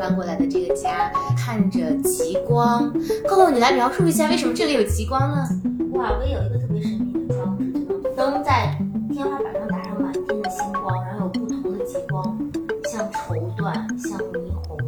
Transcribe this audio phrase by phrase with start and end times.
[0.00, 2.90] 搬过来的这个家，看着极光。
[3.28, 5.46] Coco，你来描述一下为什么这里有极光呢？
[5.92, 8.74] 哇，我有一个特别神秘的装置，就能灯在
[9.12, 12.34] 天花板上打上满天的星光，然后有不同的极光，
[12.90, 14.78] 像绸缎，像霓虹，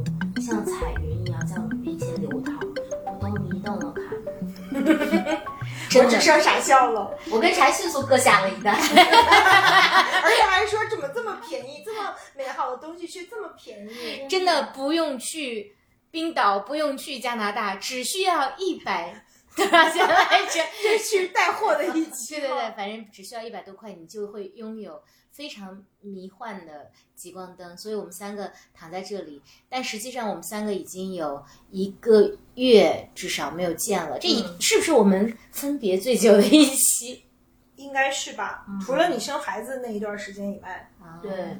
[0.40, 2.54] 像彩云一样在我们面前流淌，
[3.20, 4.02] 我都迷瞪了看。
[5.90, 8.74] 真的，我只剩傻笑了，我跟柴迅速各下了一单。
[10.24, 11.01] 而且还说这么
[13.02, 14.28] 好的东西却这么便宜。
[14.28, 15.74] 真的不用去
[16.10, 19.24] 冰岛，不用去加拿大，只需要一百
[19.56, 20.60] 多少钱来着？
[20.82, 27.76] 这是带货的一期，对对对，反正只需要一百多块，你就会拥有非常迷幻的极光灯。
[27.76, 34.18] 所以我们三个躺在这里，但实际上我们三个已经有一个月至少没有见了。
[34.18, 37.24] 这一、嗯是不是我们分别最久的一期？
[37.76, 38.64] 应该是吧？
[38.84, 41.58] 除了你生孩子那一段时间以外，对，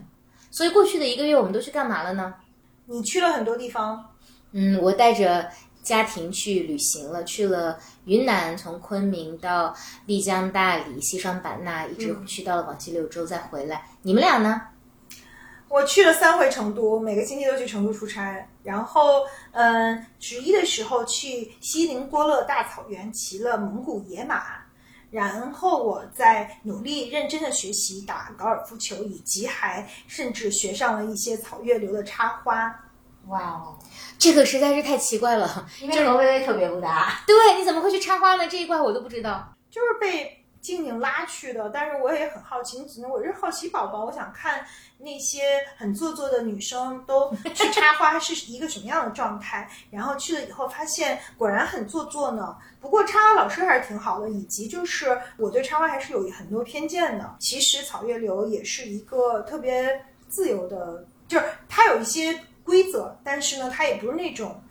[0.53, 2.33] 所以过去的一个月我们都去干嘛了呢？
[2.85, 4.05] 你去了很多地方，
[4.53, 5.49] 嗯，我带着
[5.83, 13.87] 家庭去旅行了，去了云南，从昆明到丽江、大理、西双版纳，一直去到了广西柳州，再回来。
[14.03, 14.61] 你们俩呢？
[15.69, 18.47] 我去了三回成都，每个星期都去成都出差。
[18.63, 24.62] 然后，嗯，十一的时候去锡林郭勒大草原骑了蒙古野马，
[25.13, 32.75] 然后我在努力认真的学习打高尔夫球，以及还甚至学上了一些草月流的插花。
[33.29, 33.79] 哇哦，
[34.19, 35.69] 这个实在是太奇怪了。
[35.81, 37.23] 因为罗微微特别不搭。
[37.27, 38.49] 对，你怎么会去插花呢？
[38.49, 39.55] 这一块我都不知道。
[39.71, 44.65] 就是被静静拉去的，但是我也很好奇，我是好奇宝宝，我想看
[44.97, 45.43] 那些
[45.77, 49.69] 很做作的女生都 去插花是一个什么样的状态。
[49.91, 52.57] 然后去了以后发现果然很做作呢。
[52.81, 57.37] 不过插花老师还是挺好的，以及就是我对插花还是有很多偏见的。
[57.41, 64.63] 其实草月流也是一个特别自由的，就是它有一些规则，但是呢，它也不是那种。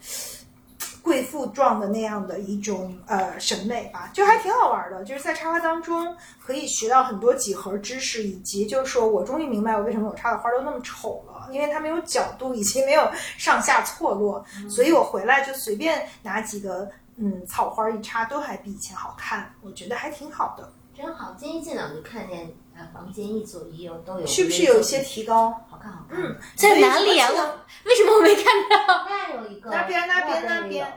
[1.11, 5.03] 贵妇状的那样的一种呃审美吧，就还挺好玩的。
[5.03, 20.71] 就是在插花当中可以学到很多几何知识，以及就是说我终于明白我为什么我插的花都那么丑了，因为它没有角度，以及没有上下错落，所以我回来就随便拿几个嗯草花一插，都还比以前好看，我觉得还挺好的。
[20.95, 25.51] 真好，今天一进来我就看见，呃，房间一左一右都有，是不是有一些提高？
[25.69, 26.19] 好看好看。
[26.19, 29.05] 嗯，在哪里啊、我为什么我没看到？
[29.09, 30.91] 那有一个，那边那边那边。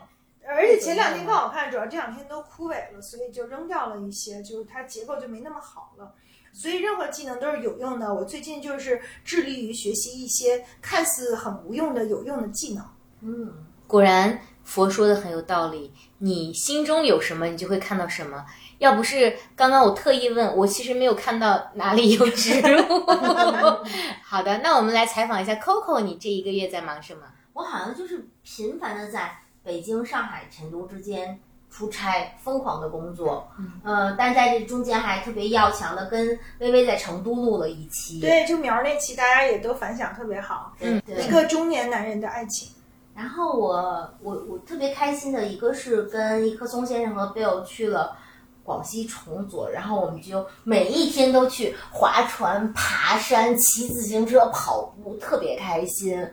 [0.47, 6.15] 而且前两天更好看，主要这两天都枯萎了，所以就扔掉了一些，就是它结构就没那么好了。
[6.53, 8.15] 所以任何技能都是有用的。
[8.15, 12.85] 我最近就是致力于学习一些看似很无用的有用的技能。
[13.23, 13.53] 嗯，
[13.87, 18.45] 果然佛说的很有道理，你心中有什么，你就会看到什么。
[18.85, 23.07] 要不是刚刚我特意问，我其实没有看到哪里有植物。
[24.23, 27.23] 好的，那我们来采访一下 Coco，你这一个月在忙什么？
[27.55, 31.41] 我好像就是频繁的在北京、上海、成都之间
[31.71, 33.49] 出差，疯狂的工作。
[33.59, 38.21] 嗯，呃，但在这中间还特别要强的跟微微在成都录了一期。
[38.21, 42.69] 对，就苗儿那期大家也都反响特别好，嗯对一个中年男人的爱情。
[43.17, 48.17] 然后我我我特别开心的一个是跟一棵松先生和 Bill 去了
[48.65, 56.27] 广西崇左，然后我们就每一天都去划船、爬山、骑自行车、跑步，特别开心。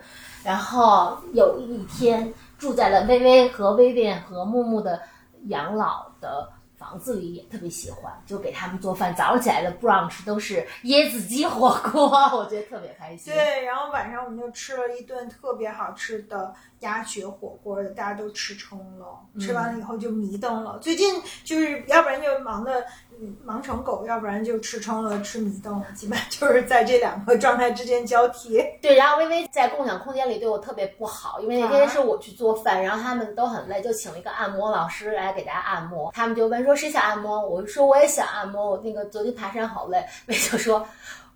[0.43, 4.99] 然后有一天住在了微微和微微和木木的
[5.47, 9.13] 养老的房子里，也特别喜欢，就给他们做饭。
[9.13, 13.31] 早上起来的 brunch 都是椰子鸡火锅， 我觉得特别开心。
[13.31, 19.05] 对，然后晚上我们就吃了一顿特别好吃的鸭血火锅，大家都吃撑了。
[19.39, 20.77] 吃完了以后就迷瞪了。
[20.79, 22.83] 最近就是要不然就忙的
[23.19, 28.61] 嗯忙成狗，要不然就吃撑了吃迷瞪了，基本就是在这两个状态之间交替。
[28.81, 36.11] 对，然后微微在共享空间里对我特别不好，因为那天是我去做饭，然后他们都很累，就请了一个按摩老师来给大家按摩。
[36.13, 40.85] 他们就问说谁想按摩，我就说我也想按摩，我那个昨天爬山好累，微就说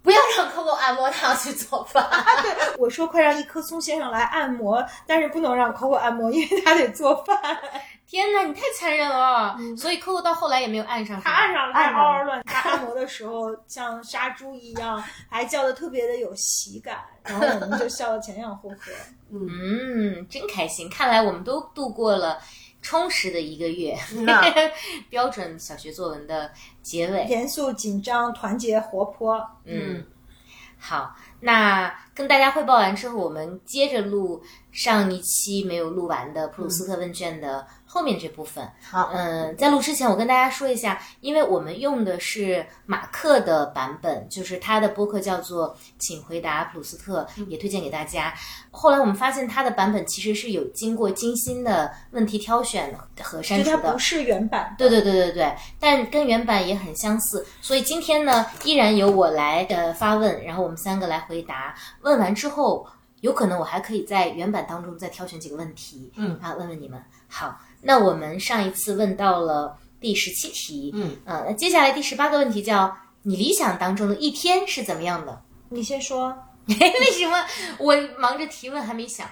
[0.06, 2.08] 不要让 Coco 按摩，他要去做饭。
[2.78, 7.36] 我说快让一棵松先生来按摩，但是不能让 Coco 按摩，因为他得做饭。
[8.06, 9.58] 天哪，你太残忍了！
[9.76, 11.20] 所以 Coco 到后来也没有按上。
[11.20, 12.44] 他按上了，他嗷嗷乱。
[12.46, 18.92] 他按摩的时候像杀猪一样，还叫的特别的有喜感，然后我们就笑得前仰后合。
[19.32, 20.88] 嗯，真开心！
[20.88, 22.40] 看来我们都度过了
[22.86, 23.98] 充实的一个月，
[25.10, 26.52] 标准小学作文的
[26.84, 27.26] 结尾。
[27.28, 29.44] 严肃、紧张、团结、活泼。
[29.64, 30.06] 嗯，
[30.78, 38.70] 好，那跟大家汇报完之后，我们接着录上一期没有录完的普鲁斯特问卷的后面这部分。
[38.92, 48.34] 好嗯，在录之前，我跟大家说一下，因为我们用的是马克的版本，就是他的播客叫做《请回答普鲁斯特》，也推荐给大家。
[48.70, 53.98] 后来我们发现他的版本其实是有经过精心的问题挑选和删除的它不。
[53.98, 54.76] 是原版。
[54.78, 61.74] 对对对对对，但跟原版也很相似，所以今天呢，依然由我来呃发问，然后我们三个来回答。
[62.02, 62.86] 问完之后，
[63.22, 67.02] 有可能我还可以在原版当中再挑选几个问题，嗯啊，问问你们。
[67.28, 67.58] 好，
[67.88, 72.92] 那我们上一次问到了第十七题，嗯，呃，那接下来第十八个问题叫
[73.22, 75.40] 你理想当中的一天是怎么样的？
[75.70, 76.36] 你先说。
[76.68, 77.46] 为什么
[77.78, 79.30] 我忙着提问还没想？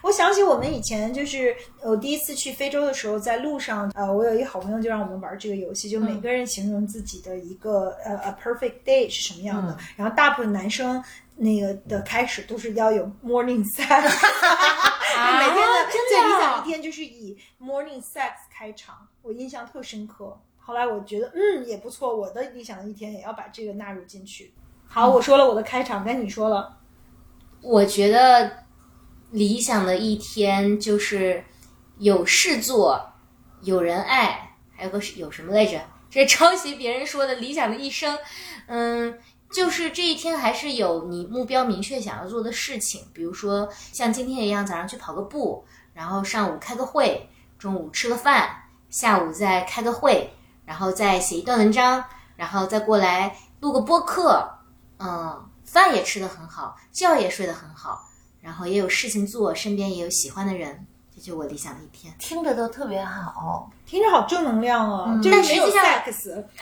[0.00, 11.04] 我想起我们以前就是我第一次去非洲的时候，在路上，呃，我有一个好朋友就让我们玩这个游戏，就每个人形容自己的一个、呃 a perfect day 是什么样的，然后大部分男生。
[11.42, 20.40] 那个的开始都是要有 morning sex， 每天的最理想一天就是以 morning sex 开场，我印象特深刻。
[20.58, 24.52] 后来我觉得，嗯，也不错，我的理想的一天也要把这个纳入进去。
[24.86, 26.78] 好，我说了我的开场，该你说了。
[27.60, 28.64] 我觉得
[29.30, 31.44] 理想的一天就是
[31.98, 33.12] 有事做，
[33.62, 35.80] 有人爱，还有个是有什么来着？
[36.08, 38.18] 这抄袭别人说的理想的一生，
[38.66, 39.18] 嗯，
[39.52, 45.64] 就是这一天还是有你目标明确想要做的事情，比如说像今天一样，早上去跑个步，
[45.94, 47.28] 然后上午开个会，
[47.60, 50.32] 中午吃个饭，下午再开个会，
[50.64, 52.02] 然后再写一段文章，
[52.34, 54.50] 然后再过来录个播客，
[54.98, 58.06] 嗯，饭也吃得很好，觉也睡得很好，
[58.40, 62.14] 然后也有事情做，身边也有喜欢的人，这就我理想的一天。
[62.18, 63.70] 听着都特别好。
[63.84, 66.44] 听着好正能量哦，就是但没有实际上 sex，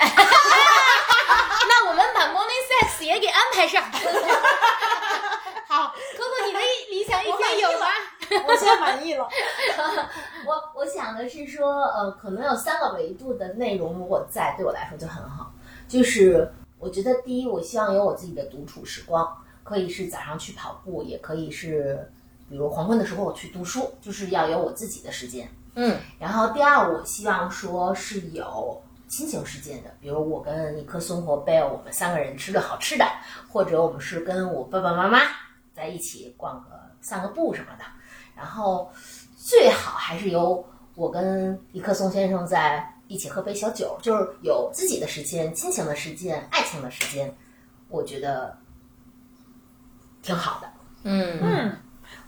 [1.69, 3.81] 那我们把 morning sex 也给安排上。
[5.69, 6.59] 好，Coco，你的
[6.91, 7.87] 理想一天有吗？
[8.47, 9.29] 我现在满意了。
[10.47, 15.53] 我我想的是说，呃，可能有三个维度的内容，如果在对我来说就很好。
[15.87, 19.27] 就是我觉得第一，我希望有我自己的独处时光，
[19.65, 22.11] 可以是早上去跑步，也可以是
[22.49, 25.49] 比如黄昏的时候我去读书，就是要有我自己的时间。
[25.75, 33.07] 嗯，然后第二，我希望说是有亲情时间的，比如我跟尼克松和 Bell，我们三个人吃个好吃的，
[33.49, 35.21] 或者我们是跟我爸爸妈妈
[35.75, 36.71] 在一起逛个
[37.01, 37.85] 散个步什么的。
[38.39, 38.89] 然后
[39.37, 40.65] 最好还是由
[40.95, 47.35] 我跟尼克松先生在一起喝杯小酒，就是有自己的时间、亲情的时间、爱情的时间，
[47.89, 48.57] 我觉得
[50.23, 50.73] 挺好的。
[51.03, 51.77] 嗯嗯，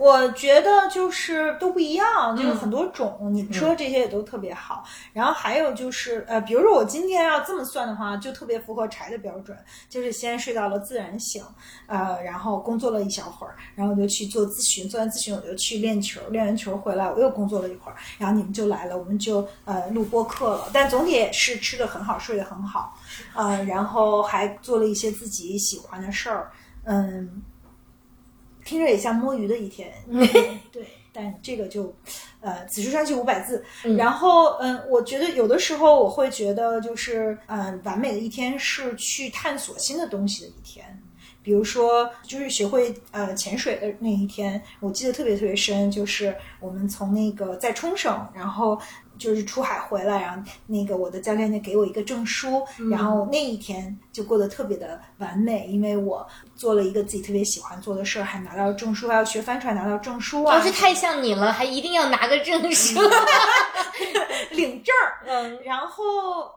[0.00, 3.18] 我觉得就是都不一样，就是很多种。
[3.30, 4.82] 你说这些也都特别好。
[5.12, 9.54] 然后还有就是，呃，比如说我今天要这么算的话，就特别符合柴的标准，
[9.90, 11.44] 就是先睡到了自然醒，
[11.86, 20.70] 呃，然后工作了一小会儿，然后我就去做咨询，做完咨询我就去练球，练完球回来我又工作了一会儿，然后你们就来了，我们就呃录播课了。
[20.72, 22.96] 但总体也是吃的很好，睡得很好，
[23.34, 26.50] 呃，然后还做了一些自己喜欢的事儿，
[26.84, 27.42] 嗯。
[28.70, 30.20] 听着也像摸鱼的一天，嗯
[30.70, 31.92] 对，但这个就，
[32.40, 33.64] 呃，此处山去五百字。
[33.98, 41.02] 然后，嗯，我觉得有的时候我会觉得，就是，嗯，完美的一天是去探索新的东西的一天。
[41.42, 48.78] 比如说，就是学会呃潜水的那一天，我记得特别特别深，就是我们从那个在冲绳，然后
[49.16, 56.26] 就是出海回来，然后那个我的教练就给我一个证书，然后那一天就过得特别的完美，因为我
[56.60, 63.00] 做了一个自己特别喜欢做的事儿，还拿到证书，还要学帆船拿到证书啊，要是太像你了，还一定要拿个证 书。
[64.50, 66.04] 领证儿，嗯，然后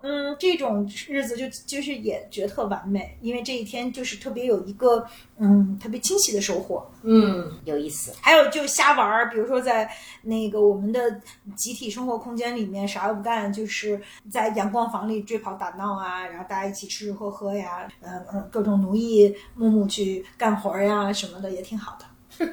[0.02, 5.06] 嗯，这种日子就就是也觉得特完美，因为这一天就是特别有一个
[5.38, 6.86] 嗯特别清晰的收获。
[7.04, 8.12] 嗯，有意思。
[8.22, 9.90] 还有就瞎玩儿，比如说在
[10.22, 11.22] 那个我们的
[11.56, 22.06] 集体生活空间里面啥都不干，就是在阳光房里追跑打闹啊，然后大家一起吃吃喝喝呀，嗯嗯，各种奴役木木去干活儿呀什么的也挺好的。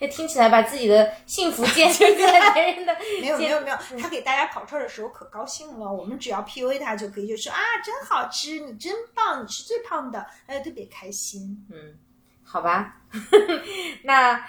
[0.00, 5.92] 那听起来把自己的幸福建立在别人的 没有没有没有，他给大家烤串的时候可高兴了。
[5.92, 11.66] 我们只要 PUA 他就可以，就说啊，真好吃，你真棒，你是最胖的，他就特别开心。
[11.72, 11.98] 嗯，
[12.44, 12.98] 好吧，
[14.04, 14.46] 那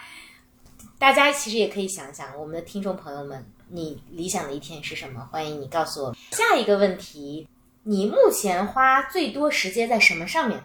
[0.96, 5.28] 大家其实也可以想想，我们的听众朋友们，你理想的一天是什么？
[5.32, 6.16] 欢迎你告诉我。
[6.30, 7.48] 下一个问题，
[7.82, 10.62] 你目前花最多时间在什么上面？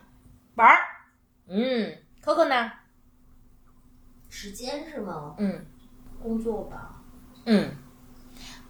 [0.54, 0.78] 玩儿，
[1.48, 2.72] 嗯，Coco 呢？
[4.30, 5.36] 时间是吗？
[5.38, 5.66] 嗯
[6.22, 7.01] 工作吧。
[7.46, 7.72] 嗯，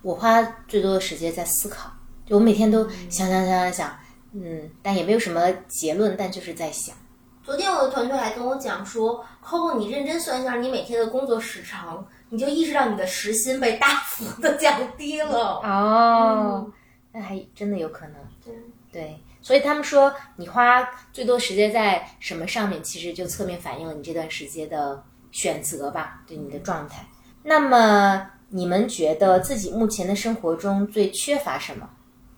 [0.02, 1.92] 我花最多的时间在思考，
[2.26, 4.00] 就我每天都想想想想想，
[4.34, 6.96] 嗯，但也没有什么结论，但就是在想。
[7.44, 15.62] 昨天我的团队还跟我讲说，Coco，你认真算一下，你每天的工作时长你就意识到你的时薪被大幅的降低了。
[15.64, 16.72] 哦，
[17.14, 18.16] 那还真的有可能。
[18.44, 18.54] 对
[18.92, 25.02] 对，所以他们说你花最多时间在什么上面，其实就侧面反映了你这段时间的
[25.32, 27.08] 选择吧，对你的状态。
[27.44, 31.90] 那么你们觉得自己目前的生活中最缺乏什么？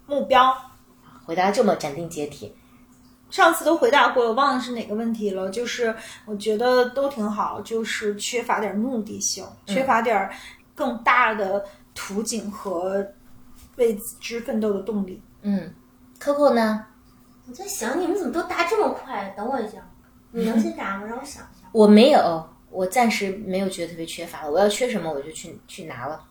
[0.06, 0.56] 目标。
[1.26, 2.52] 回答这么斩钉截铁，
[3.32, 5.50] 上次都回答过，我忘了是哪个问题了。
[5.50, 5.96] 就是
[6.28, 10.30] 我觉得都挺好，就是缺乏点目的性，缺乏点
[10.76, 13.04] 更大的图景和
[13.78, 15.20] 为之奋斗的动力。
[15.42, 15.74] 嗯
[16.22, 16.86] ，Coco 呢？
[17.50, 19.34] 我在想你们怎么都答这么快？
[19.36, 19.78] 等我一下，
[20.32, 21.08] 你能先答吗？
[21.08, 21.68] 让我想一下。
[21.72, 24.52] 我没有，我暂时没有觉得特别缺乏的。
[24.52, 26.24] 我要缺什么，我就去去拿了。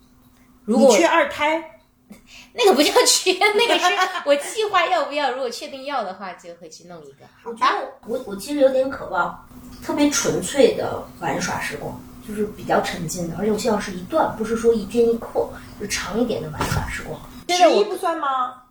[0.65, 1.61] 如果你缺二胎，
[2.55, 3.85] 那个不叫缺，那个是
[4.25, 5.33] 我计划要不要。
[5.33, 7.25] 如果确定要的话，就会去弄一个。
[7.43, 9.45] 我觉得我我其实有点渴望
[9.83, 15.49] 特别纯粹的玩耍时光，就是比较沉浸的，而且我希望是一段，不是说一天一刻，
[15.81, 17.21] 就长一点的玩耍时光。
[17.49, 18.63] 十一不算吗？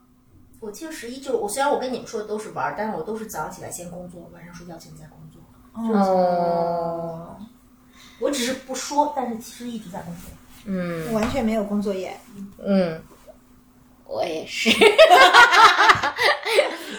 [0.59, 5.41] 我其实十一就是我，虽然我跟你们说的都是玩，但是我都是早上起来先工作，晚上睡觉前再工作。
[5.73, 7.37] 哦，
[8.19, 10.31] 我只是不说，但是其实一直在工作。
[10.65, 12.19] 嗯完全没有工作耶。
[12.57, 13.01] 嗯，
[14.05, 14.69] 我也是。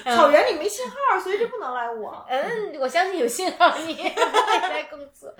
[0.05, 2.25] 草原里没信号，所以就不能来我。
[2.29, 5.35] 嗯，我相信有信号，你也在工作。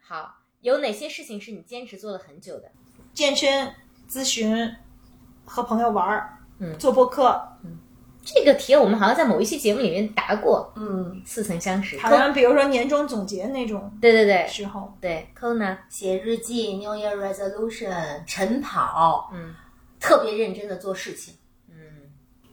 [0.00, 2.70] 好，有哪些事情是你坚持做了很久的？
[3.12, 3.74] 健身、
[4.08, 4.74] 咨询、
[5.44, 6.78] 和朋友玩儿，嗯。
[6.78, 7.78] 做播客，嗯
[8.24, 11.98] 这个题我们好像在某一期节目里面答过，嗯，似曾相识。
[11.98, 13.92] 好像比如说年终总结那种。
[14.00, 14.46] 对对对。
[14.48, 15.76] 时候，对，Kona？
[15.90, 19.54] 写日记、New Year Resolution、晨跑，嗯。
[20.00, 21.34] 特别认真的做事情。
[21.68, 21.76] 嗯。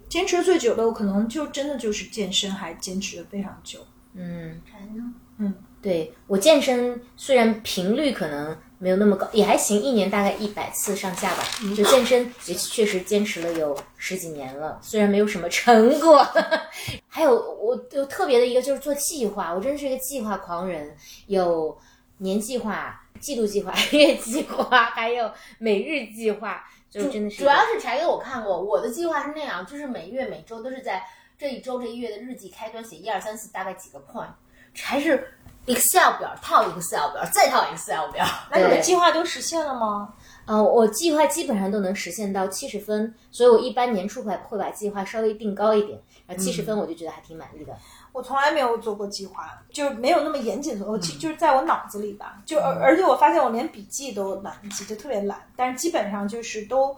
[0.09, 3.79] 坚持最久的，我可能就真的就是健身，还坚持的非常久。
[4.13, 5.53] 嗯，还呢？
[5.81, 11.43] 对我健身虽然频率可能没有那么高，也还行，一年大概一百次上下吧。
[11.77, 16.27] 就健身也确实坚持了有十几年了，虽然没有什么成果。
[17.07, 20.97] 还有我有特别的一个就是做计划，我真是一个计划狂人，
[21.27, 21.77] 有
[22.17, 31.03] 年计划、季度计划、月计划，还有每日计划，就真的是主要是柴给我看过，我的计划是那样，就是每月每周都是在
[31.37, 34.31] 这一周这一月的日记开端写一二三四大概几个 point，
[34.73, 35.35] 柴是
[35.73, 40.13] Excel 表套 Excel 表再套 Excel 表，那你的计划都实现了吗？
[40.45, 47.73] 呃，我计划基本上都能实现到七十分，所以我一般年初会会把计划稍微定高一点，然后七十分我就觉得还挺满意的。
[48.11, 52.41] 我从来没有做过计划，就是没有那么严谨做，我其就是在我脑子里吧。
[52.45, 55.39] 就而而且我发现我连笔记都懒得记，就特别懒。
[55.55, 56.93] 但是基本上就是都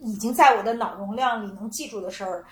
[0.00, 2.44] 已经在我的脑容量里能记住的事儿，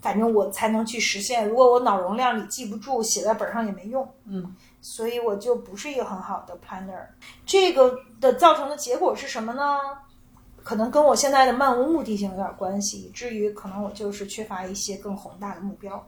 [0.00, 1.46] 反正我才能去实现。
[1.46, 4.08] 如果我脑容量里记不住，写在本上也没用。
[4.24, 7.06] 嗯，所以我就不是一个很好的 planner。
[7.44, 9.78] 这个的造成的结果是什么呢？
[10.62, 16.06] 可能跟我现在的漫无目的性有点关系，以至于可能我就是缺乏一些更宏大的目标。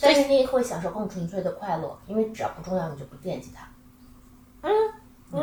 [0.00, 4.68] 但是你会享受更纯粹的快乐，因为只要不重要你就不惦记它。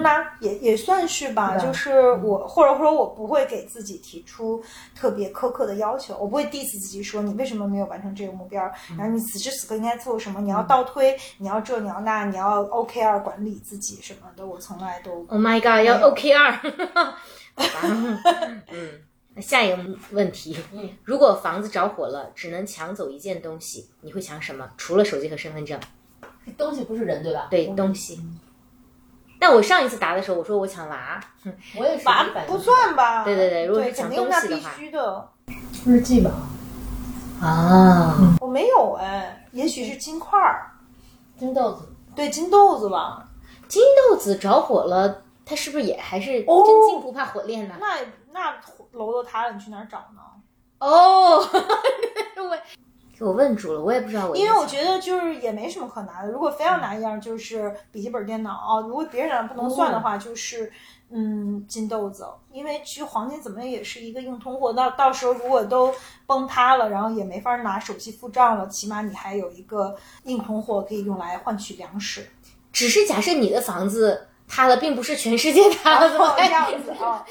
[0.01, 4.63] 那也也算是吧，就是我或者说我不会给自己提出
[4.95, 8.63] 特别苛刻的要求，我不会 diss 自己说你为什么没有完成这个目标，
[8.97, 16.51] 然后你此时此刻应该做什么，你要倒推，你要这你要那，你要 OKR 管理自己什么的，我从来都 Oh my god，要 OKR，
[17.55, 17.81] 好吧。
[18.71, 19.01] 嗯，
[19.33, 20.55] 那下一个问题，
[21.03, 24.69] 如果房子着火了，只能抢走一件东西，你会抢什么？
[24.77, 25.79] 除了手机和身份证，
[26.57, 27.47] 东西不是人对吧？
[27.49, 28.21] 对东西。
[29.39, 31.19] 但我上一次答的时候，我说我抢娃，
[31.77, 33.23] 我也是吧一般不算吧？
[33.23, 35.29] 对对对如果是抢东西的话须的。
[35.85, 36.31] 日记吧，
[37.41, 40.71] 啊，我没有哎，也许是金块儿，
[41.37, 41.87] 金豆子。
[42.15, 43.25] 对金豆子吧。
[43.69, 47.75] 金豆子着火了，它是不是也还是哦真金不怕火炼呢？
[47.79, 47.95] 那
[48.33, 48.55] 那
[48.91, 50.21] 楼都塌了，你去哪儿找呢？
[50.79, 52.57] 哦， 我
[53.19, 56.31] 给我问住了，我也不知道我因为我觉得就是也没什么可拿的。
[56.31, 58.79] 如果非要拿一样，就是笔记本电脑啊。
[58.87, 60.71] 如果别人不能算的话，就是
[61.09, 62.25] 嗯金豆子。
[62.53, 65.93] 因为其实黄金怎么也是一个硬通货，到到时候如果都
[66.25, 72.25] 崩塌了，然后也没法拿手机付账了，起码你还有一个硬通货可以用来换取粮食。
[72.71, 76.49] 只是假设你的房子塌了，并不是全世界塌了，这办？
[76.49, 77.25] 样子啊。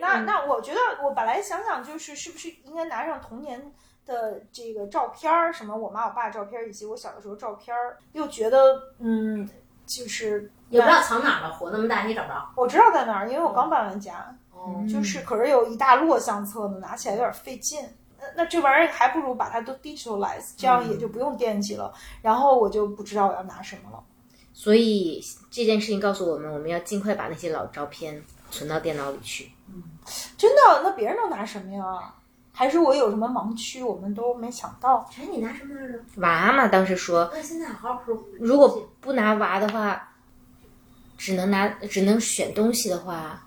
[0.00, 3.70] 那那我觉得我本来想想就是是不是应该拿上童年。
[4.06, 9.48] 的这个照片儿，什么我妈我爸照片儿，以及我小的时候照片儿，又觉得嗯，
[9.86, 12.48] 就是也不知道藏哪儿了，活那么大你也找不着。
[12.56, 17.84] 我知道在哪儿，因为我刚搬完家，哦，就是可是有一大摞相册呢，拿起来有点费劲。
[18.20, 21.92] 那那这玩意儿还不如把它都 digitalize，这样也就不用惦记了。
[22.22, 24.02] 然后我就不知道我要拿什么了。
[24.52, 29.50] 所以这件事情告诉我们，我们要尽快把那些老照片存到电脑里去。
[29.68, 29.82] 嗯
[30.38, 30.82] 真的？
[30.82, 32.14] 那别人都拿什么呀？
[32.56, 35.10] 还是我有什么盲区，我们都没想到？
[35.18, 35.98] 哎，你拿什么来着？
[36.18, 38.16] 娃嘛，当时说，那现在好好说。
[38.38, 40.10] 如果不拿娃的话，
[41.18, 43.43] 只能拿只能选东西的话，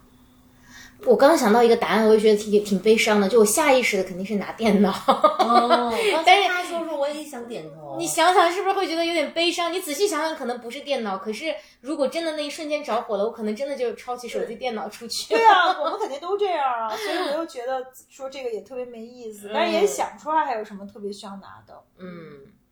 [1.06, 3.30] 我刚刚想到一个答案，我也觉得挺挺悲伤的。
[3.30, 4.90] 就我下意识的肯定是拿电脑。
[4.90, 5.94] 哦，
[6.26, 7.96] 但是但是他说说我也想点头。
[7.98, 9.72] 你想想是不是会觉得有点悲伤？
[9.72, 15.34] 你仔细想想，可能不是电脑，可是如果真的那一瞬间着火了，我可能真的就抄起手机、电脑出去。
[15.34, 21.74] 对啊，我们肯定都这样啊，所以我又觉得说这个也特别没意思，但是也想不出来还有什么特别需要拿的。
[22.00, 22.08] 嗯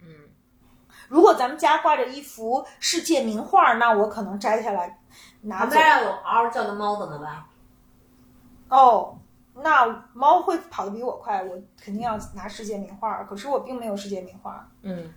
[0.01, 0.07] 嗯，
[1.07, 4.99] 如果咱们家挂着一幅世界名画，那我可能摘下来
[5.41, 5.71] 拿走。
[5.71, 7.43] 旁边要有嗷嗷叫的猫怎么办？
[8.69, 9.17] 哦，
[9.55, 13.23] 那猫会跑得比我快，我肯定要拿世界名画。
[13.23, 14.69] 可是我并没有世界名画。
[14.81, 15.13] 嗯，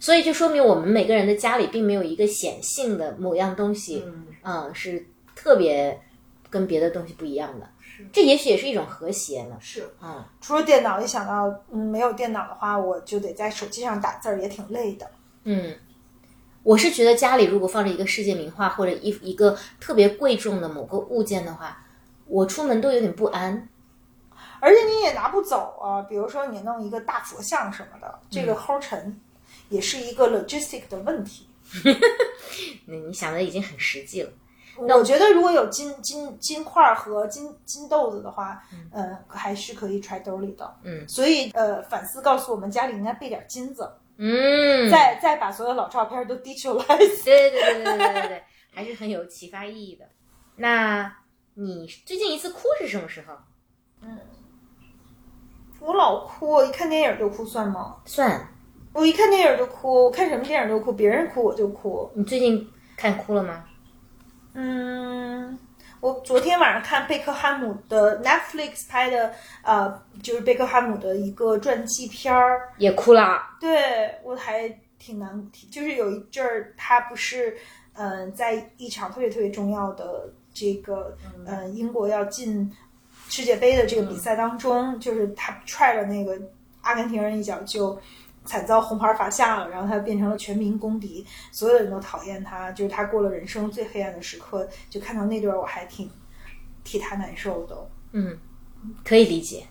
[0.00, 4.04] 所以就说明我们每个人的家里并没有一个显性的某样东西，
[4.42, 6.00] 嗯，是特别
[6.50, 7.68] 跟别的东西不一样的。
[8.12, 9.56] 这也许也是一种和谐呢。
[9.60, 15.10] 是，嗯除了电脑，一想到嗯没有电脑的话，我就得在手机上打字儿，也挺累的。
[15.44, 15.74] 嗯，
[16.62, 21.84] 我是觉得家里如果放着一个世界名画或者一一个特别贵重的某个物件的话，
[22.28, 23.68] 我出门都有点不安，
[24.60, 26.02] 而且你也拿不走啊。
[26.02, 29.18] 比如说你弄一个大佛像什么的，这个齁沉，
[29.70, 31.48] 也是一个 logistic 的问题。
[32.86, 34.30] 那 你想的已经很实际了。
[34.86, 40.72] 那我觉得如果有金金金块和金金豆子的话，嗯，还是可以揣兜里的。
[40.84, 43.90] 嗯，所以呃，反思告诉我们家里应该备点金子。
[44.18, 47.24] 嗯，再再把所有老照片都 digitalize。
[47.24, 48.42] 对对对对对对对，
[48.72, 50.04] 还是很有启发意义的。
[50.56, 51.12] 那。
[51.60, 53.34] 你最近一次哭是什么时候？
[54.00, 54.16] 嗯
[55.80, 57.96] 我老哭，我一看电影就哭，算吗？
[58.04, 58.48] 算，
[58.92, 62.08] 我一看电影就哭，我看什么电影都哭，别人哭我就哭。
[62.14, 63.64] 你最近看哭了吗？
[64.54, 65.58] 嗯，
[65.98, 73.40] 我昨天晚上看贝克汉姆的 Netflix 拍的，呃，就是贝克汉姆的一个传记片儿，也哭了。
[73.60, 77.56] 对我还挺难，挺就是有一阵儿他不是，
[77.94, 81.16] 嗯、在一场特别特别重要的这个，
[81.46, 82.72] 嗯、英国要进
[83.28, 86.36] 世界杯的这个比赛当中，就是他踹了那个
[86.80, 87.98] 阿根廷人一脚就。
[88.44, 94.66] 惨遭红牌罚下了，然后他变成了全民公敌，所有人都讨厌他，就是他过了人生最黑暗的时刻。
[94.88, 96.10] 就看到那段，我还挺
[96.82, 97.90] 替他难受的。
[98.12, 98.38] 嗯，
[99.04, 99.66] 可以理解，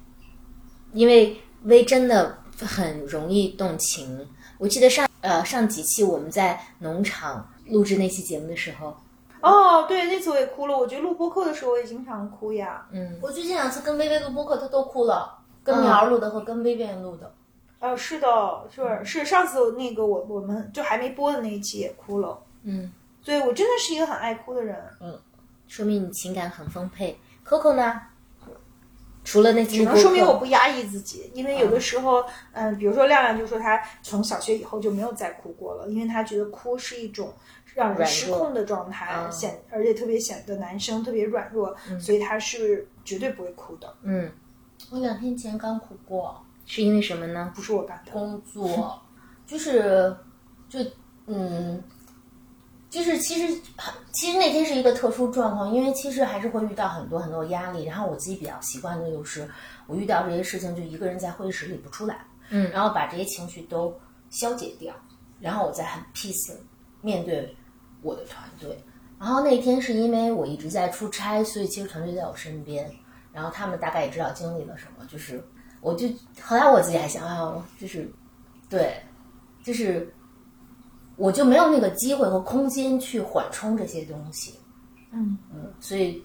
[0.94, 4.28] 因为薇真的很容易动情。
[4.60, 8.96] 我记得上呃上几期我们在农场录制那期节目的时候，
[9.42, 10.78] 哦，对，那次我也哭了。
[10.78, 12.86] 我觉得录播课的时候我也经常哭呀。
[12.92, 17.34] 嗯，我最近两次跟薇薇录播客，她都哭了，跟苗儿录的和跟薇薇录的。
[17.80, 18.28] 呃，是的，
[18.70, 22.40] 是是，上次那个我我们就还没播的那一期也哭了。
[22.64, 24.76] 嗯，所以我真的是一个很爱哭的人。
[25.02, 25.20] 嗯
[25.68, 27.20] 说明你情感很丰沛。
[27.46, 28.02] Coco 呢？
[29.26, 32.24] 除了那次只能说明我不压抑自己，因为有的时候，
[32.54, 37.34] 嗯、比如说亮亮就说他从小学以后就没有再哭过了，因为他觉得哭是一种
[37.78, 44.32] 让人失控的状态，嗯显而且特别显得男生特别软弱，所以他是绝对不会哭的，嗯，
[44.90, 47.54] 我两天前刚哭过，是因为什么呢？
[47.56, 48.12] 不是我干的。
[48.12, 49.00] 工 作，
[49.46, 50.16] 就是
[50.68, 50.80] 就
[51.28, 51.80] 嗯，
[52.90, 53.62] 就是其实
[54.12, 59.48] 其实那天是一个特殊状况，因为其实还是会遇到很多很多压力，然后我自己比较习惯的就是
[59.86, 63.96] 我遇到这些事情就一个人在会议室里不出来，嗯然后把这些情绪都
[64.32, 64.96] 消解掉，
[65.40, 66.56] 然后我再很 peace
[67.02, 67.56] 面对
[68.08, 68.82] 我的团队。
[69.20, 72.88] 然后那天是因为我一直在出差，所以其实团队在我身边，
[73.34, 75.44] 然后他们大概也知道经历了什么，就是
[75.82, 76.08] 我就
[76.42, 78.08] 后来我自己还想啊，就是
[78.70, 78.96] 对，
[79.64, 80.14] 就是
[81.16, 84.60] 我就没有那个机会和空间去缓冲这些东西，
[85.12, 86.24] 嗯嗯，所以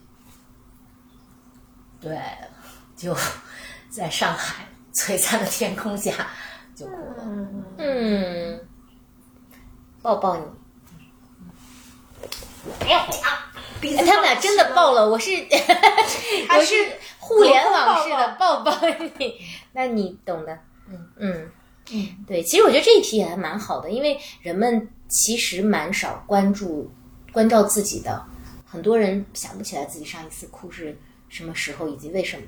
[1.99, 2.21] 对，
[2.95, 3.15] 就
[3.89, 6.27] 在上海璀璨的天空下
[6.75, 7.23] 就哭了。
[7.23, 8.59] 嗯，嗯，
[10.03, 10.45] 抱抱你。
[12.81, 13.07] 哎
[13.81, 15.31] 鼻他们俩真的抱了，我是
[16.55, 16.75] 我是
[17.19, 18.71] 互联网式的抱抱
[19.17, 19.35] 你，
[19.73, 20.53] 那你懂的。
[20.89, 21.51] 嗯嗯
[21.91, 26.89] 嗯，对，其实我觉得这一题也还蛮好的，因为人们其实蛮少关注
[27.33, 28.23] 关照自己的，
[28.65, 30.97] 很多人想不起来自己上一次哭是
[31.27, 32.43] 什么时候以及为什么。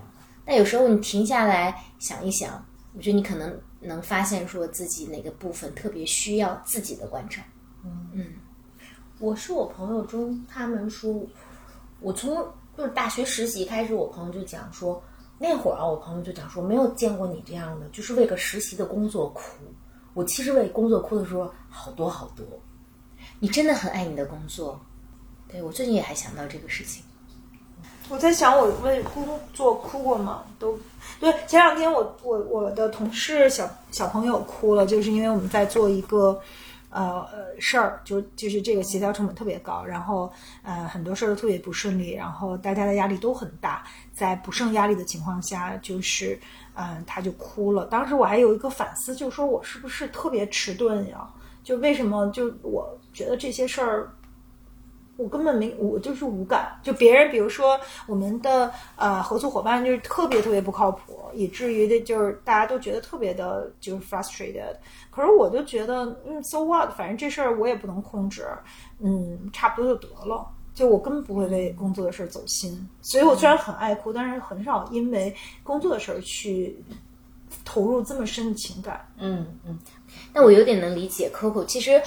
[0.45, 7.41] 但有时候你停下来想一想，我觉得你可能能发现说自己哪个部分特别需要自己的关照。
[9.19, 11.25] 我是我朋友中，他们说，
[12.01, 12.35] 我从
[12.77, 15.01] 就是大学实习开始，我朋友就讲说，
[15.39, 19.41] 那会儿啊，我朋友就讲说，没有见过你这样的，就是为个实习的工作哭。
[20.13, 22.45] 我其实为工作哭的时候好多好多，
[23.39, 24.79] 你真的很爱你的工作。
[25.47, 27.03] 对我最近也还想到这个事情。
[28.09, 30.43] 我在想，我为工作哭过吗？
[30.59, 30.77] 都
[31.19, 31.33] 对。
[31.47, 36.39] 前两天我我我的同事小小朋友哭了，就是因为我们在做一个
[36.95, 40.31] 呃事儿，就就是这个协调成本特别高，然后
[40.63, 46.39] 呃很多事儿都特别不顺利，然后大家的压力都很大，在不胜压力的情况下，就是
[46.73, 47.85] 嗯他就哭了。
[47.87, 51.29] 当时我还有一个反思，就是说我是不是特别迟钝呀？
[51.63, 54.09] 就为什么就我觉得这些事儿。
[55.17, 56.77] 我根本没，我就是无感。
[56.83, 64.75] 就别人，比如说我们的呃合作伙伴，就是特别特别不靠谱，以至于的就是大家都觉得特别的，就是 frustrated。
[65.15, 68.45] 可是我就觉得，嗯，so what，反正这事儿我也不能控制，
[68.99, 70.45] 嗯，差不多就得了。
[70.73, 76.77] 就我根本不会为工作的事儿走心，所以我虽然很爱哭，但是很少因为工作的事儿去
[77.63, 79.07] 投入这么深的情感。
[79.17, 79.79] 嗯嗯，
[80.33, 82.01] 那我有点能理解 Coco，其实。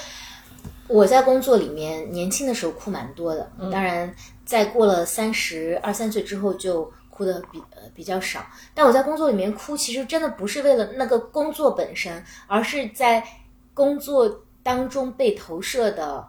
[0.87, 4.11] 我在工作里面年轻的时候哭蛮多的，当然
[4.47, 8.46] 在过了三十二三岁之后就哭的比呃比较少。
[8.72, 13.26] 但我在工作里面哭，其实真的不是为了那个工作本身，而是在
[13.74, 16.24] 工作当中被投射的，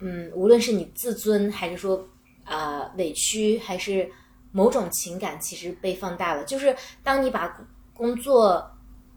[0.00, 2.06] 嗯，无论是你自尊还是说
[2.44, 4.12] 啊委屈，还是
[4.52, 6.44] 某种情感，其实被放大了。
[6.44, 7.58] 就是当你把
[7.94, 8.70] 工作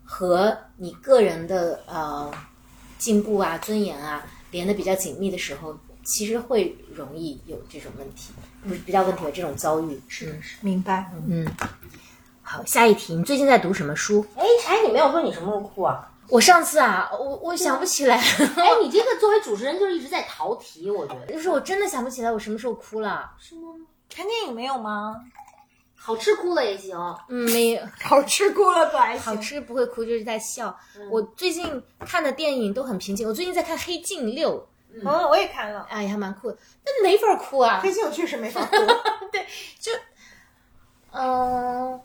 [0.05, 2.31] 和你个人的呃
[2.97, 4.25] 进步啊、尊严啊。
[4.53, 8.31] 连的比较紧密的时候，其实会容易有这种问题，
[8.67, 9.99] 不是比较问题有这种遭遇。
[10.07, 11.11] 是是，明白。
[11.27, 11.47] 嗯，
[12.41, 14.25] 好，下一题，你最近在读什么书？
[14.35, 16.09] 哎，柴，你没有说你什么时候哭啊？
[16.29, 18.15] 我上次啊，我我想不起来。
[18.17, 21.33] 哎，你这个作为主持人就是一直在逃题，我觉得。
[21.33, 23.31] 就是我真的想不起来我什么时候哭了。
[23.39, 23.61] 是吗？
[24.09, 25.15] 看电影没有吗？
[25.95, 26.97] 好吃哭了也行。
[27.29, 27.81] 嗯，没有。
[28.01, 29.21] 好吃哭了不还行？
[29.21, 30.77] 好吃不会哭，就是在笑。
[31.09, 33.27] 我最近看的电影都很平静。
[33.27, 34.57] 我最近在看《黑镜六》。
[34.93, 35.87] 嗯，我也看了。
[35.89, 36.57] 哎呀，蛮酷的。
[36.85, 37.79] 那没法哭啊。
[37.81, 38.75] 黑镜我确实没法哭。
[39.31, 39.45] 对，
[39.79, 39.91] 就，
[41.11, 41.99] 嗯，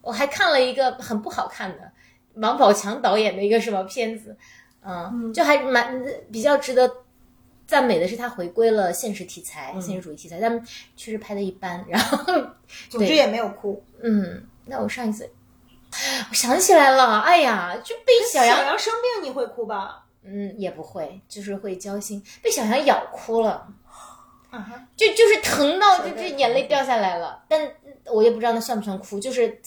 [0.00, 1.90] 我还看了一个很不好看的
[2.34, 4.36] 王宝强导演的一个什么片子，
[4.84, 6.90] 嗯，就还蛮比较值得。
[7.64, 10.62] 赞美的是他回归了现实题材，现实主义题材，但
[10.94, 11.82] 确实拍的一般。
[11.88, 12.34] 然后，
[12.90, 13.82] 总之也没有哭。
[14.02, 15.30] 嗯，那我上一次，
[16.28, 20.01] 我想起来了，哎呀，就被小杨小羊生病，你会哭吧？
[20.24, 22.22] 嗯，也不会，就是会交心。
[22.42, 23.66] 被小羊咬哭了，
[24.50, 27.70] 啊哈，就就是疼到就这眼泪掉下来了，但
[28.06, 29.60] 我也不知道那算不算哭，就是。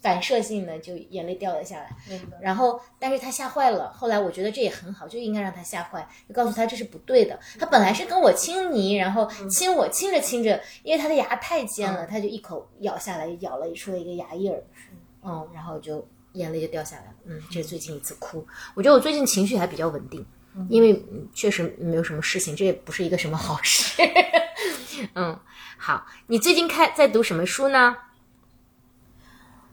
[0.00, 1.94] 反射性的就眼泪掉了下来，
[2.40, 3.92] 然后但是他吓坏了。
[3.92, 7.38] 后来我觉得这也很好，就应该让他吓坏，就告诉他这是不对的。
[7.56, 14.60] 他本来是跟我亲昵，然后亲我，亲着亲着，因为他的牙太尖了，他就一口咬下来，咬了出了一个牙印儿，
[15.22, 17.14] 嗯，然后就眼泪就掉下来了。
[17.24, 18.46] 嗯，这是最近一次哭。
[18.74, 20.24] 我觉得我最近情绪还比较稳定，
[20.68, 24.02] 因为确实没有什么事情，这也不是一个什么好事。
[25.14, 25.38] 嗯，
[25.78, 27.96] 好，你最近看在读什么书呢？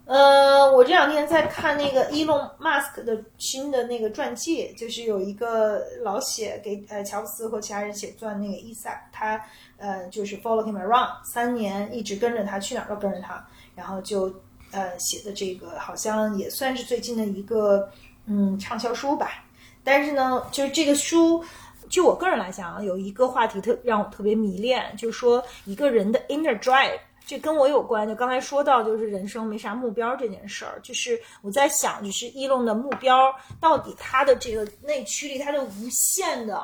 [0.05, 9.37] 呃，我这两天在看那个 Elon Musk 的新的那个传记，就是有一个老写给呃乔布斯和其他人写传那个伊萨，他
[9.75, 14.33] 呃就是 follow him around 三年，一直跟着他去哪儿都跟着他，然后就
[14.71, 17.89] 呃写的这个好像也算是最近的一个
[18.25, 19.43] 嗯畅销书吧。
[19.83, 21.43] 但是呢，就是这个书，
[21.89, 26.99] 就我个人来讲啊，有一个话题特让我特别迷恋，就是说一个人的 inner drive。
[27.25, 36.57] 这跟我有关，就刚才说到，就是人生没啥目标这件事儿，就是我在想，就是伊隆的目标到底他的这个内驱力，他的无限的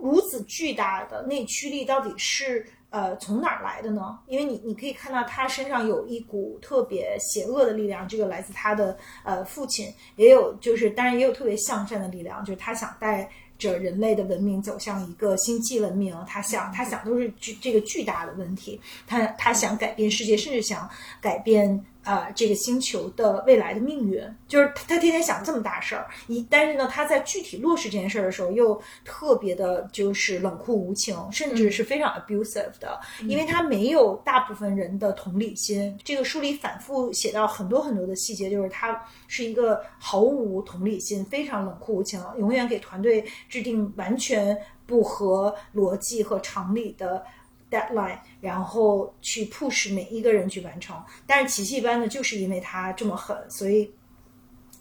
[0.00, 4.18] 如此巨大的内驱力到底是呃从哪儿来的呢？
[4.26, 13.28] 因为你你可以看到他身上有一股特别邪恶的力量，这个来自他的呃父亲，也有就是当然也有特别向善的力量，就是他想带。
[13.58, 20.88] 着人类的文明走向一个星际文明，他想，他想都是巨这个巨大的问题，他他想改变世界，甚至想
[21.20, 21.84] 改变。
[22.08, 35.94] 啊，这个星球的未来的命运，就是他，他天天想这么大事儿，一但是呢，他在具体落实这件事儿的时候，又特别的，就是冷酷无情，甚至是非常 abusive 的，因为他没有大部分人的同理心。
[36.02, 47.22] 这个书里反复写到很多很多的细节，就是他是一个毫无同理心、非常冷酷无情，永远给团队制定完全不合逻辑和常理的。
[47.70, 53.90] deadline，然后去 push 每一个人去完成，但是奇迹般的就是因为他这么狠，所以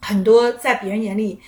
[0.02, 1.40] 很多在别人眼里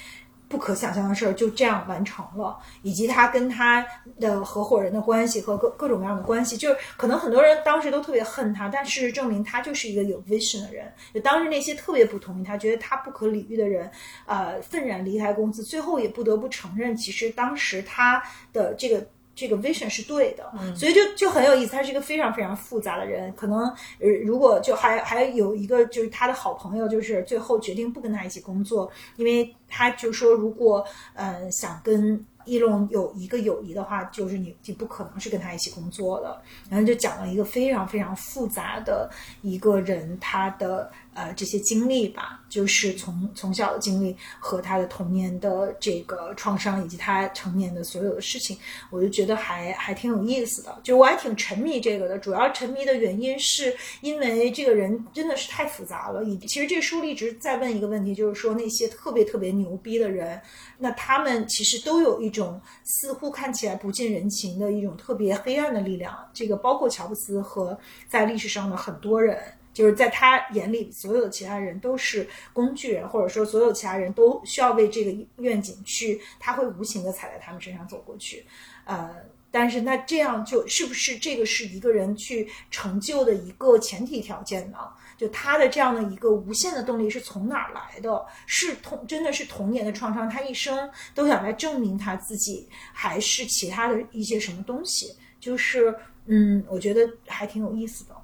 [0.47, 3.85] 不可想象的事儿就这样完成了，以及他跟他
[4.19, 10.91] 的合伙人的关系和各各种各样的关系，就是可能很多人当时都特别恨他，但事实证明他就是一个有 vision 的人。
[11.13, 13.89] 就当时那些特别不同意他、觉得他不可理喻的人，
[14.25, 18.21] 呃，愤然离开公司，最后也不得不承认，其实当时他
[18.51, 19.07] 的这个。
[19.39, 21.71] 这个 vision 是对的，所以就就很有意思。
[21.71, 23.61] 他是一个非常非常复杂的人，可能
[23.99, 32.23] 呃，如果就还还有一个就是他的好朋友，就是最后决定不跟他一起工作，因为他就说如果呃想跟。
[32.45, 36.41] 伊隆有一个友谊的话，就是你你不可能是跟他一起工作的。
[36.67, 39.07] 然后就讲了一个非常非常复杂的
[39.43, 48.57] 一个人，他的呃这些经历吧，就是从从小的经历和他的童年的这个创伤，以及他成年的所有的事情，
[48.89, 50.79] 我就觉得还还挺有意思的。
[50.81, 56.23] 就我还挺沉迷这个的，主要沉迷的原因是因为这个人真的是太复杂了。
[56.23, 60.41] 以其实这书里一直在问一个问题，就是说那些特别特别牛逼的人，
[60.77, 62.29] 那他们其实都有一。
[62.29, 67.75] 种似乎看起来不近人情的一种特别黑暗的力量，这个包括乔布斯和
[68.07, 69.35] 在历史上的很多人，
[69.79, 78.45] 就是在他眼里，所有的其他人都是工具人，或者说所有其他人都需要为这个愿景去，他会无情的踩在他们身上走过去，
[78.83, 79.09] 呃。
[79.51, 84.77] 但是那这样就是不是这个是一个人去成就的一个前提条件呢？
[85.17, 88.23] 就他的这样的一个无限的动力是从哪儿来的？
[88.45, 95.15] 是童真的是童年的创伤，他一生都想来证明他自己，还是其他的一些什么东西？
[95.39, 95.95] 就是
[96.27, 98.15] 嗯，我觉得还挺有意思的。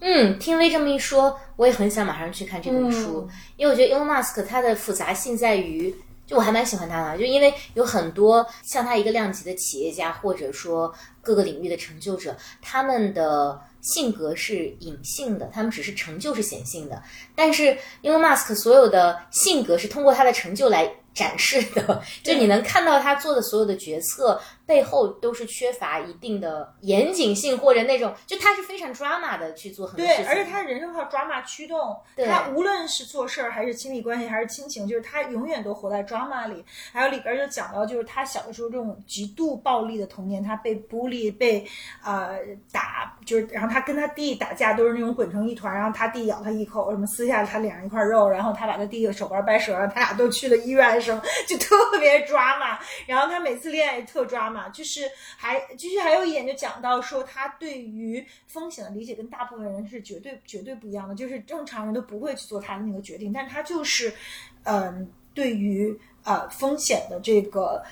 [0.00, 5.94] 嗯，听薇这么一说，我也很想马上去看这本书，因为我觉得 Elon Musk 他的复杂性在于。
[6.28, 17.02] 就我还蛮喜欢他的，就因为有很多像他一个量级的企业家，或者说各个领域的成就者，他们的性格是隐性的，他们只是成就是显性的。
[17.34, 24.38] 但是 Elon Musk 所有的性格是通过他的成就来展示的，就你能看到他做的所有的决策。
[24.68, 30.24] 背后都是缺乏一定的严谨性，或者那种，就他是非常 drama 的去做很多事情。
[30.26, 36.62] 对，而且他人生靠 drama 驱动，他无论是做事儿还是亲密关系还是亲情，就是他永远都活在 drama 里。
[36.92, 41.66] 还有里边就讲到，就是他小的时候这种极度暴力的童年，他被 bully，被
[42.04, 42.36] 呃
[42.70, 52.76] 打，就是然后他跟他弟打架都是那种滚成一团，然后他弟咬他一口，什么撕下他脸上一块肉，然后他把他弟的手腕掰折了，他俩都去了医院，什么就特别 drama。
[53.06, 54.57] 然后他每次恋爱特 drama。
[54.58, 55.02] 啊就是
[55.36, 61.14] 还，继续还有一点就讲到说，他对于风险的理解跟大部分人是绝对绝对不一样的。
[61.14, 64.12] 就是正常人都不会去做他的那个决定，但他就是，
[64.64, 67.82] 嗯，对于呃风险的这个。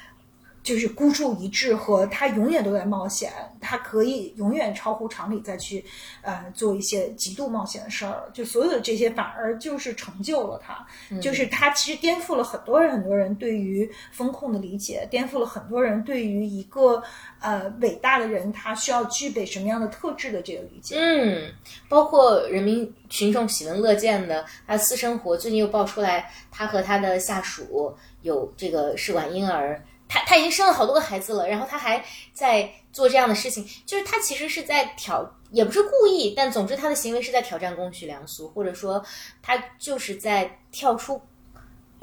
[0.66, 5.84] 就是孤注一掷和他永远都在冒险，他可以永远超乎常理再去，
[6.22, 8.28] 呃，做一些极度冒险的事儿。
[8.32, 10.84] 就所有的这些反而就是成就了他，
[11.20, 17.00] 就是他其实颠覆了很多人很多人对于风控的理解，颠覆了很多人对于一个
[17.40, 20.96] 呃伟大的人他需要具备什么样的特质的这个理解。
[20.98, 21.52] 嗯，
[21.88, 29.80] 包括人民群众喜闻乐见的他私生活，最近又爆出来他和他的下属有这个试管婴儿。
[30.08, 39.04] 他他已经生了好多个孩子了，然后他还在做这样的事情，就是他其实是在挑，也不是故意，但总之他的行为是在挑战公序良俗，或者说
[39.42, 41.20] 他就是在跳出。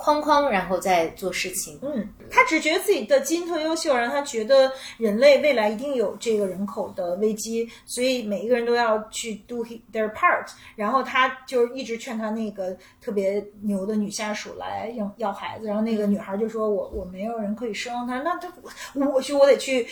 [0.03, 1.79] 框框，然后再做事情。
[1.81, 9.63] 嗯，他只觉得自己的基因特优秀，让他觉得人类未来一定有这个人口的危机，所以每一个人都要去 do
[9.93, 10.45] their part。
[10.75, 18.53] 然后他就一直劝他那个特别牛的女下属来要要孩子，然后那个女孩就说：“我我没有人可以生。”他说：“那他
[19.09, 19.87] 我去，我得去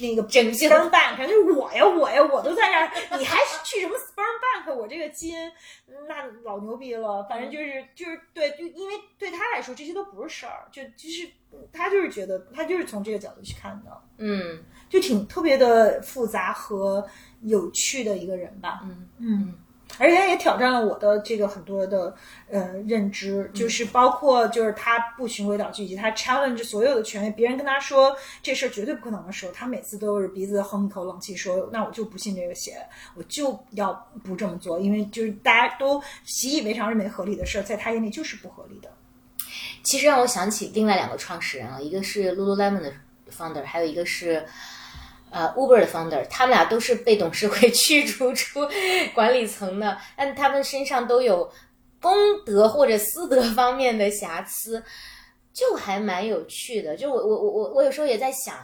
[0.00, 4.74] 那个 sperm bank，就是我呀，我呀，我都在这儿，你还去什么 sperm bank？
[4.74, 5.52] 我这个基因
[6.08, 7.24] 那老牛逼了。
[7.30, 11.28] 反正就是就是对，就因为对他。”来说这些都不是事儿，就其实
[11.72, 17.06] 他就是觉得他就是从这个角度去看的，嗯，就挺特别的复杂和
[17.42, 19.54] 有趣的一个人吧，嗯嗯。
[19.98, 22.16] 而且他也挑战了我的这个很多的
[22.48, 27.30] 呃认知，就是包括就是他不循规蹈矩，以及他 challenge 所有的权威。
[27.32, 32.78] 别人跟他说这事儿绝对不可能的时候，他每次都是鼻子哼一口冷气，说那我就不信这个邪，
[33.14, 33.92] 我就要
[34.24, 38.90] 不这么做，因为就是大家都习以为常认为合理的事儿，在他眼里就是不合理的。
[39.82, 42.92] 其实让我想起另外两个创始人啊，一个是 Lululemon 的
[43.30, 44.44] founder，还有一个是。
[45.34, 48.68] 呃，Uber 的 founder，他们俩都是被董事会驱逐出
[49.14, 51.50] 管理层的， 但他们身上都有
[52.02, 52.12] 公
[52.44, 54.84] 德或者私德方面的瑕疵，
[55.50, 56.94] 就还蛮有趣的。
[56.94, 58.54] 就我我我我我有时候也在想，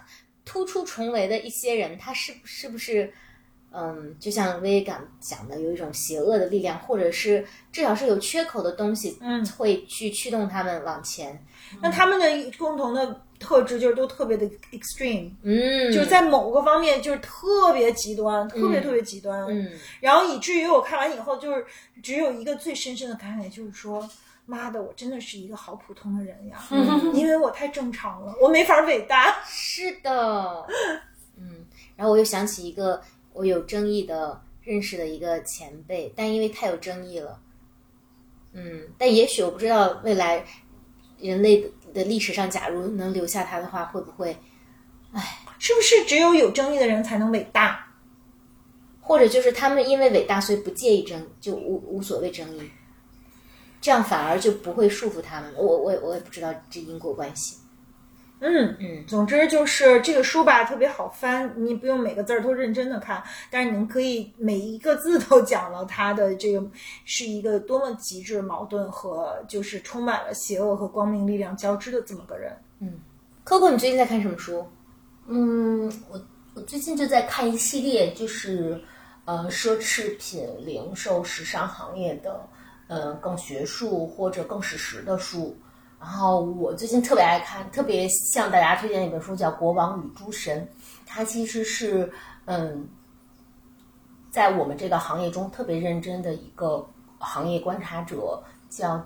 [0.44, 3.10] 突出重围的一些人，他是是不是，
[3.72, 11.42] 嗯，就像威刚讲的，有一种邪恶的力量，或者是至少是有缺口的东西，嗯，会去驱动他们往前。
[11.82, 13.22] 那他们的共同的。
[13.38, 21.64] 特质就是都特别的 extreme，嗯，就是在某个方面就是特别极端，特别特别极端，嗯，然后以至于我看完以后，就是
[22.02, 24.10] 只有一个最深深的感慨，就是说
[24.44, 26.58] 妈的，我真的是一个好普通的人呀，
[27.14, 29.36] 因为我太正常了，我没法伟大。
[29.46, 30.66] 是的，
[31.36, 33.00] 嗯，然后我又想起一个
[33.38, 37.40] 我有争议的认识的一个前辈，但因为太有争议了，
[38.52, 40.44] 嗯，但也许我不知道未来
[41.20, 44.36] 人类的的历史上，假如能留下他的话，会不会，
[45.60, 47.86] 是不是只有有争议的人才能伟大？
[49.00, 52.68] 或者就是他们因为伟大，所以不介意争，就无无所谓争议，
[53.80, 55.54] 这样反而就不会束缚他们。
[55.54, 57.56] 我我我也不知道这因果关系。
[58.40, 63.20] 嗯嗯，总之就是这个书吧，特别好翻，你不用每个字儿都认真的看，
[63.50, 66.64] 但是你们可以每一个字都讲了它的这个
[67.04, 72.56] 是一个多么极致矛盾和就是充满了邪恶和光明力量交织的这么个人。
[72.80, 73.00] 嗯
[73.44, 74.64] Coco，你最近在看什么书？
[75.26, 76.20] 嗯，我
[76.54, 78.80] 我最近就在看一系列，就是
[79.24, 82.40] 呃奢侈品零售时尚行业的
[82.86, 85.58] 呃更学术或者更史实的书。
[86.00, 90.64] 然后我最近特别爱看，特别向大家推荐一本书，叫《国王与诸神》。
[91.06, 92.12] 它其实是
[92.44, 92.88] 嗯，
[94.30, 96.86] 在我们这个行业中特别认真的一个
[97.18, 98.96] 行业观察者，叫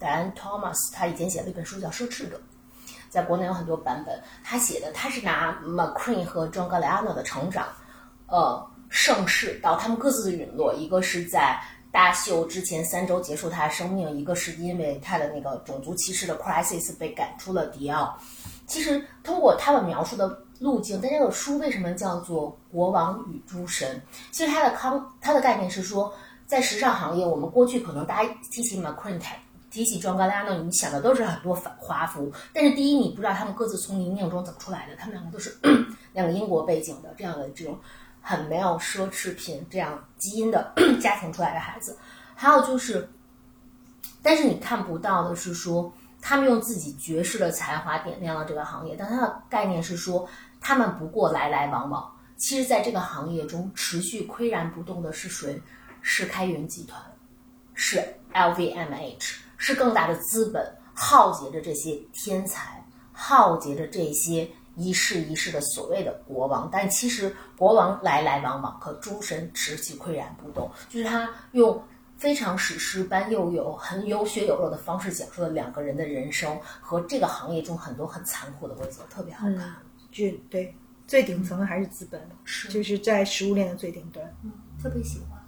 [0.00, 2.36] Dan Thomas，他以前写了一本书叫《奢侈者》。
[3.08, 7.66] 在国内有很多版本，他写的他是拿 McQueen 和 John Galliano 的成长，
[8.26, 11.60] 呃，盛世到他们各自的陨落，一个是在
[11.92, 18.16] 大秀之前三周结束他的生命，一个是因为他的那个种族歧视的 crisis 被赶出了迪奥。
[18.66, 23.96] 其实通过他们描述的路径，但这个书为什么叫做《国王与诸神》？
[24.30, 26.12] 其实他的康他的概念是说，
[26.46, 29.20] 在时尚行业，我们过去可能大家提起 McQueen
[29.70, 35.56] 提起庄高拉呢，你想的都是很多反华服，但是第一，你不知道他们各自从泥泞中怎么出来的，他们两个都是
[36.12, 37.78] 两个英国背景的这样的这种
[38.20, 41.96] 很没有奢侈品这样基因的 家庭出来的孩子。
[42.34, 43.08] 还有就是，
[44.22, 50.28] 但是你看不到的是说，他们用自己绝世的才华点亮了这个行业，但它的概念是说，
[50.60, 52.10] 他们不过来来往往。
[52.36, 55.62] 其实，在这个行业中持续岿然不动的是谁？
[56.00, 57.00] 是开源集团，
[57.74, 58.02] 是
[58.32, 59.40] LVMH。
[59.62, 70.70] 是更大的资本浩劫着这些天才，浩劫着这些一世一世的所谓的国王，但其实国王来来往往，可诸神持其岿然不动。
[70.88, 71.82] 就是他用
[72.16, 79.76] 非常史诗般又有很有血有肉的方式讲述了两个人的人生和这个行业中很多很残酷的规则，特别好看。
[80.12, 80.74] 就对，
[81.06, 82.20] 最顶层的还是资本，
[82.68, 84.24] 就是在食物链的最顶端。
[84.44, 84.50] 嗯
[84.82, 85.38] 特别喜欢。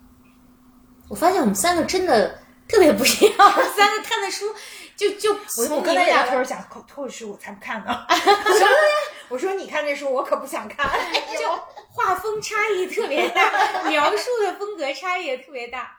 [1.09, 4.45] 我发现我们三个真的特别不一样，我们三个看的书
[4.97, 8.07] 就就我我跟他聊天讲，透透视我才不看呢。
[8.11, 8.69] 什么呀？
[9.29, 10.89] 我说你看这书，我可不想看。
[11.39, 11.49] 就
[11.91, 15.97] 画风差异特别大，描述的风格差异也特别大。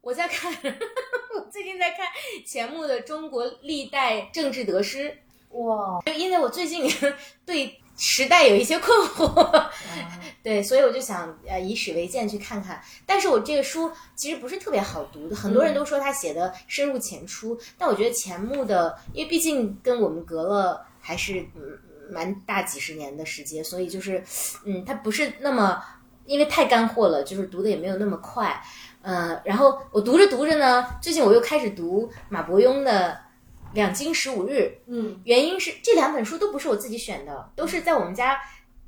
[0.00, 0.52] 我在看，
[1.34, 2.06] 我最近在看
[2.46, 5.10] 钱穆的《中国历代政治得失》，
[5.58, 6.88] 哇，因为我最近
[7.46, 9.66] 对时代有一些困惑，
[10.42, 12.80] 对，所以我就想呃以史为鉴去看看。
[13.04, 21.78] 但是我这个书其实不是特别好读的，很多人都说他写的深入浅出，但我觉得钱穆的，因为毕竟跟我们隔了还是嗯
[22.10, 24.22] 蛮大几十年的时间，所以就是
[24.64, 25.82] 嗯，他不是那么
[26.24, 28.62] 因为太干货了，就是读的也没有那么快。
[29.02, 33.10] 呃，然后我读着读着呢，最近我又开始读马伯庸的
[33.74, 34.52] 《两京十五日》，
[34.86, 38.40] 嗯，原因是这两本书都不是我自己选的，都是在我们家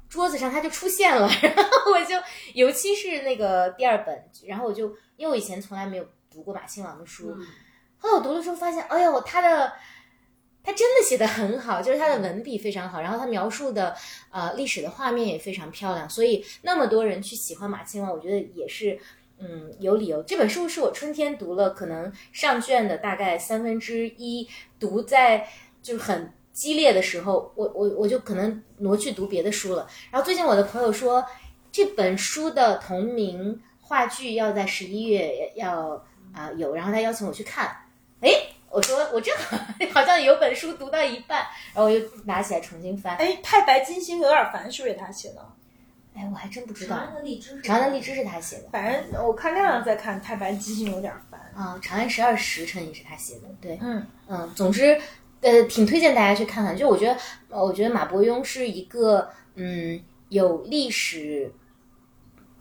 [0.09, 2.17] 桌子上它就出现了， 然后我就，
[2.55, 7.37] 尤其是那个第二本，然后我就因为我以前从来没有读过马亲王的书，
[7.99, 9.73] 后来我读的时候发现，哎呦，他的
[10.65, 13.95] 他真的写的很好，就是他的文笔非常好，然后他描述的
[14.31, 18.99] 呃历史的画面也非常漂亮，所以那么多人去喜欢马亲王，我觉得也是。
[19.41, 20.23] 嗯，有理由。
[20.23, 24.49] 这本书是我春天读了，可能上卷的大概三分之一，
[24.79, 25.49] 读在
[25.83, 29.89] 就是很激烈的时候，我我我就可能挪去读别的书了。
[30.11, 31.25] 然后最近我的朋友说，
[31.73, 37.75] 这本书的同名话剧要在十一月要啊、有，然后他邀请我去看。
[38.21, 38.31] 哎，
[38.69, 39.57] 我说我正好
[39.95, 41.39] 好像有本书读到一半，
[41.75, 43.17] 然后我又拿起来重新翻。
[43.17, 45.45] 哎，太白金星有点烦，是不是他写的？
[46.15, 46.97] 哎，我还真不知道。
[46.97, 48.69] 长安的荔枝，长安的荔枝是他写的。
[48.71, 51.41] 反正我看亮亮在看《太白金星》有点烦。
[51.55, 55.01] 啊，《长安十二时辰》也是他写的，对，嗯嗯，总之，
[55.41, 56.77] 呃，挺推荐大家去看看。
[56.77, 61.53] 就我觉得，呃，我觉得马伯庸是一个，嗯，有历史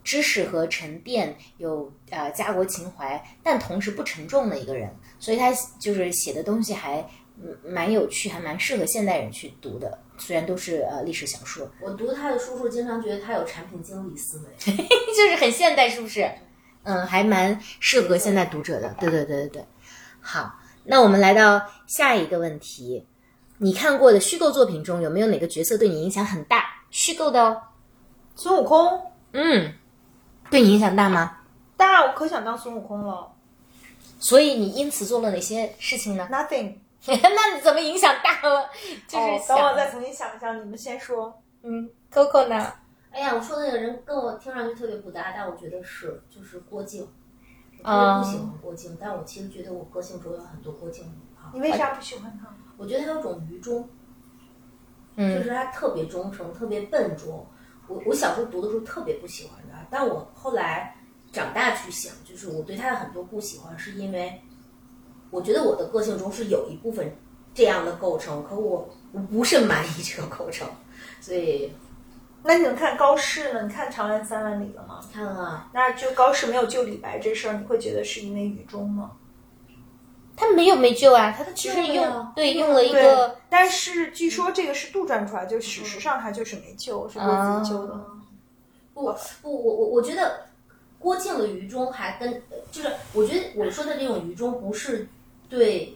[0.03, 6.99] 知识和沉淀，有呃家国情怀，但同时不沉重的一个人，所以他就是写的东西还
[7.41, 9.99] 嗯蛮有趣，还蛮适合现代人去读的。
[10.19, 14.53] 虽然都是呃历史小说，我读他的书时候，经常觉得他有产品经理思维。
[14.61, 16.29] 就是很现代，是不是？
[16.83, 18.93] 嗯，还蛮适合现在读者的。
[18.99, 19.65] 对对对对对。
[20.21, 23.07] 好，那我们来到下一个问题，
[23.57, 26.63] 你看过的虚构作品中有没有哪个角色对你影响很大？
[26.91, 27.61] 虚构的哦，
[28.35, 29.01] 孙悟空，
[29.33, 29.73] 嗯，
[30.49, 31.37] 对你影响大吗？
[31.77, 33.31] 大，我可想当孙悟空了。
[34.19, 36.75] 所以你因此做了哪些事情呢？Nothing。
[37.07, 38.69] 那你怎么影响大了？
[39.07, 41.41] 就是哦，等我再重新想一想，你们先说。
[41.63, 42.73] 嗯，Coco 呢？
[43.11, 47.07] 哎呀，我说的那个人跟我听上去特别不搭，但我觉得是，就是郭靖。
[47.81, 51.05] 我特啊别不喜欢郭靖，但我其实觉得我个性中有很多郭靖
[51.37, 51.51] 啊。
[51.53, 52.53] 你为啥不喜欢他？
[52.77, 53.89] 我觉得他有种愚忠，就
[55.15, 57.45] 嗯是他特别忠诚，特别笨拙。
[57.87, 60.95] 我我小时候读的时候特别不喜欢他，但我后来
[61.31, 64.39] 长大去想，就是我对他的很多不喜欢，是因为
[65.29, 67.15] 我觉得我的个性中是有一部分
[67.53, 70.67] 这样的构成，可我我不甚满意这个构成，
[71.21, 71.71] 所以
[72.43, 73.63] 那你们看高适呢？
[73.63, 74.99] 你看《长安三万里》了吗？
[75.13, 79.11] 看了那就高适没有救李白这事儿，你会觉得是因为愚忠吗？
[80.35, 88.05] 他没有没救啊，他其实用对用了一个，但是据说这个是杜撰出来，就史实上他就是没救，是郭子仪救的。
[88.93, 90.45] 不不，我我我觉得
[90.97, 95.09] 郭靖的愚忠还跟呃就是我觉得我说的这种愚忠不是
[95.49, 95.93] 对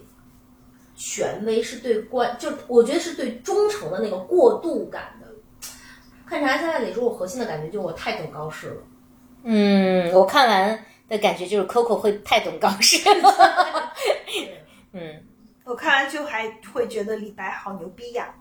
[0.95, 5.27] 权威，是对关，就我觉得是对忠诚的那个过度感的。
[6.25, 8.81] 看《长安三万里》时候，我核心的感觉就是我太懂高适了。
[9.43, 13.93] 嗯，我看完的感觉就是 Coco 会太懂高适了。
[14.93, 15.23] 嗯，
[15.63, 18.33] 我看完就还会觉得李白好牛逼呀，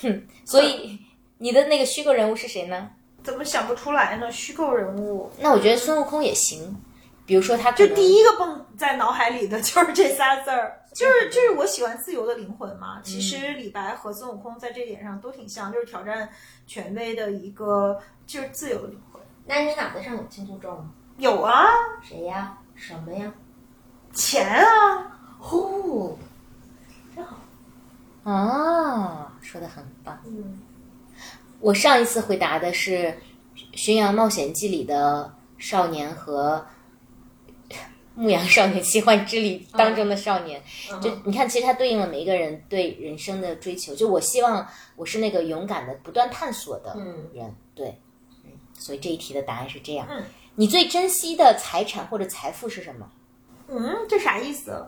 [0.00, 0.98] 哼所以
[1.38, 2.90] 你的那个虚构人物是谁呢？
[3.22, 4.30] 怎么想不出来呢？
[4.30, 6.76] 虚构人物，那我觉得孙悟空也行，
[7.24, 13.00] 比如说他就第一个蹦在脑海里的 就是这仨字儿，就是就是我喜欢自由的灵魂嘛。
[13.02, 16.28] 其实李白和孙悟空在这点上都挺像，就是挑战
[16.66, 19.22] 权威的一个就是自由的灵魂。
[19.44, 20.90] 那你脑袋上有青丘咒吗？
[21.18, 21.64] 有啊，
[22.02, 22.58] 谁呀？
[22.74, 23.32] 什么呀？
[24.12, 26.18] 钱啊，呼，
[27.14, 27.36] 真好。
[28.24, 30.18] 啊，说的很棒。
[30.26, 30.60] 嗯，
[31.60, 32.92] 我上一次回答的是
[33.72, 36.58] 《巡洋冒险记》里的少年和
[38.14, 40.62] 《牧羊少年奇幻之旅》当中的少年。
[41.00, 43.94] 就你看，其实它对应了每一个人对人生的追求。
[43.94, 47.54] 就我希望我是那个勇敢的、不断探索的嗯人。
[47.74, 47.98] 对，
[48.44, 50.06] 嗯，所以这一题的答案是这样。
[50.10, 50.22] 嗯，
[50.54, 53.10] 你最珍惜的财产或者财富是什么？
[53.68, 54.84] 嗯，这啥意思？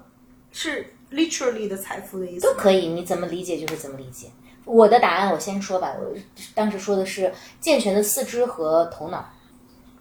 [0.52, 2.54] 是 literally 的财富的意思都？
[2.54, 4.28] 可以，你怎么理解就是怎么理解。
[4.64, 6.16] 我的答案我先说吧，我
[6.54, 9.28] 当时说的是健全的四肢和头脑。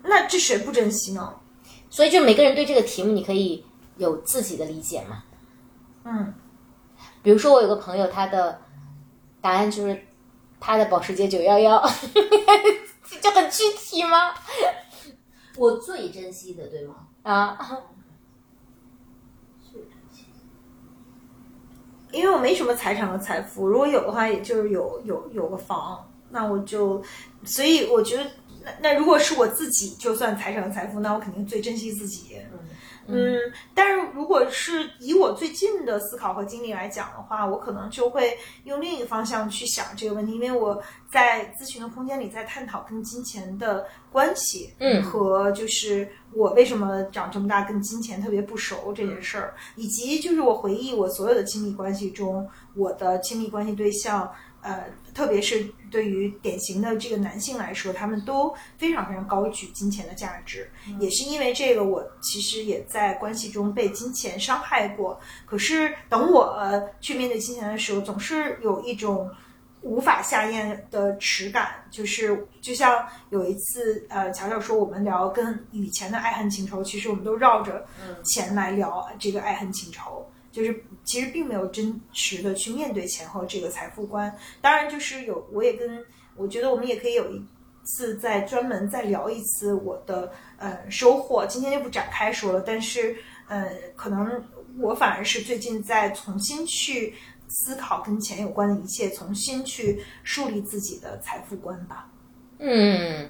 [0.03, 1.33] 那这谁不珍惜呢？
[1.93, 3.63] 所以就每个人对这个题目，你可以
[3.97, 5.23] 有自己的理解嘛。
[6.05, 6.33] 嗯，
[7.21, 8.59] 比如说我有个朋友，他的
[9.39, 10.03] 答案就是
[10.59, 11.79] 他的保时捷九幺幺，
[13.21, 14.33] 就很具体吗？
[15.55, 16.95] 我最珍惜的，对吗？
[17.21, 17.55] 啊，
[19.71, 20.25] 最珍惜。
[22.11, 27.01] 因为我没什么财产和财富，如果有的话，也就是有有有个房，那我就，
[27.45, 28.25] 所以我觉得，
[28.65, 32.35] 那那如果是我自己，就算财产和财富，那我肯定最珍惜自己。
[33.05, 33.37] 嗯，
[33.75, 40.81] 但是如果是以我最近的思考和经历来讲的话，我可能就会用另一个方向去想这个问题，因为我
[41.11, 54.31] 在咨询的空间里在探讨跟金钱的关系，嗯和就是我为什么长这么大跟金钱特别不熟这件事儿，以及就是我回忆我所有的亲密关系中，我的亲密关系对象。
[54.63, 60.69] 呃，特别是对于典型的这个男性来说，他们都非常非常高举金钱的价值。
[60.99, 65.19] 也是因为这个，我其实也在关系中被金钱伤害过。
[65.45, 69.29] 可是等我、呃去面对金钱的时候，总是有一种
[69.81, 71.83] 无法下咽的耻感。
[71.91, 77.85] 就是就像有一次，呃，乔乔说我们聊跟以前的爱恨情仇，其实我们都绕着
[78.23, 80.25] 钱来聊这个爱恨情仇。
[80.53, 84.33] 就是其实并没有真实的去面对前后这个财富观。
[84.61, 86.01] 当然，就是有我也跟
[86.37, 87.43] 我觉得我们也可以有一
[87.83, 91.43] 次再专门再聊一次我的呃收获。
[91.47, 94.41] 今天就不展开说了，但是呃，可能
[94.79, 97.13] 我反而是最近在重新去
[97.47, 102.09] 思考跟钱有关的一切，重新去树立自己的财富观吧。
[102.59, 103.29] 嗯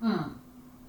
[0.00, 0.36] 嗯，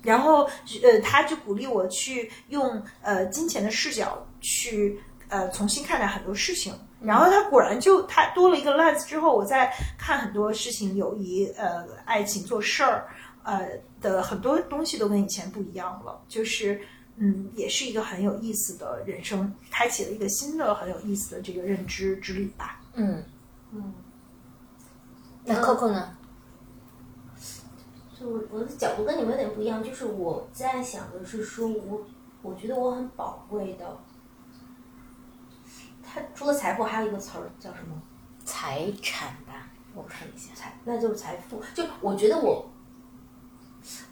[0.02, 0.44] 然后
[0.84, 5.00] 呃，他就鼓励我去用呃金钱的视角去
[5.34, 6.72] 呃重新看待很多事情。
[7.02, 13.08] 然后他果然就他多了一个 lens 之后，我在看很多事情，友谊、呃爱情、做事儿，
[13.44, 13.68] 呃
[14.00, 16.22] 的很多东西都跟以前不一样了。
[16.28, 16.80] 就是
[17.18, 22.80] 嗯，也是一个很有意思的人生，开启了一个新的很有意思的这个认知之旅吧。
[22.94, 23.24] 嗯
[23.72, 23.94] 嗯，
[25.44, 26.16] 那 Coco 呢？
[28.18, 32.06] 就我我的角度跟你们有点不一样，就是我在想的是说我
[32.42, 33.98] 我觉得我很宝贵的，
[36.14, 38.00] 它除了财富还有一个词儿叫什么？
[38.46, 40.54] 财产吧，我看一下。
[40.54, 41.60] 财，那就是财富。
[41.74, 42.70] 就我觉得我，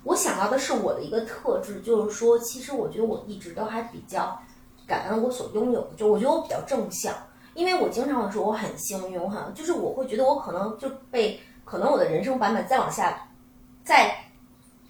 [0.04, 4.42] 我想到的是我的一个特质，就是说，其实我觉得我一直都还比较
[4.88, 7.14] 感恩我所拥有的，就我觉得我比较正向，
[7.54, 13.28] 因为我经常会说我很幸运，我很就是我会觉得我可能就被可能我的人生版本再往下
[13.84, 14.16] 再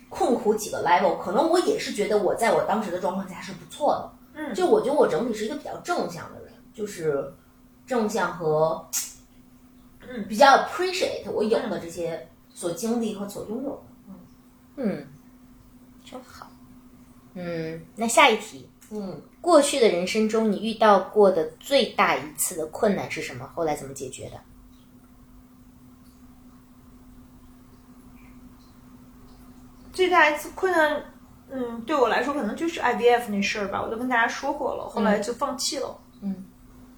[0.07, 4.11] 困苦几个 level，可能我也是觉得我在我当时的状况下是不错的。
[4.33, 6.40] 嗯就我觉得我整体是一个比较正向的人，
[6.73, 7.33] 就是
[7.85, 8.87] 正向和
[10.07, 13.81] 嗯比较 appreciate 我有的这些所经历和所拥有的。
[14.77, 15.07] 嗯，
[16.03, 16.49] 真好。
[17.33, 23.47] 嗯，那下一题，嗯，过去的人生中你遇到过的最大一次的困难是什么？
[23.55, 24.39] 后来怎么解决的？
[29.93, 31.03] 最大一次困难，
[31.49, 35.99] 嗯，对我来说可能就是 IVF 那事儿吧，我都跟大家说过了，后来就放弃了。
[36.21, 36.45] 嗯。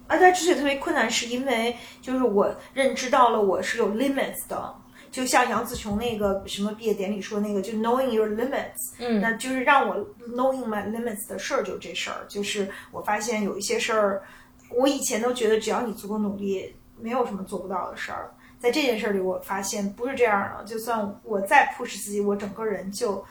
[0.06, 4.74] 而它之所以特别困难，是因为就是我认知到了我是有 limits 的，
[5.10, 9.96] 就像杨紫琼那个什么毕业典礼说那个，就 knowing your limits，嗯那就是让我
[10.28, 14.22] knowing my limits 的事儿，就这事儿，就是我发现有一些事儿，
[14.70, 18.30] 我以前都觉得只要你足够努力，没有什么做不到的事儿。
[18.58, 20.64] 在这件事儿里，我发现不是这样的。
[20.64, 23.22] 就算我再 push 自己，我整个人就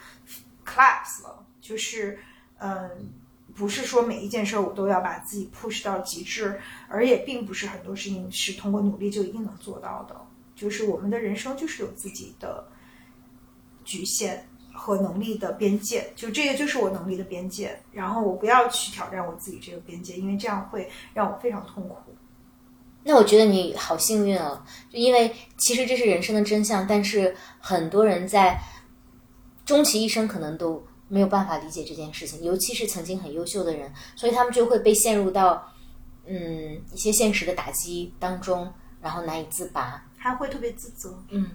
[0.64, 1.44] collapse 了。
[1.60, 2.20] 就是，
[2.60, 2.90] 嗯，
[3.56, 10.16] 不是说每一件事儿我都要把自己 push 到极致，而也并不是很多事情是通过努力就一定能做到的。
[10.56, 12.68] 就是我们的人生就是有自己的
[13.84, 17.80] 局限和能力的边界，就这个就是我能力的边界。
[17.92, 21.98] 然后我不要去挑战我自己这个边界，因为这样会让我非常痛苦。
[23.04, 28.58] 那我觉得你好幸运啊，就因为其实这是人生的真相，但是很多人在
[29.66, 30.82] 终其一生可能都
[31.14, 35.72] 没有办法理解这件事情，尤其是曾经很优秀的人，所以他们就会被陷入到
[36.26, 40.04] 嗯一些现实的打击当中，然后难以自拔。
[40.18, 41.16] 还会特别自责。
[41.30, 41.52] 嗯，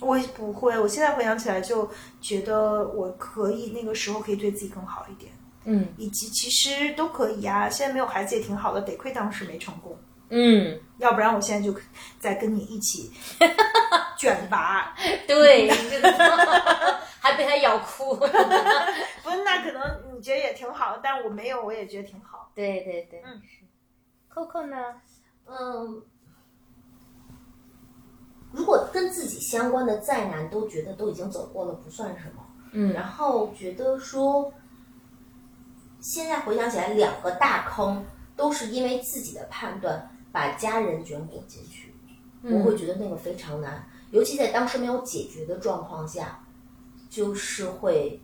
[0.00, 1.90] 我不会，我现在回想起来就
[2.20, 5.30] 觉得我可以那个时候可以对自己更好一点，
[5.64, 7.68] 嗯以及其实都可以啊。
[7.68, 9.98] 现在没有孩子也挺好的，得亏当时没成功，
[10.28, 11.74] 嗯，要不然我现在就
[12.18, 13.12] 再跟你一起
[14.18, 14.94] 卷拔。
[15.26, 15.70] 对，
[17.20, 18.16] 还被他咬哭。
[18.18, 18.32] 不是，
[19.44, 22.50] 那可能你觉得也挺好，但我没有，我也觉得挺好。
[22.54, 23.64] 对对对，嗯是。
[24.32, 24.76] Coco 呢？
[25.46, 26.02] 嗯，
[28.52, 32.42] 如果跟自己相关的再难，都觉得都已经走过了，不算什么。
[32.72, 34.52] 嗯然后觉得说，
[36.00, 38.04] 现在回想起来，两个大坑
[38.36, 41.94] 都是因为自己的判断把家人卷裹进去，
[42.42, 46.38] 我会觉得那个非常难，尤其在当时没有解决的状况下，
[47.08, 48.20] 就是会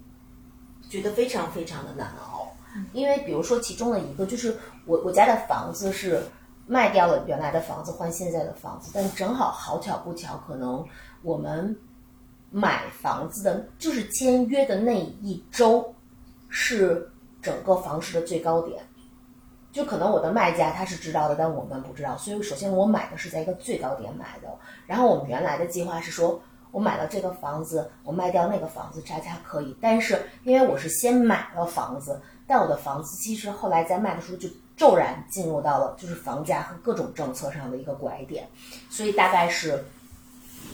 [0.91, 2.53] 觉得非常非常的难熬。
[2.93, 4.55] 因为比如说其中的一个就是
[4.85, 6.23] 我我家的房子是
[6.67, 10.87] 卖掉了原来的房子换现在的房子，但正好好巧不巧，可能
[11.23, 11.75] 我们
[12.51, 15.95] 买房子的，就是签约的那一周
[16.51, 17.11] 是
[17.41, 18.85] 整个房市的最高点。
[19.73, 22.17] 就可能我的卖家他是知道的，但我们不知道。
[22.17, 24.49] 所以首先我买的是在一个最高点买的，
[24.87, 29.75] 然后我们原来的计划是说，我买了这个房子，我卖掉那个房子，差价可以。
[29.81, 38.47] 但是因为我是先买了房子，但我的房子其实后来在卖的时候就骤然进入到了就是房价和各种政策上的一个拐点，
[38.91, 39.83] 所以大概是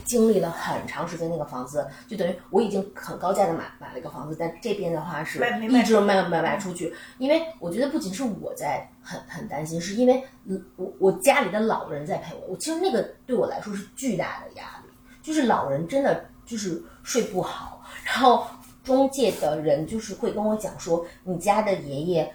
[0.08, 5.38] 经历了很长时间，那个房子就等于我已经很高价的买买了一个房子，但这边的话是
[5.68, 14.90] 一直都没有卖卖出去，因为我觉得不仅是我在很很担心，是因为嗯我我家里的老人在陪我，我其实那个对我来说是巨大的压力，
[15.22, 18.46] 就是老人真的就是睡不好，然后
[18.82, 22.34] 中介的人就是会跟我讲说，你家的爷爷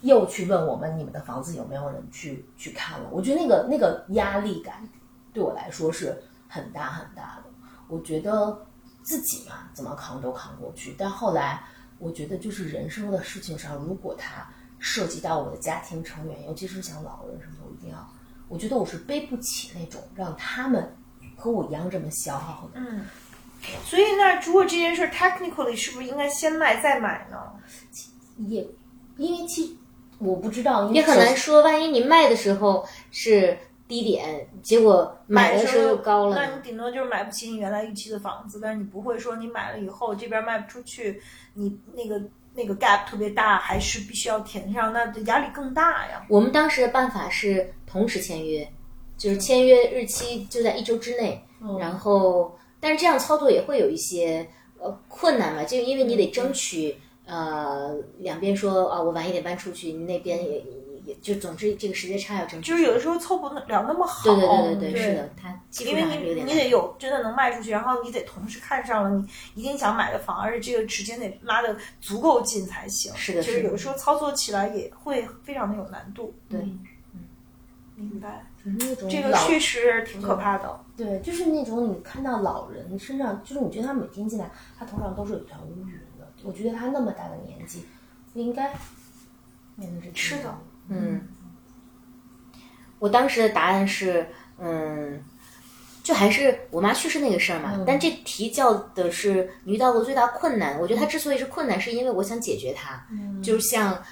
[0.00, 4.88] 又去问我们你们的房子有没有人去去看了，我觉得那个那个压力感
[5.32, 6.20] 对我来说是
[6.52, 7.44] 很大很大的。
[7.88, 8.66] 我觉得
[9.02, 11.62] 自己嘛怎么扛都扛过去，但后来
[11.98, 14.46] 我觉得就是人生的事情上，如果它
[14.78, 18.06] 涉及到我的家庭成员，尤其是像老人什么的，我一定要，
[18.48, 20.94] 我觉得我是背不起那种让他们
[21.36, 22.80] 和我一样这么消耗的。
[22.80, 23.04] 嗯，
[23.84, 27.38] 所以那如果这件事儿 technically 是不是应该先卖再买呢？
[28.48, 28.66] 也
[29.16, 29.78] 因为其
[30.18, 41.20] 我不知道，也很难说，万一你卖的时候是低点，结果买的时候又高了那你顶多就是买不起你原来预期的房子，但是你不会说你买了以后这边卖不出去，
[41.54, 42.20] 你那个
[42.54, 46.24] 那个 gap 特别大，还是必须要填上，那压力更大呀。
[46.28, 48.66] 我们当时的办法是同时签约，
[49.16, 51.42] 就是签约日期就在一周之内，
[51.78, 54.46] 然后但是这样操作也会有一些
[54.78, 60.62] 呃困难嘛，就因为你得争取呃两边说啊，我晚一点搬出去，你那边也
[61.04, 62.70] 也也就总之这个时间差要争取。
[62.70, 64.24] 就是有的时候凑不了那么好。
[64.24, 73.12] 对对对对对，是的，它基因为你你得有真的能卖出去，然后你得同时看上了你一定想买的房，而且这个时间得拉的足够近才行。
[73.14, 76.34] 是的的就是是有的时候操作起来也会非常的有难度。
[76.48, 76.78] 对，嗯
[77.94, 80.80] 明白，就是那种这个确实挺可怕的。
[80.96, 86.26] 对，就是那种你看到老人身上，就是你觉得他每天进来，他头上都是有一团乌云的。
[86.42, 87.86] 我觉得他那么大的年纪，
[88.32, 88.74] 不应该
[89.76, 90.16] 面对这个。
[90.16, 91.20] 是的，嗯，
[92.98, 94.26] 我当时的答案是，
[94.58, 95.22] 嗯，
[96.02, 97.72] 就还是我妈去世那个事儿嘛。
[97.74, 100.78] 嗯但这题叫的是你遇到过最大困难。
[100.80, 103.06] 我觉得它之所以是困难，是因为我想解决它。
[103.10, 104.02] 嗯就像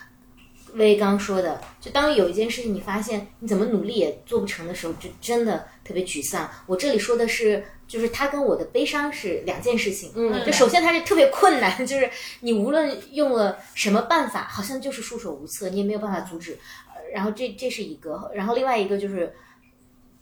[0.75, 6.49] 薇刚说的，就当有一件事情你发现你怎么努力也做不成的时候，就真的特别沮丧。
[6.67, 10.13] 我这里说的是，就是它跟我的悲伤是两件事情。
[10.15, 12.09] 嗯就首先它是特别困难，就是
[12.41, 16.53] 你无论用了什么办法，好像就是束手无策，你也没有办法阻止。
[16.95, 19.35] 呃然后这这是一个，然后另外一个就是。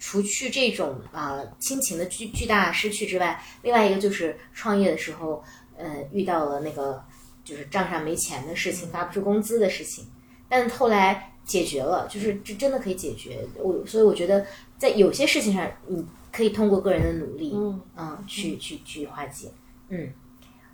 [0.01, 5.43] 除去这种啊、亲情的巨巨大失去之外，另外一个就是创业的时候，
[5.77, 7.03] 呃，遇到了那个
[7.45, 10.07] 就是账上没钱的事情，发不出工资的事情，
[10.49, 13.45] 但后来解决了，就是这真的可以解决。
[13.57, 14.47] 我所以我觉得
[14.79, 17.53] 在有些事情上，你可以通过个人的努力，
[17.97, 19.51] 嗯去去去化解。
[19.89, 20.13] 嗯，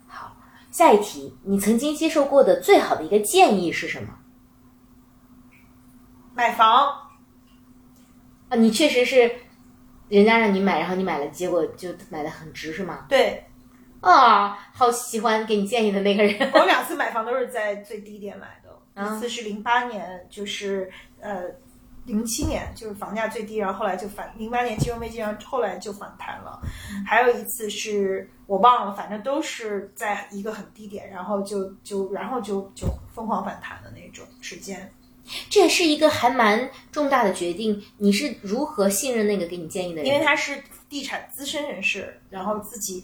[0.07, 0.37] 好，
[0.71, 4.09] 下一题，你曾经接受过的最好的一个建议是什么？
[6.35, 7.11] 买房，
[8.49, 9.31] 啊，你确实是
[10.09, 13.07] 人家让你买，然后你买了，结果就买的很值，是吗？
[13.09, 13.45] 对
[14.01, 16.51] 啊、好喜欢给你建议的那个人。
[16.53, 20.91] 我两次买房都是在最低点买的，啊一次是零八年，就是
[21.21, 21.45] 呃
[22.07, 26.61] 零七年，就是房价最低，然后后来就反零八年金融危机，然后后来就反弹了。
[27.07, 34.93] 还有一次是我忘了，反正都是在一个很低点，然后就就然后就就疯狂反弹的那种时间。
[35.49, 40.07] 这也是一个还蛮重大的决定，你是如何信任那个给你建议的人？
[40.07, 43.03] 因为他是地产资深人士，然后自己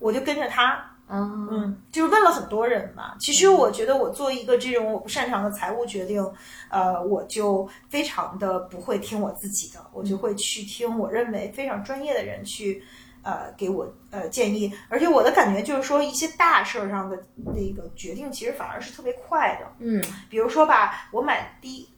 [0.00, 3.14] 我就跟着他，啊，嗯，就是问了很多人嘛。
[3.20, 6.26] 其实我觉得我做一个这种我不擅长的财务决定，
[6.70, 12.82] 呃，我就非常的不会听我自己的，我就会去听我认为非常专业的人去。
[13.24, 17.16] 呃，给我呃建议，而且我的感觉就是说，一些大事儿上的
[17.54, 19.66] 那个决定，其实反而是特别快的。
[19.78, 21.88] 嗯比如说吧，我买第一，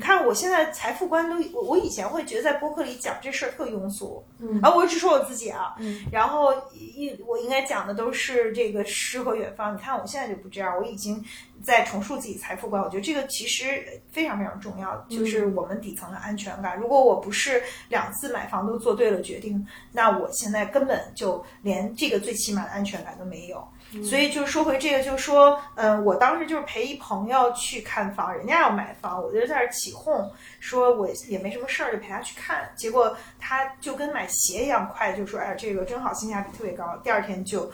[0.00, 9.74] 你看我现在财富观都，我我以前会觉得在播客里讲这事儿特庸俗，嗯啊，我只说我自己啊，嗯，然后一我应该讲的都是这个诗和远方。
[9.74, 11.22] 你看我现在就不这样，我已经
[11.62, 12.82] 在重塑自己财富观。
[12.82, 16.78] 我觉得这个其实非常非常重要，就是我们底层的安全感。
[16.78, 23.62] 如果我不是两次买房都做对了决定，那我现在根本就连这个最起码的安全感都没有。
[24.04, 30.30] 所以就说回这个，就说，嗯、我当时就是陪一朋友去看房，人家要买房，我就在那儿起哄，
[30.60, 32.70] 说我也没什么事儿，就陪他去看。
[32.76, 36.96] 结果他就跟买鞋一样快，就说，哎呀，这个真好，性价比特别高。
[37.02, 37.68] 第二天就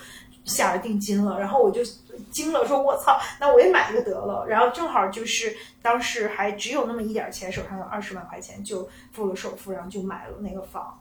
[0.47, 1.83] 下了定金了，然后我就
[2.31, 4.47] 惊了，说我操，那我也买一个得了。
[4.49, 10.99] 然后正好就是当时还只有那么一点钱，手上有二十万块钱，就付了首付，然后就买了那个房。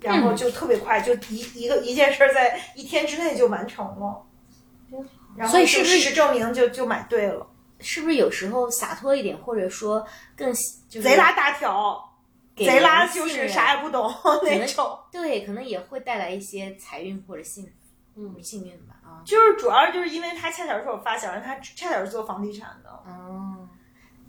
[0.00, 4.20] 然后就特别快，就一一个一件事儿在一天之内就完成了。
[5.36, 7.46] 然后所以是不是就事实证明就就买对了？
[7.80, 10.52] 是不是有时候洒脱一点，或者说更
[10.88, 12.00] 就是贼拉大条，
[12.56, 14.08] 贼拉就是啥也不懂
[14.44, 14.98] 那种。
[15.10, 17.68] 对，可能也会带来一些财运或者幸
[18.16, 19.18] 嗯幸运吧啊。
[19.24, 22.90] 就是主要就是因为他恰巧是我发小，他恰巧是做房地产的。
[23.10, 23.68] 哦，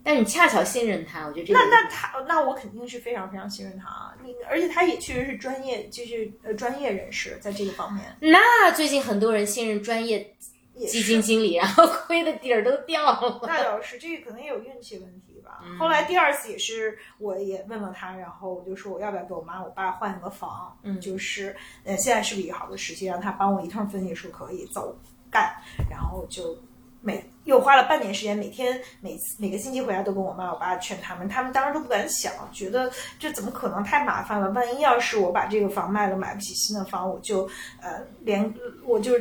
[0.04, 4.14] 但你恰巧信任他，我觉得这个那那他那我肯定是非常非常信任他啊！
[4.24, 8.04] 你而且他也确实是专业，就是呃专业人士在这个方面。
[8.20, 10.36] 那最近很多人信任专业也
[10.76, 13.40] 基金经理，然后亏的底儿都掉了。
[13.44, 15.62] 那倒是，这个可能也有运气问题吧。
[15.64, 24.98] 嗯后来第二次也是，我也问了他，然后我就说我要不要给我妈我爸换个房，嗯就是呃现在是不是一个好的时机，让他帮我一通分析说可以走
[25.32, 25.56] 干，
[25.90, 26.58] 然后就
[27.02, 37.48] 每又花了半年时间，每天每次每个星期回来都跟我妈我爸劝他们，他们当时都不敢想，觉得这怎么可能太麻烦了，万一要是我把这个房卖了，买不起新的房，我就
[37.80, 38.52] 呃连
[38.86, 39.14] 我就。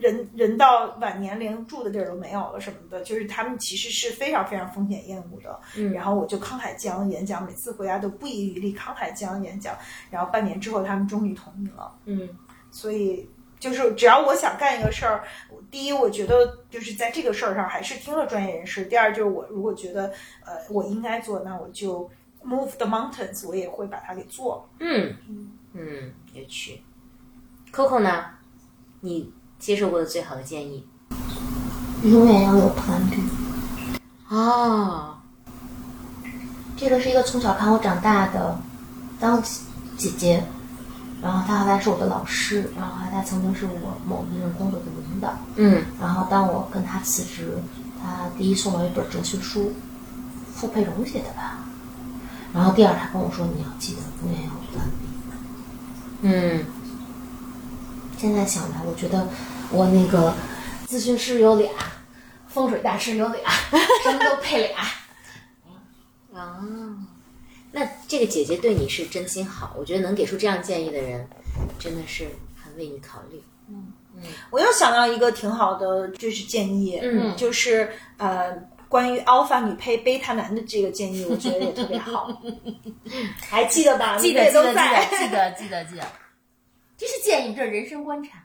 [0.00, 5.60] 人人到晚年连住的地儿都没有了什么的，就是他们其实是非常非常风险厌恶的。
[5.76, 9.76] 嗯然后我就慷慨激昂地演讲，每次回家都不遗余力慷慨激昂演讲。
[10.10, 11.92] 然后半年之后，他们终于同意了。
[12.06, 12.28] 嗯
[12.70, 13.28] 所以
[13.58, 15.22] 就是只要我想干一个事儿，
[15.70, 20.12] 第一，我觉得就是在这个事儿上还是听了专业人士；第二，就是我如果觉得
[20.46, 22.10] 呃我应该做，那我就
[22.42, 24.64] move the mountains，我也会把它给做了。
[24.80, 25.14] 嗯
[25.74, 26.80] 嗯，有趣。
[27.72, 28.24] Coco 呢？
[29.02, 30.84] 你接受过的最好的建议？
[32.02, 33.18] 永远要有团队。
[34.30, 35.14] 哦，
[36.76, 38.58] 这个是一个从小看我长大的
[39.20, 39.40] 当
[39.98, 40.42] 姐姐，
[41.22, 45.34] 然后她后来是我的老师，然后她曾经是我某一任工作的领导。
[45.56, 47.58] 嗯然后当我跟她辞职，
[48.02, 49.72] 她第一送我一本哲学书，
[50.54, 51.58] 傅佩荣写的吧。
[52.54, 54.96] 然后第二，她跟我说：“你要记得永远要有团队。”
[56.22, 56.64] 嗯，
[58.20, 59.26] 现在想来，我觉得
[59.72, 60.34] 我那个
[60.86, 61.70] 咨询师有俩，
[62.46, 63.40] 风水大师有俩，
[64.04, 64.78] 什么都配俩。
[66.38, 66.60] 啊，
[67.72, 71.26] 那这个姐姐对你是真心好，我觉得能给出这样建议的人，
[71.78, 72.28] 真的是
[72.62, 73.42] 很为你考虑。
[73.70, 73.86] 嗯
[74.50, 78.54] 我又想到一个挺好的，就是建议，嗯就是呃，
[78.86, 82.30] 关于 alpha 女配贝塔男的这个建议，我觉得也特别好，
[83.48, 84.18] 还记得吧？
[84.20, 85.08] 你们也都在。
[85.10, 86.02] 记得记得记得，
[87.00, 88.44] 这是建议，这是人生观察。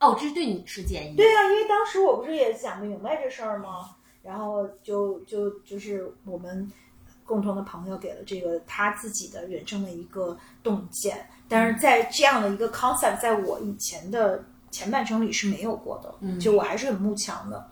[0.00, 1.16] 哦，这是对你是建议。
[1.16, 3.96] 对啊，因为当时我不是也想不明白这事儿吗？
[4.22, 6.70] 然后就就就是我们
[7.24, 17.66] 共同的朋友给了这个他自己的人生的一个洞见，但是在这样的一个 concept，在我以前的前半生里是没有过的，就我还是很慕强的，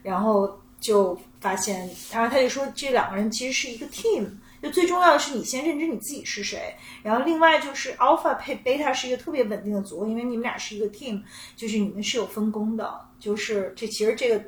[0.00, 4.30] 然后就发现，然后他就说这两个人其实是一个 team。
[4.62, 11.20] 就最重要的是，你先认知你自己是谁，然后另外就是 alpha 配 beta 是一个特别稳定的组合，因为你们俩是一个 team，
[11.56, 14.44] 就是你们是有分工的，就是这其实这个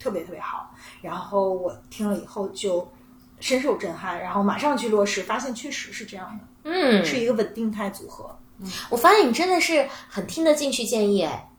[0.00, 0.74] 特别特别好。
[1.02, 2.90] 然后我听了以后就
[3.40, 8.34] 深受震撼，然后马上去落实，发现确实是这样的，嗯，是一个稳定态组合。
[8.88, 11.50] 我发现你真的是很听得进去建议，哎，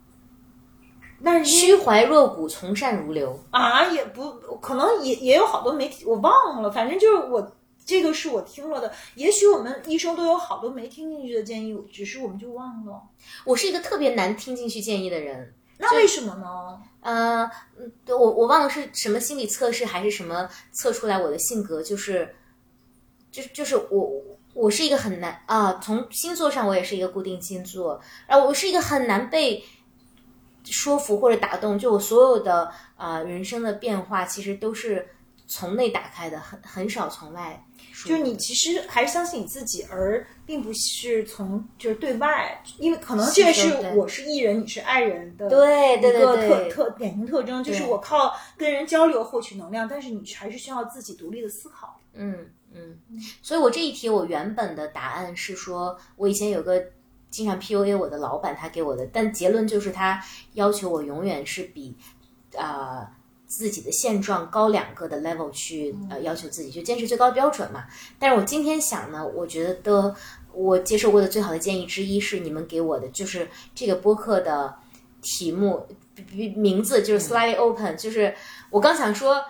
[1.24, 3.40] 但是虚怀若谷，从善如流。
[3.52, 7.56] 啊，也不可能也也有好多媒体我忘了，反正就是我
[7.90, 8.94] 这个是我听了的。
[9.16, 13.02] 也许我们一生都有好多没听进去的建议，只是我们就忘了。
[13.44, 15.52] 我是一个特别难听进去建议的人。
[15.80, 16.80] 那为什么呢？
[17.02, 22.36] 呃，嗯对我我忘了是什么心理测试还是什么测出来我的性格，就是，
[23.32, 24.22] 就是就是我
[24.54, 29.64] 我是一个很难啊，从星座上我也是一个固定星座，然后我是一个很难被
[30.66, 35.08] 说服或者打动，就我所有的啊、人生的变化其实都是
[35.50, 37.66] 从内打开的，很很少从外。
[38.06, 52.00] 就是你其实还是相信你自己，而并不是从就是对外，因为可能这个是我是艺人，你是爱人的对对对一个对特特典型特征，就是我靠跟人交流获取能量，但是你还是需要自己独立的思考。
[52.14, 52.98] 嗯嗯，
[53.42, 56.82] 所以我这一题我原本的答案是说，我以前有个
[57.30, 60.24] 经常 PUA 我的老板，他给我的，但结论就是他
[60.54, 61.98] 要求我永远是比
[62.56, 63.19] 啊、呃
[63.50, 67.84] 自己的现状高两个的 level 去呃要求自己，就坚持最高标准嘛。
[68.18, 70.16] 但是我今天想呢，我觉得
[70.54, 74.78] 我接受过的最好的建议之一是你们给我的，就是这个播客的
[75.22, 75.88] 题目
[76.56, 78.36] 名字就是 slightly open，、就是
[78.70, 79.44] 我刚想说。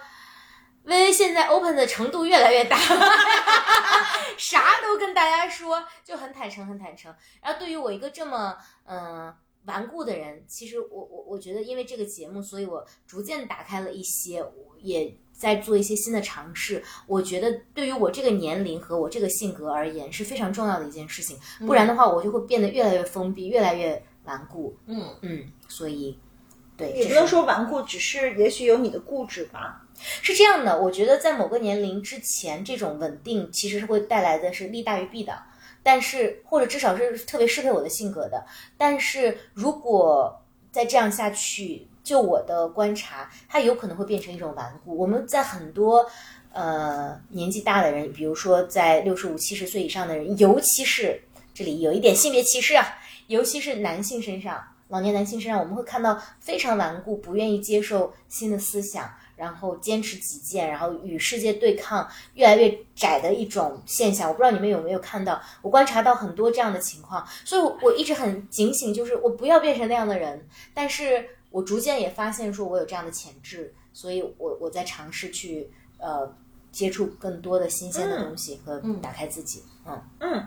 [0.86, 2.76] 微微现在 open 的程度越来越大，
[4.38, 7.14] 啥都跟大家说，就很坦诚，很坦诚。
[7.44, 9.36] 然后对于我一个这么嗯、呃
[9.66, 14.44] 顽固的人，其实我我我觉得，因为这个节目，所以我逐渐打开了一些，
[14.82, 16.84] 也在做一些新的尝试。
[17.08, 21.38] 我觉得对于我这个年龄和我这个性格而言是非常重要的一件事情，
[21.68, 24.76] 不然的话，我就会变得越来越封闭，越来越顽固。
[24.88, 26.18] 嗯嗯，所以
[26.76, 29.86] 对，也不能说顽固，只是也许有你的固执吧。
[30.02, 35.44] 是这样的，我觉得在某个年龄之前，这种稳定其实是会带来的是利大于弊的，
[35.84, 38.46] 但是或者至少是特别适配我的性格的。
[38.78, 44.98] 但是如果再这样下去，就我的观察，它有可能会变成一种顽固。
[44.98, 46.06] 我们在很多
[46.54, 51.22] 呃年纪大的人，比如说在六十五、七十岁以上的人，尤其是
[51.54, 52.86] 这里有一点性别歧视啊，
[53.28, 59.12] 尤其是男性身上，老年男性身上，我们会看到非常顽固，不愿意接受新的思想。
[59.40, 64.28] 然后坚持己见，然后与世界对抗，越来越窄的一种现象。
[64.28, 70.46] 我不知道你们有没有看到，我观察到很多这样的情况，所以我我一直很警醒，就是我不要变成那样的人。
[70.74, 75.70] 但是我逐渐也发现，说我有这样的潜质，所以我我在尝试去
[76.00, 76.36] 呃
[76.70, 79.64] 接触更多的新鲜的东西和打开自己。
[79.88, 80.46] 嗯嗯，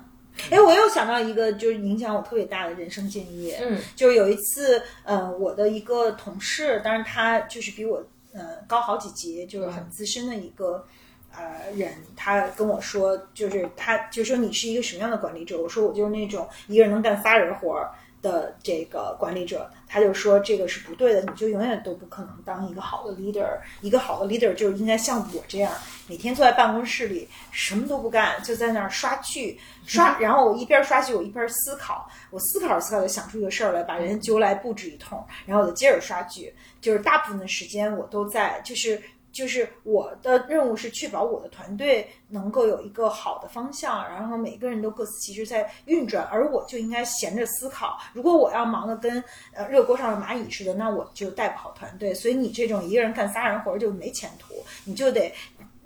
[0.50, 10.86] 哎，我又想到一个就是影响我特别大的人生建议，嗯就是有一次，呃，我的一个同事，当然他就是比我呃高好几级，就是很资深的一个。
[11.34, 15.58] 呃，人他跟我说，就是他就说你是一个什么样的管理者？
[15.58, 17.90] 我说我就是那种一个人能干仨人活儿，
[18.22, 23.58] 的这个管理者，他就说这个是不对的，你就永远都不可能当一个好的 leader。
[23.80, 25.72] 一个好的 leader 就是应该像我这样，
[26.06, 36.54] 每天坐在办公室里什么都不干，就在那儿刷剧刷，然后我一边刷剧我一边思考，我思考着思考着想出一个事儿来，把人揪来布置一通，然后我就接着刷剧。
[36.80, 39.02] 就是大部分的时间我都在，就是。
[39.32, 47.98] 就是我的任务是确保我的团队能够有一个好的方向，然后每个人都各司其职在运转，而我就应该闲着思考。
[48.12, 49.22] 如果我要忙得跟
[49.54, 52.12] 呃热锅上的蚂蚁似的，那我就带不好团队。
[52.14, 54.54] 所以你这种一个人干仨人活就没前途，
[54.84, 55.32] 你就得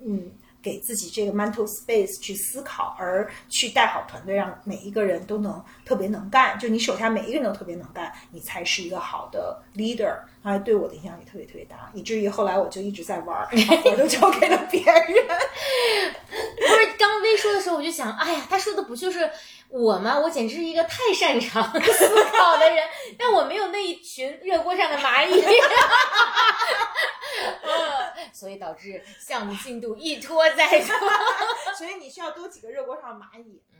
[0.05, 0.29] 嗯
[0.61, 6.57] 给自己这个 mental space 去思考，而去带好团队，让每一个人都能特别能干。
[6.59, 10.15] 就你手下每一个人都特别能干，你才是一个好的 leader。
[10.43, 15.05] 啊，对我的影响也特别特别大，以至于后来我就一直在玩儿， 把活都交给了别人。
[15.05, 19.29] 不是刚微说的时候，我就想，哎呀，他说的不就是
[19.69, 20.19] 我吗？
[20.19, 22.83] 我简直是一个太擅长 思考的人，
[23.17, 25.41] 但我没有那一群热锅上的蚂蚁，
[28.33, 30.95] 所以导致项目进度一拖再拖。
[31.77, 33.61] 所以你需要多几个热锅上的蚂蚁。
[33.73, 33.79] 嗯，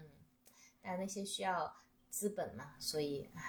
[0.83, 1.71] 但那些需要
[2.09, 3.41] 资本嘛，所以，唉。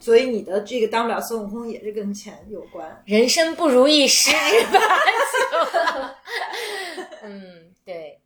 [0.00, 3.02] 所以你的这个当不了孙悟空也是跟钱有关。
[3.04, 6.14] 人生不如意十之八九。
[7.22, 8.20] 嗯，对。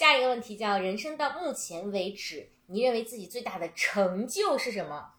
[0.00, 5.10] 好，下一个问题叫：人生到目前为止，你认为自己最大的成就是什么？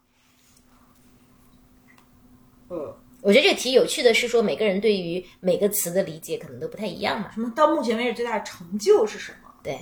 [2.66, 7.30] 呃，我觉得这个题有趣的是说，每个人对于每个词的理解可能都不太一样嘛。
[7.30, 7.48] 什么？
[7.54, 9.54] 到目前为止最大的成就是什么？
[9.62, 9.78] 对，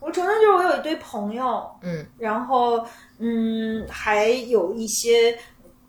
[0.00, 2.84] 我承认就是我有一堆朋友，嗯，然后
[3.18, 5.38] 嗯，还有一些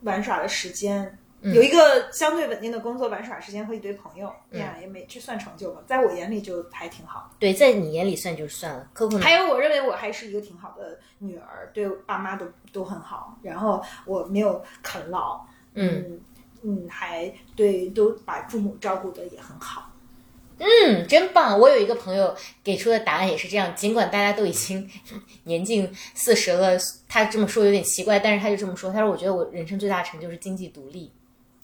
[0.02, 1.18] 玩耍的时间，嗯
[1.54, 5.82] 有一个相对稳定的工作，玩耍时间和一堆朋友，呀，也没这算成就吗？
[5.86, 7.30] 在我眼里就还挺好。
[7.40, 8.88] 对，在你眼里算就算了。
[9.22, 16.20] 还有，我认为我还是一个挺好的女儿，对爸妈都都很好，然后我没有啃老，嗯
[16.64, 19.92] 嗯，还对都把父母照顾的也很好。
[20.58, 21.60] 嗯，真棒！
[21.60, 22.34] 我有一个朋友
[22.64, 24.90] 给出的答案也是这样，尽管大家都已经
[25.44, 26.78] 年近四十了，
[27.10, 28.90] 他这么说有点奇怪，但是他就这么说。
[28.90, 31.12] 他说：“我觉得我人生最大的成就是经济独立。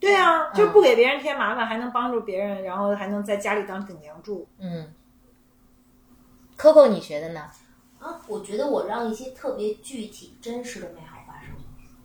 [0.02, 4.94] 对啊，就不给别人添麻烦，还能帮助别人，然后还能在家里当顶梁柱。”嗯
[6.58, 7.42] ，Coco，你觉得呢？
[8.00, 11.50] 啊，我觉得我让一些特别具体、真实的美好发生，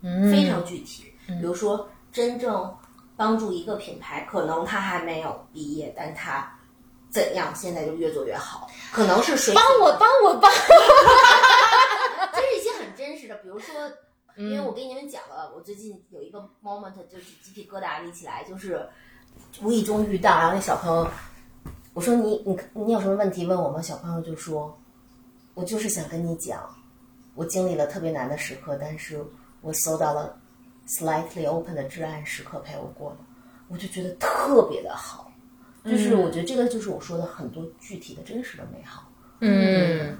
[0.03, 1.11] 嗯，非常具体。
[1.27, 2.77] 比如说，真正
[3.17, 6.55] 帮助一个品牌，可能他还没有毕业，但他
[7.09, 10.51] 怎样现在就越做越好，可能是谁帮我，帮我， 帮
[12.31, 13.73] 这是一些很真实的，比如说，
[14.37, 18.87] 因为我跟你们讲了，我最近有一个 moment 就是鸡皮疙瘩立起来，就是
[19.61, 21.09] 无意中遇到，然后那小朋友，
[21.93, 23.81] 我说你你你有什么问题问我吗？
[23.81, 24.79] 小朋友就说，
[25.55, 26.63] 我就是想跟你讲，
[27.33, 29.25] 我经历了特别难的时刻，但是
[29.61, 30.39] 我搜到了
[30.87, 33.17] slightly open 的至暗时刻陪我过了，
[33.69, 35.31] 我就觉得特别的好，
[35.83, 39.11] 就是我觉得这个就是我说的很多具体的真实的美好。
[39.39, 40.17] 嗯，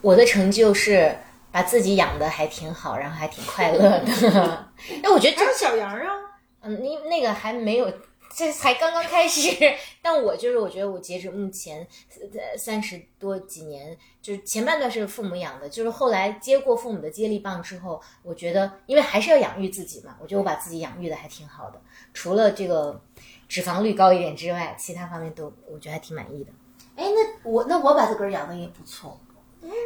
[0.00, 1.14] 我的成就是
[1.52, 4.68] 把自己养的还挺好，然后还挺快乐的。
[5.02, 6.12] 哎，我觉得这还有小羊啊，
[6.60, 7.92] 嗯，你那个还没有，
[8.34, 9.56] 这才刚刚开始。
[10.00, 11.86] 但我就是，我觉得我截止目前
[12.20, 21.80] 呃三十多几年，就是前半段是父母养的，就是后来接过父母的接力棒之后，我觉得因为还是要养育自己嘛，我觉得我把自己养育的还挺好的，
[22.14, 23.00] 除了这个
[23.48, 26.52] 脂肪率高一点之外，其他方面都我觉得还挺满意的。
[26.96, 29.18] 哎，那我那我把自个儿养的也不错。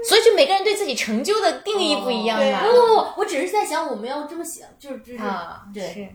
[0.06, 2.62] 所以就每个人对自己成就的定义不一样对嘛。
[2.62, 6.08] 不不不，我只是在想我们要这么想，就是就是啊，对是，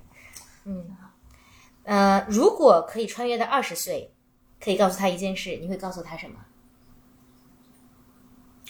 [0.66, 0.96] 嗯，
[1.84, 4.14] 呃，如果可以穿越到二十岁，
[4.64, 6.40] 可以告诉他一件事，你会告诉他什么？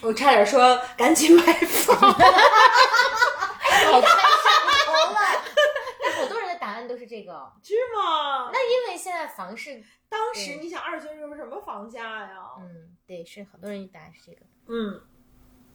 [0.02, 1.96] 我差点说赶紧买房。
[2.00, 2.14] 好
[4.02, 4.12] 看上
[4.86, 5.20] 头了。
[6.02, 7.52] 但好多人的答案都是这个哦。
[7.64, 8.50] 是吗？
[8.52, 12.56] 那因为现在房市，当时你想二十岁时候什么房价呀？
[12.60, 14.40] 嗯，对，是很多人答案是这个。
[14.70, 15.02] 嗯，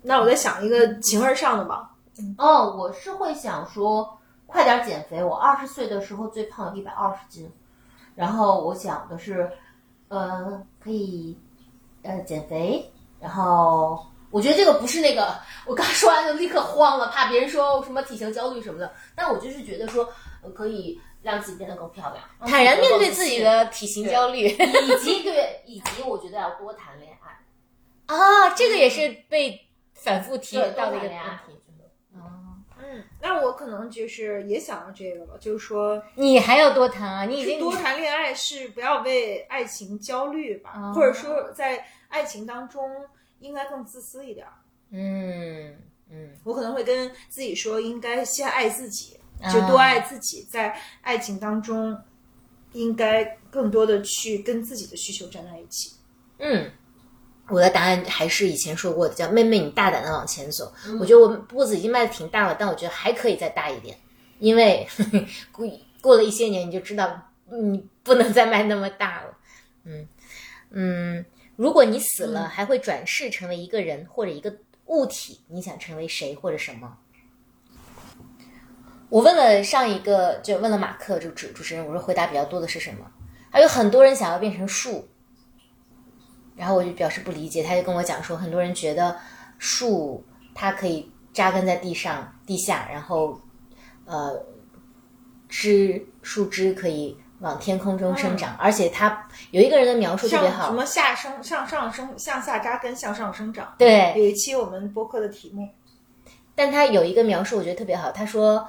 [0.01, 1.91] 那我再想一个形而上的吧。
[2.39, 4.17] 哦，我是会想说，
[4.47, 5.23] 快点减肥。
[5.23, 7.51] 我二十岁的时候最胖有一百二十斤，
[8.15, 9.51] 然后我想的是，
[10.07, 11.37] 呃，可以
[12.03, 12.89] 呃减肥，
[13.19, 15.35] 然后我觉得这个不是那个，
[15.67, 18.93] 我刚说完就立刻慌了，怕别人说什么体型焦虑什么的。
[19.17, 20.09] 但我就是觉得说，
[20.43, 27.14] 呃可以让自己变得更漂亮，坦然面对自己的体型焦虑以及对，以及我觉得要多谈恋爱，
[28.07, 29.61] 啊，这个也是被
[29.95, 31.61] 反复提到的一个问题。
[32.87, 37.25] 嗯，那我可能就是也想到这个了，就是说，你还要多谈啊！
[37.25, 42.83] 你已经多谈恋爱是不要为爱情焦虑吧，哦或者说在爱情当中
[43.39, 44.53] 应该更自私一点儿。
[44.91, 45.77] 嗯
[46.11, 49.19] 嗯，我可能会跟自己说，应该先爱自己，
[49.51, 51.99] 就多爱自己，在爱情当中，
[52.73, 55.97] 应该更多的去跟自己的需求站在一起。
[56.39, 56.71] 嗯，
[57.49, 60.73] 我的答案还是以前说过的，叫妹妹，你大胆的往前走。
[60.99, 63.97] 我觉得我步子已经迈的挺大了，但我觉得还可以再大一点，
[64.39, 64.87] 因为
[65.53, 65.69] 过
[66.01, 67.21] 过了一些年，你就知道
[67.51, 69.37] 你不能再迈那么大了。
[69.85, 70.09] 嗯
[70.71, 71.25] 嗯，
[71.57, 74.55] 如果你死了，还会转世成为一个人或者一个
[74.87, 76.97] 物体，你想成为谁或者什么？
[79.11, 83.11] 我问了上一个，就问了马克，就主主持人，我说回答比较多的是什么？
[83.51, 85.09] 还有很多人想要变成树，
[86.57, 89.17] 然后我就表示不理解，他就跟我讲说，很多人觉得
[89.59, 90.25] 树
[90.55, 93.41] 它可以扎根在地上、地下，然后
[94.05, 94.41] 呃
[95.49, 103.75] 枝树枝可以往天空中生长，而且他有一个人的描述特别好，什么下生向上生向下扎根向上生长。
[103.77, 105.69] 对，有一期我们播客的题目，
[106.55, 108.69] 但他有一个描述我觉得特别好，他说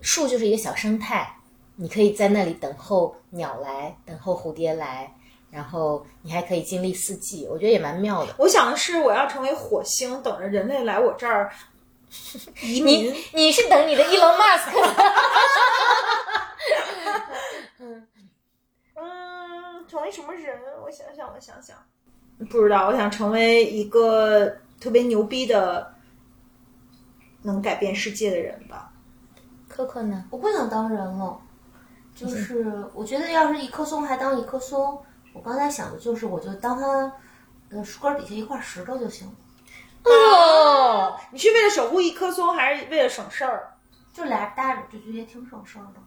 [0.00, 1.36] 树就是一个小生态，
[1.76, 5.12] 你可以在那里等候鸟来，等候蝴蝶来。
[5.56, 8.34] 然后你还可以经历四季，我觉得也蛮妙的。
[8.36, 11.50] 我想的是，我要成为火星，等着人类来我这儿
[12.60, 13.06] 移民。
[13.10, 14.70] 你你是等你的 Elon Musk？
[17.80, 18.06] 嗯
[18.96, 20.60] 嗯，成为什么人？
[20.84, 21.74] 我想想，我想想，
[22.50, 22.88] 不知道。
[22.88, 25.90] 我想成为一个特别牛逼的，
[27.40, 28.92] 能改变世界的人吧。
[29.68, 30.26] 可可呢？
[30.30, 31.40] 我不想当人了，
[32.14, 35.02] 就是我觉得要是一棵松还当一棵松，
[35.36, 37.12] 我刚才想的就是我就当它
[37.68, 39.34] 的树根底下一块石头就行了，
[40.10, 43.74] 哦，你是为了守护一棵松，还是为了省事儿？
[44.14, 46.00] 就俩搭着就觉得也挺省事儿的。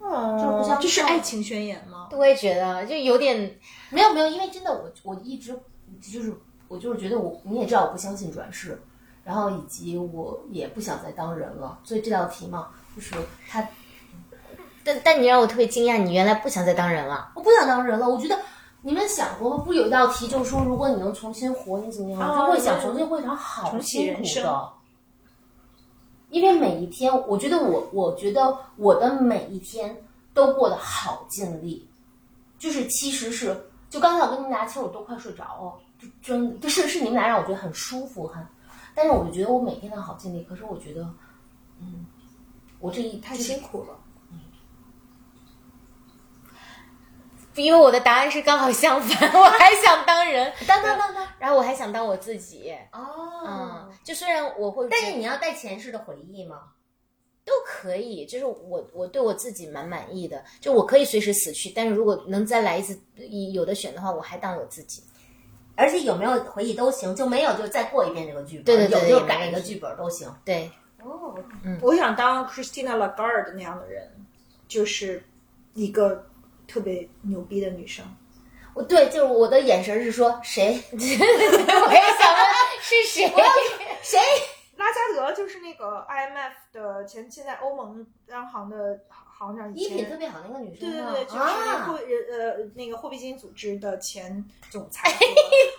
[0.00, 2.08] 嗯就不像这是爱情宣言吗？
[2.12, 3.58] 我也觉得就有点
[3.90, 5.58] 没有没有，因为真的我我一直
[6.00, 6.32] 就是
[6.68, 8.80] 我就是觉得我你也知道我不相信转世，
[9.24, 13.16] 然后以及我也不想再当人了，所以这道题嘛，就是
[13.48, 13.60] 他
[14.88, 17.30] 但但你让我特别惊讶，你原来不想再当人了。
[17.34, 18.38] 我不想当人了，我觉得。
[18.80, 19.64] 你们想过吗？
[19.64, 22.20] 不是有一道题，就是说，如果你能重新活，你怎么样？
[22.20, 24.72] 我就会想重新活一场好辛苦的。
[26.30, 29.94] 因为每一天，我觉得我，我觉得我的每一天
[30.32, 31.88] 都过得好尽力，
[32.56, 38.46] 就是其实是，就刚才我跟你们俩，其实我都快睡着了，就真就是是你们俩让我觉得很舒服，很，
[38.94, 41.02] 但是我就觉得我每天都好尽力，可是我觉得，
[41.80, 42.06] 嗯，
[42.78, 43.97] 我这一太辛苦了。
[47.62, 52.74] 因为我的答案是刚好相反，我还想当人， 当当当当然后我还想当我自己。
[52.92, 53.06] 哦
[53.46, 56.60] 嗯，就虽然我会，但是你要带前世的回忆吗？
[57.44, 62.98] 都可以，就是我我对我自己蛮满意的，就我可以随时死去，但是如果能再来一次，
[63.52, 65.02] 有的选的话，我还当我自己。
[65.74, 70.28] 而且有没有回忆都行，就没有就再过一遍这个剧本，对对对有就改一个剧本都行。
[70.44, 71.34] 对，哦，
[71.80, 74.10] 我想当 Christina Lagarde 那样的人，
[74.66, 75.24] 就是
[75.74, 76.26] 一个
[76.68, 78.04] 特别牛逼的女生。
[78.74, 82.44] 我对，就是我的眼神是说谁 我也想问
[82.80, 83.32] 是谁？
[84.02, 84.20] 谁
[84.76, 89.00] 拉加德就是那个 IMF 的前，现在欧盟央行的
[89.74, 90.16] 衣品特。
[90.18, 95.14] 别好那个女生，对对对，就是啊货呃那个货币基金组织的前总裁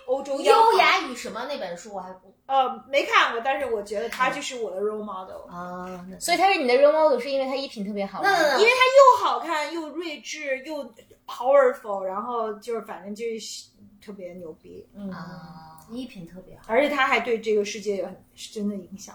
[0.07, 8.30] 欧洲优雅与什么那本书我还不呃没看过，但是我觉得她就是我的 role model，啊，所以她是你的 role model，是因为她衣品特别好吗。
[8.32, 10.93] 那那因为她又好看又睿智又
[11.28, 13.68] powerful，然后就是反正就是
[14.01, 16.64] 特别牛逼，嗯，啊，衣品特别好。
[16.68, 19.14] 而且她还对这个世界有很深的影响。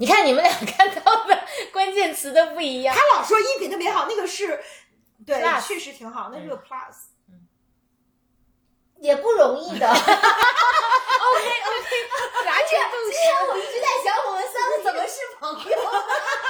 [0.00, 1.38] 你看你们俩看到的
[1.74, 3.18] 关键词都不一样他。
[3.18, 4.58] 老说衣品特别好，那个是
[5.26, 7.46] 对 Plus 确实挺好，那是个 plus 嗯。
[8.96, 9.86] 也不容易的。
[9.86, 9.94] 啥
[12.64, 15.76] 程度今天我一直在想，我们三个怎么是朋友？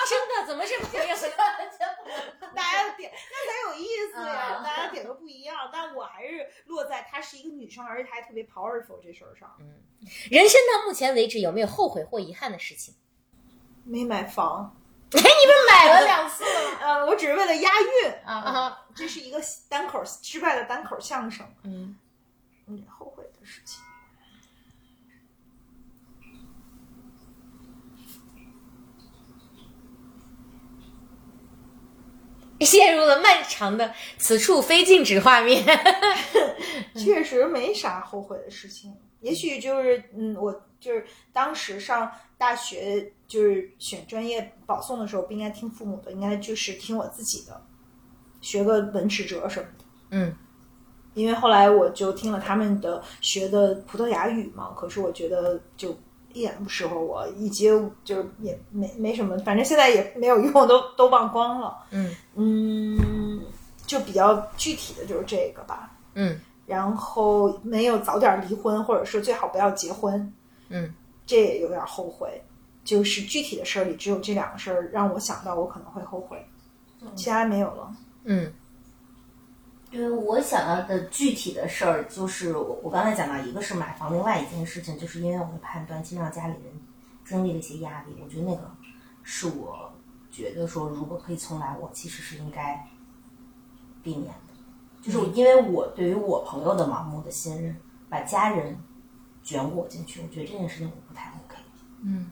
[0.08, 1.08] 真的怎么是朋友？
[2.54, 9.56] 大家点那才有意思呀，啊大家点都不一样，但我还是落在她是一个女生，而且她还特别 powerful 这事儿上。
[9.58, 9.82] 嗯
[10.30, 12.94] 人生到目前为止有没有后悔或遗憾的事情？
[13.84, 14.74] 没买房，
[15.12, 16.50] 哎， 你不买了 两次了
[16.80, 18.78] 呃，我只是为了押韵，啊啊！
[18.94, 21.96] 这是一个单口失败的单口相声，嗯，
[22.66, 23.80] 嗯，后悔的事情。
[32.60, 35.64] 陷入了漫长的此处非静止画面。
[36.94, 47.62] 确实没啥后悔的事情，也许就是嗯，我就是当时上大学就是选专业保送的时候，不应该听父母的，应该就是听我自己的，
[48.40, 49.84] 学个文史哲什么的。
[50.10, 50.34] 嗯，
[51.14, 55.96] 因为后来我就听了他们的学的葡萄牙语嘛，可是我觉得就
[56.32, 57.68] 一点都不适合我，以及
[58.02, 61.76] 就是也没没什么，反正现在也没有用，都都忘光了。
[61.90, 63.44] 嗯嗯，
[63.86, 65.92] 就比较具体的就是这个吧。
[66.14, 70.32] 嗯然后没有早点离婚，或者是最好不要结婚，
[70.70, 70.92] 嗯
[71.26, 72.42] 这也有点后悔。
[72.82, 76.42] 就是具体的事儿里，只有这两个事儿让我想到我可能会后悔，
[77.14, 77.94] 其他没有了。
[78.24, 78.50] 嗯
[79.90, 86.72] 因为我想到的具体的事儿，就是我我刚才讲到，一个是买房，另外一件事情就是因为我会判断，经让家里人
[87.24, 88.70] 经历了一些压力，我觉得那个
[89.22, 89.92] 是我
[90.30, 92.82] 觉得说，如果可以重来，我其实是应该
[94.02, 94.54] 避免的。
[95.02, 97.76] 就是我因为我对于我朋友的盲目的信任，
[98.08, 98.78] 把家人
[99.42, 101.56] 卷我进去，我觉得这件事情我不太 OK。
[102.04, 102.30] 嗯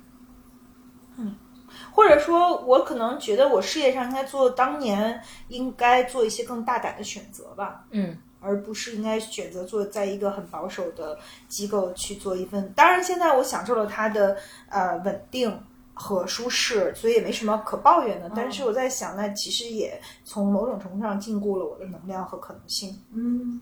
[1.92, 12.72] 或者说，我可能觉得我事业上应该做当年应该做一些更大胆的选择吧，嗯而不是应该选择做在一个很保守的机构去做一份。
[12.74, 14.36] 当然，现在我享受了它的
[14.70, 15.61] 呃稳定
[15.92, 18.30] 和舒适，所以也没什么可抱怨的。
[18.34, 22.96] 但是我在想，那其实也从某种程度上禁锢了我的能量和可能性。
[23.12, 23.61] 嗯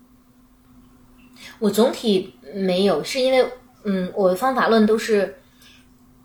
[1.59, 3.51] 我总体没有，是因为
[3.85, 5.37] 嗯，我的方法论都是，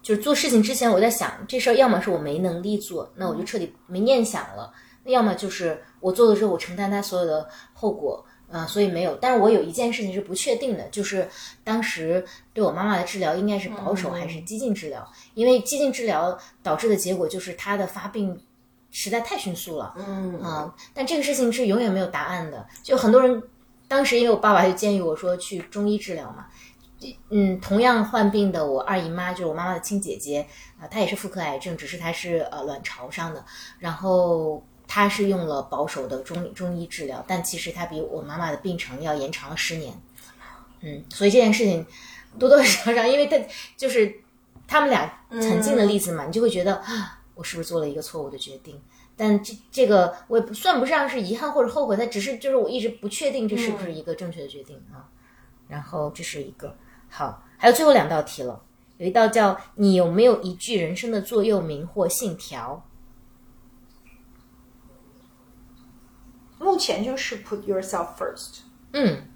[0.01, 9.15] 就是做事情之前我在想这事儿，要么是我没能力做，那我就彻底没念想了；那要么就是我做的时候我承担它所有的后果，啊、所以没有。
[9.21, 11.27] 但是我有一件事情是不确定的，就是
[11.63, 18.37] 当时对我妈妈的治疗应该是保守还是激进治疗，因为激进治疗导致的结果就是她的发病
[18.89, 19.93] 实在太迅速了。
[19.97, 22.65] 嗯啊、但这个事情是永远没有答案的。
[22.81, 23.41] 就很多人
[23.91, 26.47] 当时因为我爸爸就建议我说去中医治疗嘛，
[27.29, 30.47] 嗯，同样患病的我二姨妈就是我妈妈的亲姐姐
[30.79, 33.43] 啊、她也是妇科癌症，只是她是呃卵巢上的，
[33.79, 39.93] 然后她是用了保守的中中医治疗，但其实她比我妈妈的病程要延长了十年。
[40.79, 41.85] 嗯，所以这件事情
[42.39, 43.37] 多多少少，因为她
[43.75, 44.21] 就是
[44.65, 48.81] 他们俩曾经的例子嘛，你就会觉得啊，我是不是做了一个错误的决定？
[49.21, 55.05] 但这这个我也不算不上是遗憾或者后悔，它只是就是我一直不确定这是不是一个正确的决定啊。
[55.67, 56.75] 然后这是一个
[57.07, 58.59] 好，还有最后两道题了，
[58.97, 62.83] 有一道叫你有没有一句人生的座右铭或信条？
[66.57, 68.61] 目前就是 put yourself first。
[68.93, 69.27] 嗯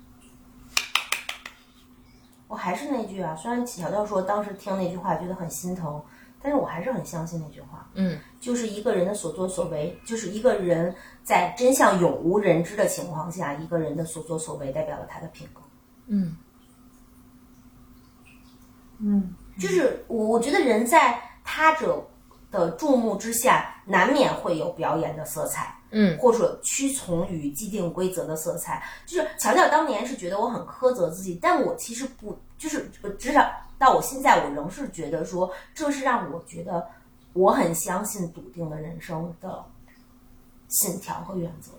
[2.48, 6.04] 我还是那句啊，虽然乔乔说当时听那句话觉得很心疼，
[6.46, 7.90] 但是我还是很相信那句话。
[7.96, 10.94] 嗯就是一个人的所作所为，就是一个人
[11.24, 15.62] 在真相永无人知的情况下，一个人的所作所为代表了他的品格。
[16.06, 16.38] 嗯
[19.00, 22.06] 嗯，就是我我觉得人在他者
[22.52, 25.74] 的注目之下，难免会有表演的色彩。
[25.98, 28.84] 嗯或者屈从于既定规则的色彩。
[29.06, 36.88] 就是强调当年是觉得我很苛责自己，但我其实不，就是我至少到我现在，我仍是觉得说，这是让我觉得
[37.34, 39.66] 我很相信笃定的人生的
[40.68, 41.72] 信条和原则。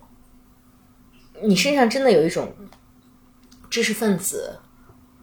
[1.42, 2.52] 你身上真的有一种
[3.68, 4.58] 知识分子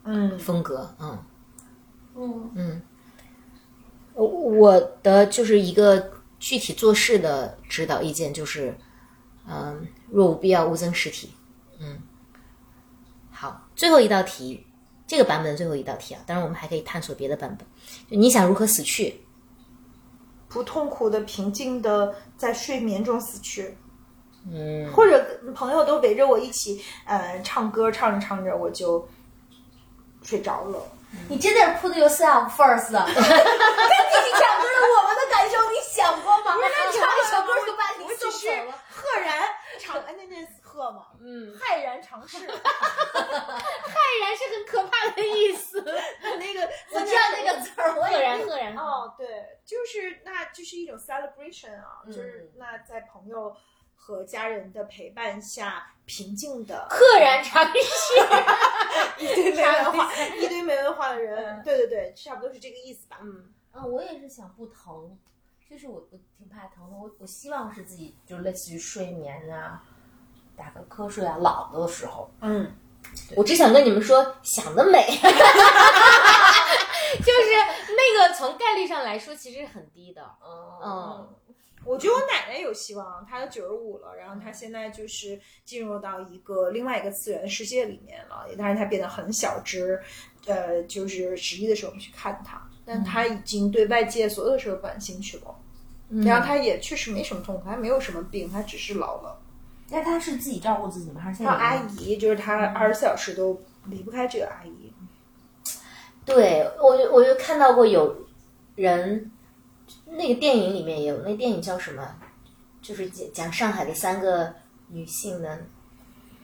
[0.04, 1.24] 嗯风格，嗯。
[2.16, 2.82] 嗯
[4.14, 8.78] 我我的就是一个具体做事的指导意见就是，
[9.48, 11.34] 嗯，若无必要，勿增实体。
[11.80, 12.00] 嗯，
[13.32, 14.68] 好，最后一道题，
[15.14, 17.68] 这个版本的最后一道题啊，当然我们还可以探索别的版本。
[18.10, 19.24] 就你想如何死去？
[20.50, 23.78] 不痛苦的、平静的在睡眠中死去。
[24.52, 29.08] 嗯，或者朋友都围着我一起，呃，唱歌，唱着唱着我就
[30.24, 30.82] 睡着了。
[31.30, 33.06] 你真的是 put yourself first 啊！
[33.14, 36.56] 跟你唱歌是我们的感受，你想过吗？
[36.92, 38.74] 唱一首歌就把你送走了。
[38.90, 39.44] 赫然
[39.80, 40.44] 唱，哎，那那
[40.74, 42.38] 鹤嘛，嗯，骇然尝试。
[42.48, 45.80] 骇然是很可怕的意思。
[45.84, 46.62] 那个
[46.92, 53.56] 我知道那个词儿，我 赫也然赫然，哦，对，就是那就是一种 celebration 啊，嗯就是那在朋友
[53.96, 57.74] 和家人的陪伴下，平静的赫然尝试。
[59.20, 63.20] 一堆没文化， 一堆没文化的人，对对对，差不多是这个意思吧。
[63.22, 65.18] 嗯啊，我也是想不疼，
[65.70, 69.84] 就是我我挺怕疼的，我我希望是自己就类似于睡眠啊，
[70.56, 72.30] 打个瞌睡啊，老的时候。
[72.42, 72.72] 嗯，
[73.36, 75.06] 我只想跟你们说，想得美，
[77.20, 77.50] 就是
[77.96, 80.22] 那个从概率上来说，其实是很低的。
[80.84, 81.28] 嗯
[81.86, 90.02] 我觉得我奶奶有希望，她都九十五了，然后她现在就是进入到一个另外一个次元世界里面了，但是她变得很小只，
[90.46, 95.54] 呃，就是十一的时候我们去看她，但她已经对外界所有的事都不感兴趣了。
[96.24, 99.38] 然后她也确实没什么痛苦，她没有什么病，她只是老了。
[99.94, 101.22] 那他是自己照顾自己吗？
[101.22, 104.92] 还是现在还有阿姨，就是她二十四小时都离不开这个阿姨。
[106.26, 108.26] 对我就我就看到过有
[108.76, 109.32] 人，
[110.08, 112.04] 那个电影里面也有，那电影叫什么？
[112.82, 114.52] 就是讲讲上海的三个
[114.88, 115.60] 女性的，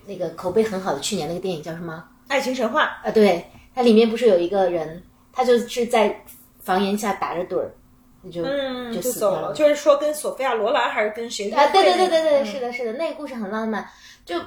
[0.05, 2.07] 那个口碑很好的去年那个电影叫什么？
[2.27, 5.01] 爱情神话，啊，对，它里面不是有一个人，
[5.33, 6.23] 他就是在
[6.61, 7.73] 房檐下打着盹儿，
[8.21, 9.37] 那就嗯，就就走了。
[9.37, 9.53] 死掉了。
[9.53, 11.49] 就是说跟索菲亚罗兰还是跟谁？
[11.51, 13.87] 啊，对对对对对，嗯是的，是的，那个故事很浪漫。
[14.25, 14.39] 就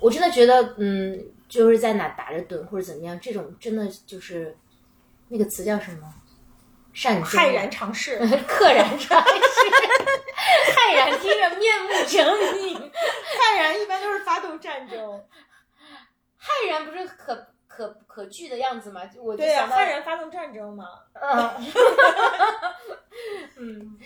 [0.00, 4.56] 我真的觉得，嗯，就是在哪打着盹或者怎么样，这种真的就是
[5.28, 6.12] 那个词叫什么？
[6.92, 8.18] 善终骇然尝试。
[8.48, 9.34] 溘然尝试，
[10.72, 12.74] 骇然听着面目狰狞，
[13.36, 14.98] 骇然一般都是发动战争。
[16.40, 17.34] 骇然不是可
[17.76, 19.02] 可可惧的样子嘛？
[19.20, 20.86] 我就、想到骇然发动战争嘛。
[21.12, 21.50] 嗯，
[23.58, 23.98] 嗯，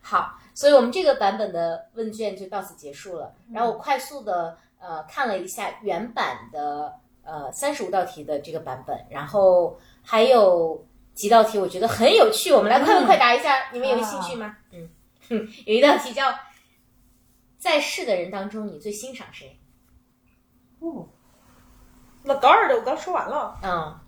[0.00, 3.34] 好，所以我们这个版本的问卷就到此结束了。
[3.52, 14.56] 然后我快速的呃看了一下原版的呃三十五道题的这个版本，然后还有几道题我觉得很有趣，我们来快问快答一下，你们有兴趣吗？
[14.72, 14.88] 嗯，
[15.28, 15.36] 哼
[15.66, 16.34] 有一道题叫
[17.58, 19.58] 在世的人当中你最欣赏谁？
[20.80, 21.08] 哦，
[22.22, 23.58] 那高尔的我刚说完了。
[23.62, 23.98] 嗯，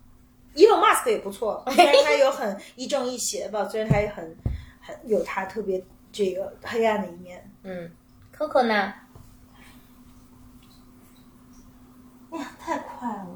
[0.53, 4.37] 伊隆马斯克也不错， 虽然他有很亦正亦邪吧，虽然他也很
[4.81, 7.49] 很有他特别这个黑暗的一面。
[7.63, 7.89] 嗯
[8.37, 8.93] ，Coco 呢？
[12.31, 13.27] 哎呀，太快了！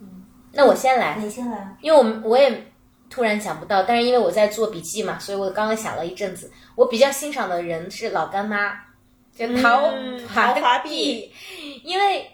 [0.00, 1.16] 嗯那我先来。
[1.18, 1.76] 你先来。
[1.80, 2.72] 因为我们我也
[3.10, 6.50] 突然想不到，但是因为我在做笔记嘛，所以我刚刚想了一阵子。
[6.74, 8.72] 我比较欣赏的人是老干妈，
[9.34, 11.32] 就陶嗯陶华碧，
[11.84, 12.30] 因为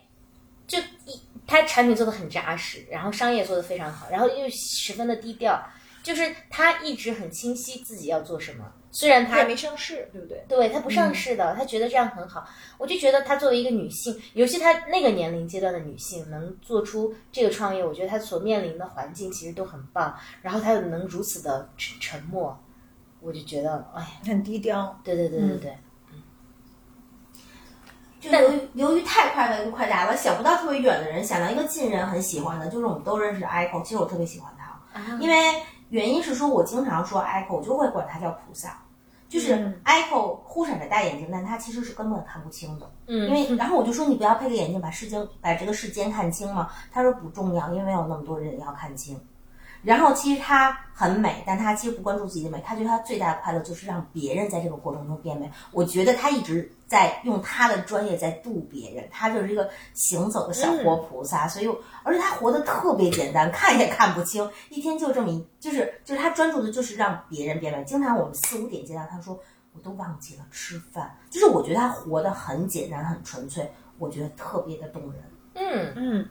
[0.66, 5.62] 就一它产品做的很扎实，然后商业做的非常好，然后又十分的低调，
[6.02, 8.64] 就是他一直很清晰自己要做什么。
[8.90, 10.44] 虽然他他也没上市，对不对？
[10.48, 12.48] 对她不上市的，她觉得这样很好。
[12.78, 20.16] 我就觉得她作为一个女性，尤其她那个年龄阶段的女性，能做出这个创业，我觉得她所面临的环境其实都很棒。
[20.42, 22.56] 然后她又能如此的沉沉默，
[23.20, 24.96] 我就觉得，哎呀，很低调。
[25.02, 25.76] 对对对对对，
[28.24, 35.36] 就由于由于太快了，就快答了，想不到特别远的人，想到一个近人很喜欢的，就是我们都认识的 Echo，其实我特别喜欢他，啊因为
[35.90, 38.80] 原因是说我经常说 Echo，我就会管他叫菩萨。
[39.26, 42.88] 就是嗯 Echo 忽闪着大眼睛，但他其实是根本看不清的。
[43.06, 46.70] 嗯，因为然后我就说你不要配个眼镜把世间把这个世间看清吗？
[46.92, 49.20] 他说不重要，因为没有那么多人要看清。
[49.84, 55.50] 然后其实她很美，但她其实不关注自己的美，她觉得她最大的快乐就是让别人在这个过程中变美。
[55.70, 61.46] 我觉得她一直在用她的专业在度别人，她就是一个行走的小活菩萨。
[61.46, 61.68] 所以，
[62.02, 67.84] 而且她活得特别简单，看也看不清，一天就这么一，就是就是她专注的就是让别人变美。
[67.84, 69.38] 经常我们四五点接到她说。
[69.76, 75.20] 我都忘记了吃饭，就是我觉得她活得很简单、很纯粹，我觉得特别的动人。
[75.54, 76.28] 嗯，嗯，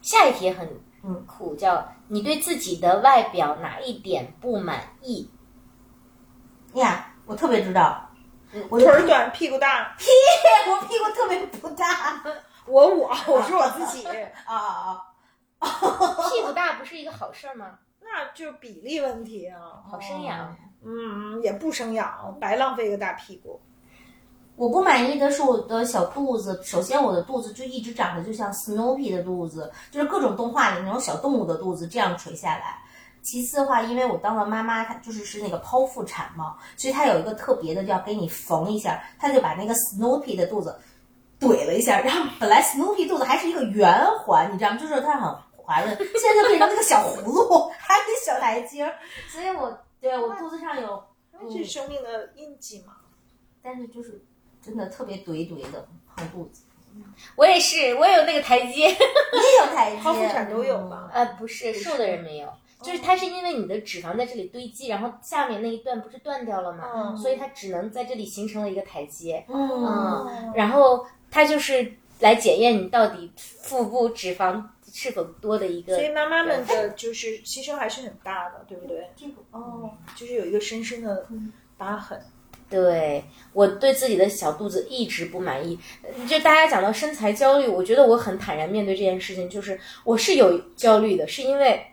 [0.00, 0.64] 下一题很
[1.06, 5.30] 嗯苦，叫你对自己的外表哪一点不满意？
[6.74, 8.10] 呀，我特别知道，
[8.68, 9.94] 我腿儿短，屁股大。
[9.96, 10.06] 屁
[10.66, 12.20] 股屁股特别不大
[12.66, 15.02] 我我我说我自己，啊 啊
[15.60, 15.68] 啊！
[16.28, 17.78] 屁股大不是一个好事儿吗？
[18.00, 19.60] 那就是比例问题啊。
[19.88, 20.56] 好生养。
[20.84, 23.60] 嗯，也不生养，白浪费一个大屁股。
[24.56, 26.58] 我不满意的是我的小肚子。
[26.64, 32.82] 首先，我的肚子就一直长得就像 Snoopy 的肚子，就是各种动画里那种小动物的肚子这样垂下来。
[33.22, 40.74] 其次的话，因为我当了妈妈，她就是是那个剖腹产嘛，所以她有一个特别的，就要给你缝一下，她就把那个 Snoopy 的肚子
[41.38, 44.78] 怼了一下，然后本来 Snoopy 肚子还是一个圆环，你知道吗？
[44.78, 48.94] 就是它很滑润，现在就变成那个小葫芦，还有小台阶儿，
[49.28, 51.02] 所以我对我肚子上有，
[51.50, 52.94] 这是生命的印记嘛。
[53.60, 54.24] 但是就是
[54.66, 55.86] 真的特别怼怼的
[56.16, 56.64] 胖肚子，
[57.36, 58.88] 我也是，我也有那个台阶。
[58.88, 61.08] 你也有台阶，剖腹产都有吗？
[61.12, 62.52] 呃，不是，瘦的人没有，
[62.82, 66.90] 就是它是因为你的脂肪在这里堆积，然后下面那一段不是断掉了吗？
[66.96, 74.60] 嗯所以它只能在这里形成了一个台阶，嗯，嗯，然后它就是来检验你到底腹部脂肪
[74.92, 76.02] 是否多的一个所。
[76.02, 79.08] 以妈妈们的就是牺牲还是很大的，对不对？
[79.14, 81.28] 这个哦，就是有一个深深的
[81.78, 82.20] 疤痕。
[82.68, 83.22] 对
[83.52, 91.86] 我对自己的小肚子一直不满意，呃就大家讲到身材焦虑，我觉得我很坦然面对这件事情，就是我是有焦虑的，是因为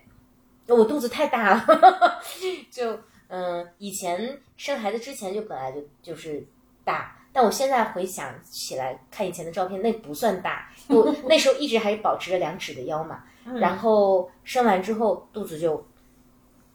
[0.66, 2.20] 我肚子太大了，
[2.70, 2.98] 就
[3.28, 6.44] 嗯、以前生孩子之前就本来就就是
[6.84, 13.24] 大，但我现在回想起来看以前的照片，那不算大，我那时候一直还是保持着两尺的腰嘛，
[13.56, 15.86] 然后生完之后肚子就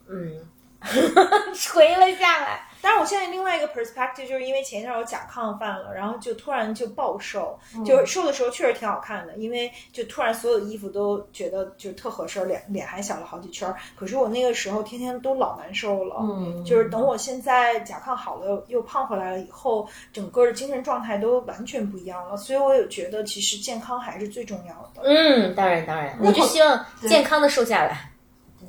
[0.08, 0.46] 嗯
[1.54, 2.66] 垂了下来。
[2.82, 13.76] 但是我现在另外一个 perspective 就是因为前一阵儿我甲亢犯了，然后就突然就暴瘦，就是瘦的时候确实挺好看的，因为就突然所有衣服都觉得就特合身，脸脸还小了好几圈儿。
[13.96, 22.36] 可是我那个时候天天都老难受了，嗯就是等我现在甲亢好了又胖回来了以后，整个的精神状态都完全不一样了。
[22.36, 25.02] 所以我有觉得其实健康还是最重要的。
[25.04, 28.10] 嗯，当然当然，我就希望健康的瘦下来。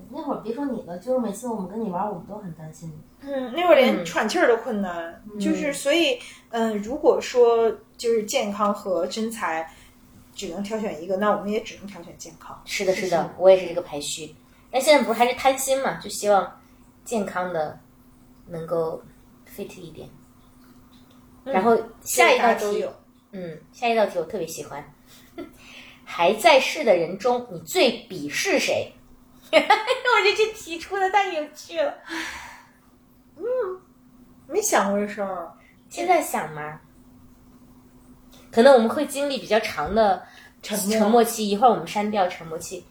[0.09, 2.95] 那会儿别说你了，就是每次我们跟你玩，我们都很担心你。
[3.21, 6.19] 嗯，那会儿连喘气儿都困难，就是所以，
[6.49, 9.71] 嗯、如果说就是健康和身材
[10.33, 12.59] 只能挑选一个，那我们也只能挑选健康。
[12.65, 14.35] 是的，是的，我也是这个排序。
[14.71, 16.59] 但现在不是还是贪心嘛，就希望
[17.05, 17.79] 健康的
[18.47, 19.03] 能够
[19.55, 20.09] fit 一点。
[21.43, 22.93] 然后下一道题都有，
[23.31, 24.83] 嗯，下一道题我特别喜欢。
[26.03, 28.91] 还在世的人中，你最鄙视谁？
[29.51, 31.93] 我觉得这题出的太有趣了。
[34.47, 35.51] 没想过这事儿。
[35.89, 36.79] 现在想吗，
[38.51, 40.25] 可能我们会经历比较长的
[40.61, 42.85] 沉默沉默期，一会儿我们删掉沉默期。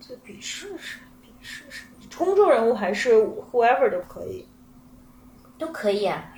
[0.00, 1.00] 这鄙视谁？
[1.22, 1.86] 鄙视谁？
[2.16, 4.46] 公众人物还是 whoever 都可以。
[5.58, 6.34] 都可以啊，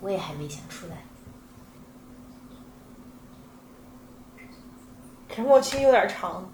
[0.00, 1.04] 我也还没想出来。
[5.28, 6.50] 沉默期有点长。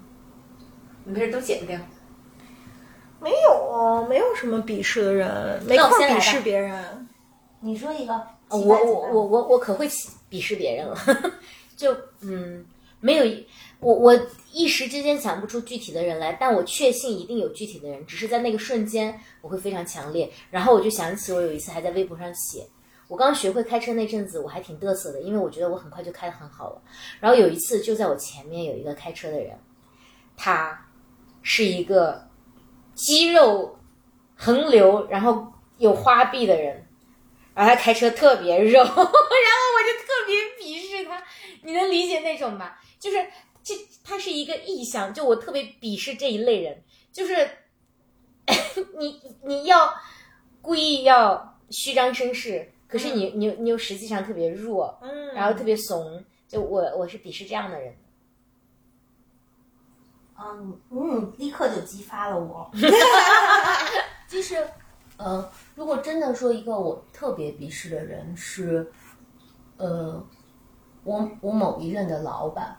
[1.03, 1.79] 你这都剪掉。
[3.23, 7.07] 没有啊，没有什么鄙视的人，没空鄙视别人。
[7.61, 8.13] 你说一个，
[8.49, 9.87] 我我我我我可会
[10.29, 10.97] 鄙视别人了，
[11.77, 12.65] 就嗯，
[12.99, 13.25] 没有
[13.79, 14.13] 我我
[14.51, 20.29] 一时之间想不出具体的人来，但我确信一定有具体的人，只是在那个瞬间我会非常强烈。
[20.51, 22.67] 然后我就想起我有一次还在微博上写，
[23.07, 26.81] 我刚学会开车那阵子我还挺嘚瑟的，因为我觉得我很快就开得很好了。
[27.21, 29.57] 然后有一次就在我前面有一个开车的人，
[30.35, 30.85] 他
[31.41, 32.25] 是一个
[32.93, 33.77] 肌肉
[34.35, 36.87] 横流，然后有花臂的人。
[37.55, 41.23] 然后他开车特别肉， 然后我就特别鄙视他，
[41.61, 42.81] 你能理解那种吧？
[42.99, 43.27] 就是
[43.63, 47.47] 这他是一个意向，就我特别鄙视这一类人，就是
[48.97, 49.93] 你你要
[50.63, 57.95] 故意要虚张声势，可是你你你又实际上特别弱，嗯，然后特别怂，就我我是鄙视这样的人。
[60.43, 62.69] 嗯嗯，立刻就激发了我。
[64.27, 64.67] 就是，
[65.17, 68.91] 呃，如果真的说一个我特别鄙视的人是，
[69.77, 70.23] 呃，
[71.03, 72.75] 我我某一任的老板，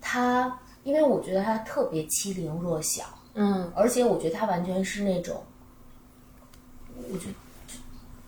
[0.00, 5.42] 他因为我觉得他特别欺凌弱小，嗯而且我觉得他完全是那种，
[6.96, 7.34] 我觉得，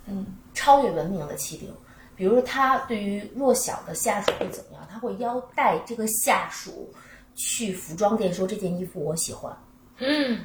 [0.06, 1.74] 嗯，超越文明的欺凌。
[2.14, 4.86] 比如说他对于弱小的下属会怎么样？
[4.90, 6.92] 他会腰带这个下属
[7.38, 9.56] 去服装店说这件衣服我喜欢，
[9.98, 10.40] 嗯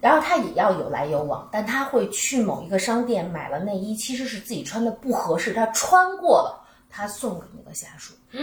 [0.00, 8.14] 然后他也要有来有往，但他会去某一个商店买了内衣，其实是自己穿的不合适，他穿过了，他送给那个下属。
[8.30, 8.42] 嗯，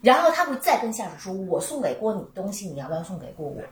[0.00, 3.62] 然后他会再跟下属说：“我送给过你东西，你要不要送给过我？”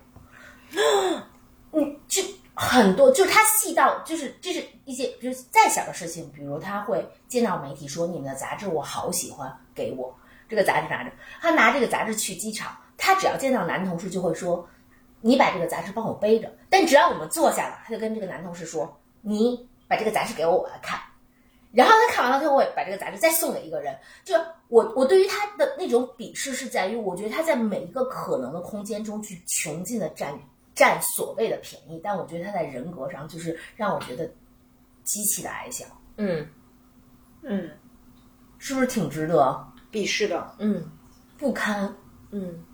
[1.72, 2.22] 嗯，就
[2.54, 10.14] 很多，就是他细到，就是这是一些，就是再小的事情，比如他会见到媒体说：“你们的杂志我好喜欢，给我
[10.50, 11.10] 这个杂志拿着。”
[11.40, 14.68] 他拿这个杂志去机场，他只要见到男同事就会说。
[15.22, 20.98] 你把这个杂志帮我背着，但只要我们坐下了，他就跟这个男同事说：“你把这个杂志给我，我来看。”
[21.72, 23.94] 然后他看完了，他会把这个杂志再送给一个人。
[24.24, 24.34] 就
[24.68, 30.32] 我，我对于他的那种鄙视是在于，我觉得他在每一个可能的空间中去穷尽的占
[30.74, 34.26] 占所谓的便宜，但我觉得他在人格上就是让我觉得
[35.04, 35.84] 极其的矮小，
[36.16, 36.48] 嗯
[37.42, 37.70] 嗯，
[38.56, 40.54] 是不是挺值得鄙视的。
[40.58, 40.84] 嗯
[41.38, 41.94] 不堪？
[42.30, 42.64] 嗯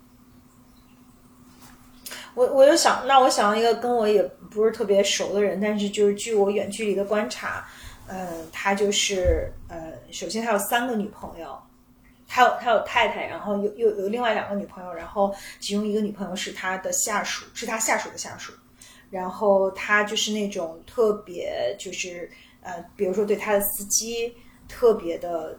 [2.35, 4.21] 我我又想，那我想到一个跟我也
[4.51, 7.65] 不是特别熟的人，但是就是据我远距离的观察，
[8.05, 11.59] 呃，他就是呃，首先他有三个女朋友，
[12.27, 18.53] 他有他有太太，然后有有有另外两个女朋友，然后其中一个女朋友是他的下属，是他下属的下属，
[19.09, 22.29] 然后他就是那种特别就是
[22.61, 24.31] 呃，比如说对他的司机
[24.67, 25.57] 特别的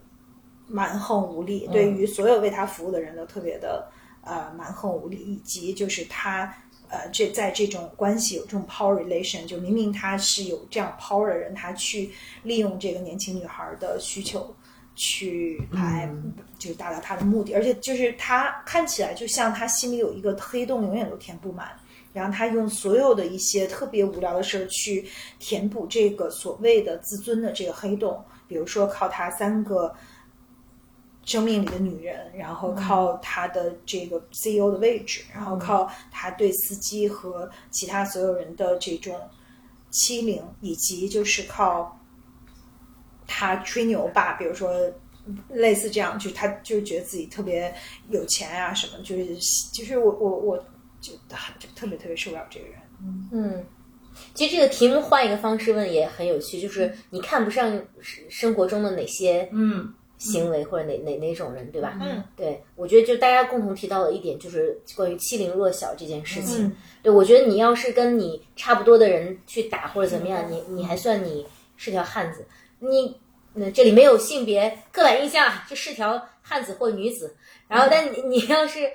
[0.68, 3.90] 蛮横无理，对于所有为他服务的人都特别的
[4.22, 6.54] 呃蛮横无理，以及就是他
[6.88, 12.10] 呃这在这种关系有这种 power relation，就明明他是有这样 power 的人，他去
[12.42, 14.54] 利用这个年轻女孩的需求。
[15.00, 16.12] 去来
[16.58, 21.68] 就达到他的目的，而且就是他看起来就像他心里有一个黑洞，永远都填不满。
[22.12, 25.06] 然后他用所有的一些特别无聊的事儿去
[25.38, 29.94] 填补这个所谓的自尊的这个黑洞，比如说靠他三个
[31.28, 39.14] 生命里的女人，然后靠他的这个 CEO 的位置，然后靠他对司机和其他所有人的这种
[39.90, 42.00] 欺凌，以及就是靠
[43.26, 44.72] 他吹牛吧，比如说
[45.50, 47.74] 类似这样，就他就觉得自己特别
[48.08, 49.36] 有钱啊什么，就是
[49.70, 50.56] 就是我我我
[50.98, 52.78] 就就特别特别受不了这个人。
[53.30, 53.66] 嗯，
[54.32, 57.84] 其实这个题目换一个方式问也很有趣，就是你看不上
[58.30, 61.96] 生活中的哪些嗯行为或者哪哪哪种人，对吧？
[62.02, 66.66] 嗯，对，我觉得就大家共同提到的一点就是关于欺凌弱小这件事情。
[66.66, 71.46] 嗯对，我觉得你要是跟你差不多的人去打或者怎么样，你你还算你
[71.76, 72.44] 是条汉子，
[72.80, 73.20] 你
[73.54, 77.36] 那这里没有性别刻板印象啊，这是条汉子或女子。
[77.68, 78.90] 然后，但你你要是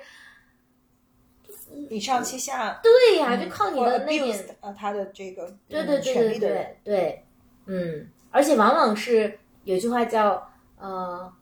[1.88, 7.24] 以上欺下，对呀，就靠你的那点呃他的这个对对对对对，对，
[7.66, 10.46] 嗯，而且往往是有句话叫
[10.84, 11.32] 呃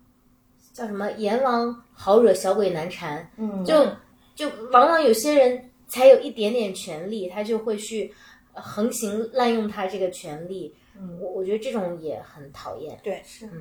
[0.72, 3.86] 叫什么“阎王好惹，小鬼难缠”，嗯，就
[4.34, 8.14] 就往往有些人才有一点点权利，他就会去
[8.54, 10.74] 呃横行滥用他这个权利。
[10.94, 12.98] 嗯我我觉得这种也很讨厌。
[13.02, 13.52] 对是嗯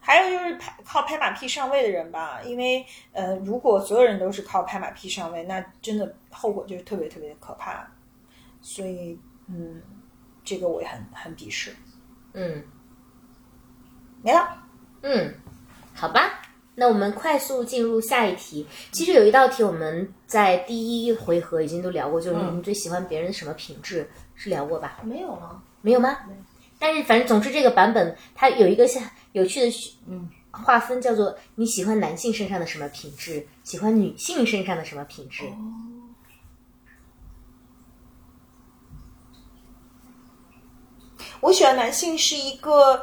[0.00, 7.86] 还有就是拍靠拍马屁上位的人吧，因为呃，如果所有人都是靠拍马屁上位，那真的后果就是特别特别可怕。
[8.62, 9.80] 所以，嗯，
[10.42, 11.70] 这个我也很很鄙视。
[12.32, 12.64] 嗯
[14.22, 14.62] 没了，
[15.02, 15.34] 嗯，
[15.94, 16.42] 好吧，
[16.74, 18.66] 那我们快速进入下一题。
[18.92, 24.98] 其实有一道题我们在第一回合已经都聊过，就是你最喜欢别人的什么品质，是聊过吧？
[25.02, 25.62] 没有了。
[25.82, 26.18] 没有吗？
[26.78, 29.02] 但是反正总之这个版本它有一个像
[29.32, 35.44] 有趣的嗯划分，叫做你喜欢男性身上的什么品质，喜欢女性身上的什么品质。
[41.40, 43.02] 我喜欢男性是一个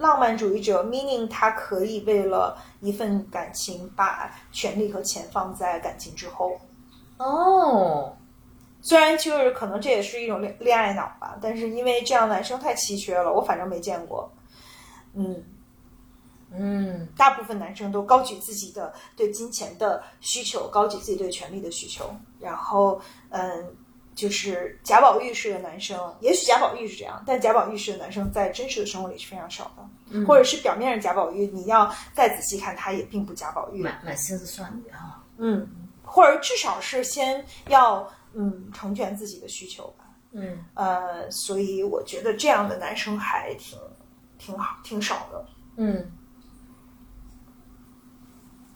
[0.00, 6.58] 浪漫主义者，meaning 他可以为了一份感情把权力和钱放在感情之后。
[7.18, 8.16] 哦，
[8.80, 14.32] 虽然就是可能这也是一种恋恋爱脑吧，但是因为这样男生太稀缺了，我反正没见过。
[15.12, 15.44] 嗯，
[16.50, 22.10] 嗯大部分男生都高举自己的对金钱的需求，高举自己对权力的需求，
[22.40, 22.98] 然后
[23.28, 23.76] 嗯，
[24.20, 33.82] 就是贾宝玉式的男生，也许贾宝玉是这样，但贾宝玉式的男生在真实的生活里是非常少的，或者是表面上贾宝玉，你要再仔细看，他也并不贾宝玉。
[33.82, 35.24] 满满心思算计啊。
[35.38, 35.66] 嗯，
[36.04, 40.04] 或者至少是先要嗯成全自己的需求吧。
[40.32, 43.78] 嗯呃，所以我觉得这样的男生还挺
[44.36, 45.46] 挺好，挺少的。
[45.76, 46.12] 嗯，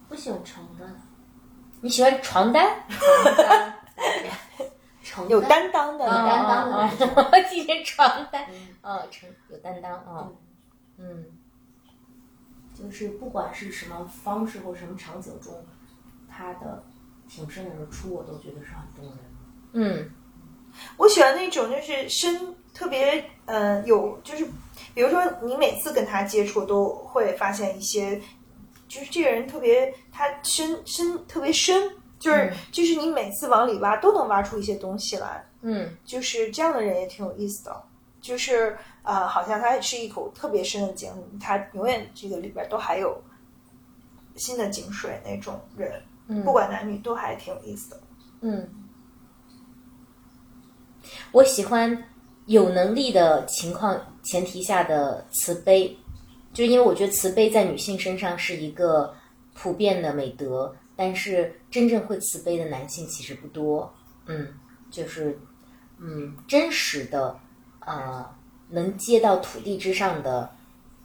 [0.08, 1.02] 不喜欢床单，
[1.82, 2.66] 你喜欢床单？
[2.88, 3.74] 床单，
[5.04, 8.44] 床有担当的有担当的哦男生哦哦今天床单，
[8.82, 10.28] 哦， 成有担当啊。
[10.98, 11.26] 嗯。
[12.76, 15.64] 就是不管是什么方式或什么场景中，
[16.28, 16.82] 他的
[17.28, 19.18] 挺身而出，我都觉得是很动人。
[19.74, 20.10] 嗯。
[20.96, 24.44] 我喜欢那种就是身特别呃有，就是
[24.92, 28.20] 比如说你每次跟他接触都会发现一些，
[28.88, 31.92] 就是这个人特别他深深特别深，
[32.24, 32.52] 就是、嗯。
[32.72, 35.88] 就是你每次往里挖都能挖出一些东西来，嗯。
[36.04, 37.82] 就是这样的人也挺有意思的。
[38.20, 43.22] 就是呃，好像他是一口特别深的井，他永远这个里边都还有
[44.34, 48.00] 新的井水那种人，嗯，不管男女都还挺有意思的。
[48.40, 48.66] 嗯，
[51.32, 52.02] 我喜欢
[52.46, 55.94] 有能力的情况前提下的慈悲，
[56.54, 59.14] 就因为我觉得慈悲在女性身上是一个
[59.52, 63.92] 普遍的美德，但是真正会慈悲的男性其实不多。
[64.26, 64.54] 嗯，
[64.90, 65.38] 就是
[65.98, 67.38] 嗯真实的
[67.80, 68.24] 呃
[68.68, 70.50] 能接到土地之上的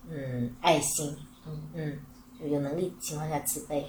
[0.09, 1.99] 嗯爱心，嗯嗯，
[2.39, 3.85] 就有能力情况下慈悲。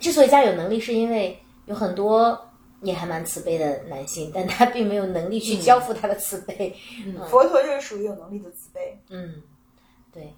[0.00, 1.36] 之所以家有能力，是因为
[1.66, 2.48] 有很多
[2.82, 6.76] 也还蛮慈悲的男性，但他并没有能力去交付他的慈悲。
[7.28, 8.96] 佛陀就是属于有能力的慈悲。
[9.08, 9.42] 嗯，
[10.12, 10.32] 对，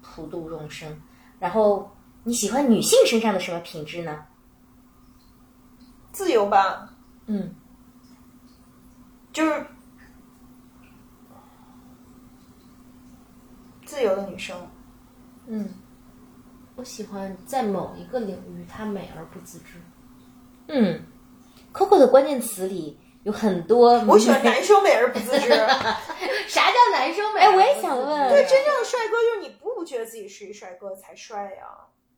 [0.00, 0.98] 普度众生。
[1.38, 1.90] 然后
[2.24, 4.24] 你喜欢女性身上的什么品质呢？
[6.12, 6.90] 自由吧，
[7.26, 7.54] 嗯
[9.32, 9.64] 就是
[13.84, 14.56] 自由的女生。
[15.46, 15.68] 嗯
[16.76, 19.80] 我喜欢在某一个领域，她美而不自知。
[20.68, 21.02] 嗯
[21.72, 24.00] ，Coco 的关键词里有很多。
[24.06, 25.48] 我喜欢男生美而不自知。
[26.48, 27.40] 啥叫男生美？
[27.40, 31.66] 哎我也想问对真正的帅哥就是你不觉得自己是一帅哥才帅呀、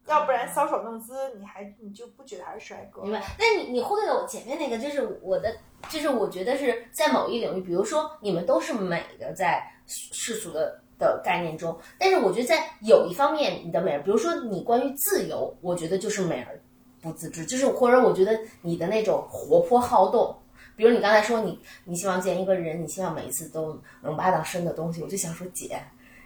[0.07, 3.03] 要不然搔首弄姿，你还你就不觉得他是帅哥。
[3.03, 3.23] 明白？
[3.39, 5.55] 那你你忽略了我前面那个，就是我的，
[5.89, 16.61] 就是我觉得是在某一领域，比如说你们都是美的，在世俗的的概念中，但是我觉得在有一方面你的美，比如说你关于自由，我觉得就是美而
[17.01, 20.37] 不自知，就是或者我觉得你的那种活泼好动，
[20.77, 25.81] 比如你刚才说你你希望见一个人，你希望每一次都能挖到深的东西，我就想说姐。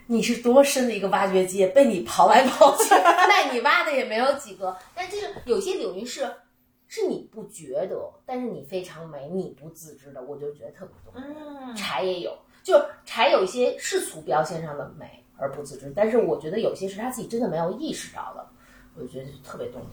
[0.07, 4.75] 你是多深的一个挖掘机，被你刨来刨去， 那你挖的也没有几个。
[4.95, 6.27] 但就是有些领域是，
[6.87, 11.13] 是你不觉得，但是你非常美，你不自知的，我就觉得特别多。
[11.15, 18.47] 嗯，柴也有，就是柴有一些世俗标签上的美而不自知，但是我觉得有些是他自己真的没有意识到的，
[18.95, 19.89] 我就觉得就特别动人。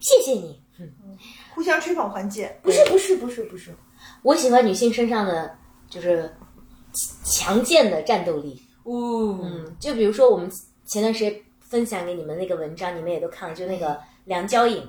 [0.00, 0.58] 谢谢你。
[1.54, 2.58] 互相吹捧环节。
[2.62, 3.70] 不是不是不是不是，
[4.22, 5.54] 我喜欢女性身上的
[5.90, 6.34] 就是
[7.24, 8.60] 强健的战斗力。
[8.84, 10.50] 哦，嗯，就比如说我们
[10.86, 14.82] 前段时间分享给你们那个文章，你们也都看了，就那个梁娇颖，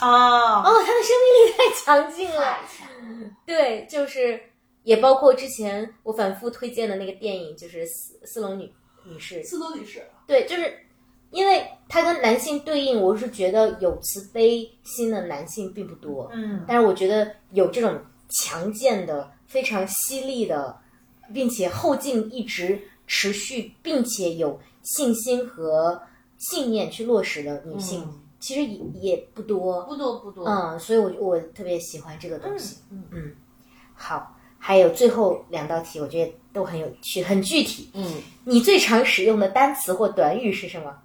[0.00, 2.58] 哦，哦，她的生命力太强劲了。
[3.44, 4.40] 对，就是
[4.82, 8.72] 也包括之前我反复推荐的那个电影，就是斯斯隆女
[9.04, 9.44] 女士。
[9.44, 10.74] 斯隆女士，对，就是
[11.30, 17.96] 因为她跟男性对应，我是觉得有慈悲心的男性并不多，嗯，但是我觉得有这种
[18.30, 20.76] 强健的、非常犀利的，
[21.32, 26.02] 并且后劲一直持续，并且有信心和
[26.38, 28.06] 信念去落实的女性，
[28.38, 29.82] 其实也也不多。
[29.84, 30.46] 不多不多。
[30.46, 32.78] 嗯，所以我我特别喜欢这个东西。
[32.90, 33.34] 嗯嗯，
[33.94, 37.90] 好，还有最后两道题，我觉得都很有趣，很具体。
[37.94, 40.96] 嗯，你最常使用的单词或短语是什么？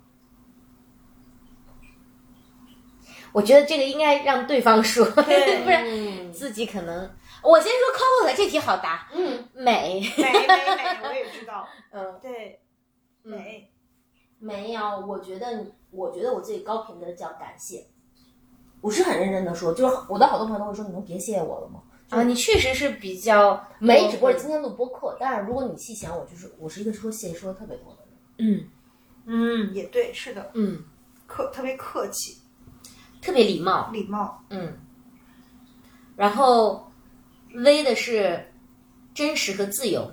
[3.33, 5.21] 我觉得这个应该让对方说， 不
[5.69, 7.09] 然嗯自己可能。
[7.43, 10.01] 我先说 Coco 这题好答，嗯，美。
[10.17, 12.61] 美美美，我也知道， 嗯，对，
[13.23, 13.71] 美，
[14.39, 17.85] 没有，我觉得，我觉得我自己高频的叫感谢，
[18.81, 21.81] 我是很认真的说，就是我的好多朋友都会说，你能别谢谢我了吗？
[22.09, 28.17] 啊，你确实是比较美，只不过是今天录播客，但是如果你细想，我就是我是一个说谢谢说的特别多的人。
[28.37, 28.69] 嗯。
[29.23, 30.83] 嗯，也对，是的，嗯，
[31.27, 32.41] 客特别客气，
[33.21, 33.91] 特别礼貌。
[33.93, 34.79] 礼貌，嗯，
[36.15, 36.90] 然后
[37.55, 38.51] V 的是
[39.13, 40.09] 真实和自由。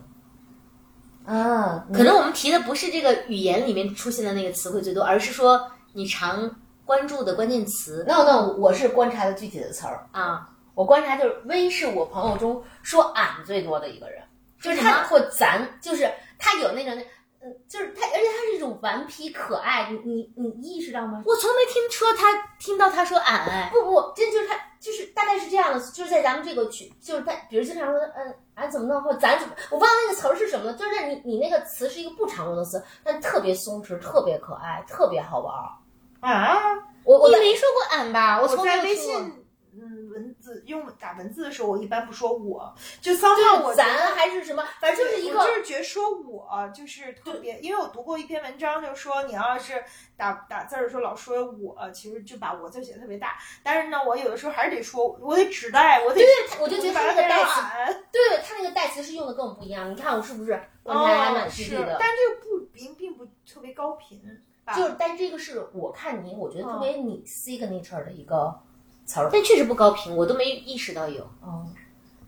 [1.24, 6.50] 啊，可能我们提的不是这个语言里面出现的那个词汇最多，而是说你常
[6.84, 10.48] 关注的关键词 no no，我是观察的具体的词儿，啊。
[10.74, 14.22] 我观察就是微是我朋友中说俺最多的一个人，
[14.60, 16.08] 就是他或咱，就是
[16.38, 17.02] 他有那种那。
[17.40, 21.22] 嗯，就是他，而且他是一种顽皮可爱，你你你意识到吗？
[21.24, 22.26] 我从没听说他
[22.58, 35.70] 听到他说俺哎，不不，这就是他，就是大概是这样的，就是在咱们这个群，就是他，比如经常说，嗯，俺怎么弄，或者咱怎么，我忘了那个词儿是什么了，就是你你那个词是一个不常用的词，但特别松弛，特别可爱，特别好玩儿。
[36.20, 36.56] 啊，
[37.04, 38.40] 我你没说过俺吧？
[38.40, 39.20] 我从来没我在微有听过。
[39.20, 39.44] 信。
[40.66, 49.82] 用打文字的时候，我一般不说我，就桑浩我咱还是什么，反正就是一个就是觉得说我就是特别，因为我读过一篇文章，就说你要是
[50.16, 53.36] 打打字儿的时候老说我，其实就把我字写的特别大。
[53.62, 59.90] 但是呢，我有的时候还是得说，我得指代，我得对对，我就觉得他那个代词，对他那个代词是用的跟我不一样。
[59.90, 64.20] 你看我是不是观察还蛮细是的？，但这个不并并不特别高频，
[64.74, 68.58] 就是，但这个是我看你，我觉得特别你 signature 的一个
[69.08, 69.28] 词儿。
[69.32, 71.28] 但确实不高频，我都没意识到有。
[71.42, 71.74] 嗯，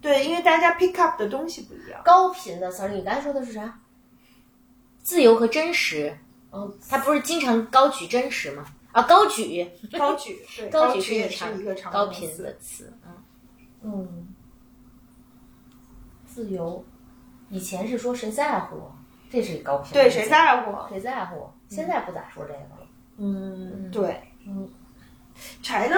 [0.01, 2.01] 对，因为大家 pick up 的东西不一样。
[2.05, 3.79] 高频的词儿，你刚才说的是啥？
[5.03, 6.17] 自由和真实，
[6.53, 8.65] 嗯，他不是经常高举真实吗？
[8.93, 12.93] 啊，高举，高举，对， 高举是是常一个常高频的词。
[13.07, 13.15] 嗯，
[13.83, 14.35] 嗯，
[16.27, 16.85] 自由，
[17.49, 18.93] 以前是说谁在乎我，
[19.31, 19.93] 这是高频。
[19.93, 20.77] 对，谁在乎？
[20.89, 21.55] 谁在乎我？
[21.69, 22.87] 现在不咋说这个了。
[23.17, 24.69] 嗯，对，嗯，
[25.63, 25.97] 柴呢？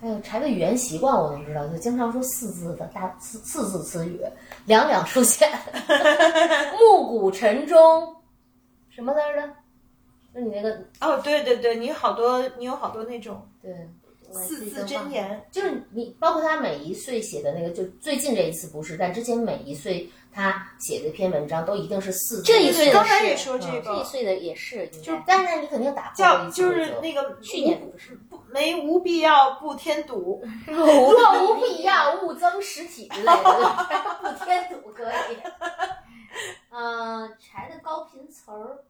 [0.00, 4.20] 还有柴的语言习惯我都知道，就经常说四字的大四四字词语，
[4.66, 5.50] 两两出现，
[6.78, 8.16] 暮鼓晨钟，
[8.90, 9.48] 什么来着？
[10.34, 13.88] 就你那个哦，对对对，你好多，你有好多那种对。
[14.32, 15.46] 四字真言。
[15.50, 22.42] 就是你，包括他每一岁写的那个，就最近这一次不是，但之前每一岁他写的一篇文章都一定是四字。
[22.42, 30.42] 这一岁的是刚才也说这这一，岁的也是，应该但是你肯定打破叫了就是那个去年不是不没无必要不添堵。
[30.66, 30.84] 若
[31.54, 35.36] 无必要，勿增实体之类的， 不添堵可以。
[36.70, 38.84] 嗯，柴的高频词儿，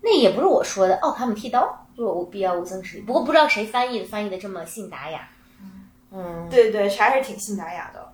[0.00, 3.02] 那也不是我说的，奥卡姆剃刀，若无必要无增实力。
[3.02, 5.28] 不过不知道谁翻译的，翻译的这么信达雅。
[6.10, 8.12] 嗯，对对，还是挺信达雅的。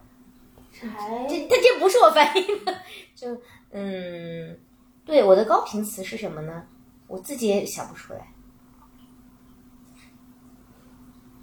[0.73, 0.87] 柴
[1.29, 2.79] 这他这不是我翻译的，
[3.15, 3.41] 就
[3.71, 4.57] 嗯，
[5.05, 6.65] 对，我的高频词是什么呢？
[7.07, 8.29] 我自己也想不出来。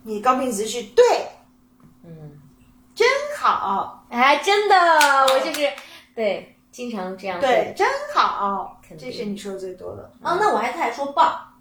[0.04, 1.04] 你高频词是对，
[2.04, 2.40] 嗯，
[2.94, 3.08] 真
[3.38, 4.76] 好，哎，真的，
[5.34, 5.68] 我就是
[6.14, 10.14] 对，经常这样对，真好，这是你说的最多的。
[10.22, 11.55] 啊，那我还太爱说棒，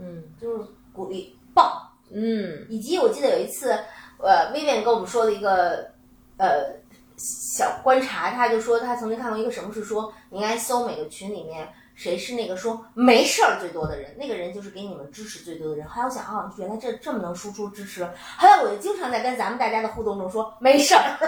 [0.00, 1.82] 嗯就是鼓励棒。
[2.10, 3.72] 嗯以及我记得有一次，
[4.18, 5.90] 呃，Vivian 跟我们说了一个
[6.38, 6.74] 呃
[7.16, 15.86] 小观察，他就说他曾经看过一个什么是说，你应该搜每个群里面谁是那个说没事儿最多的人，那个人就是给你们支持最多的人。
[15.86, 18.04] 后来我想啊，原来这这么能输出支持。
[18.04, 21.18] 后来我就经常在跟咱们大家的互动中说没事儿，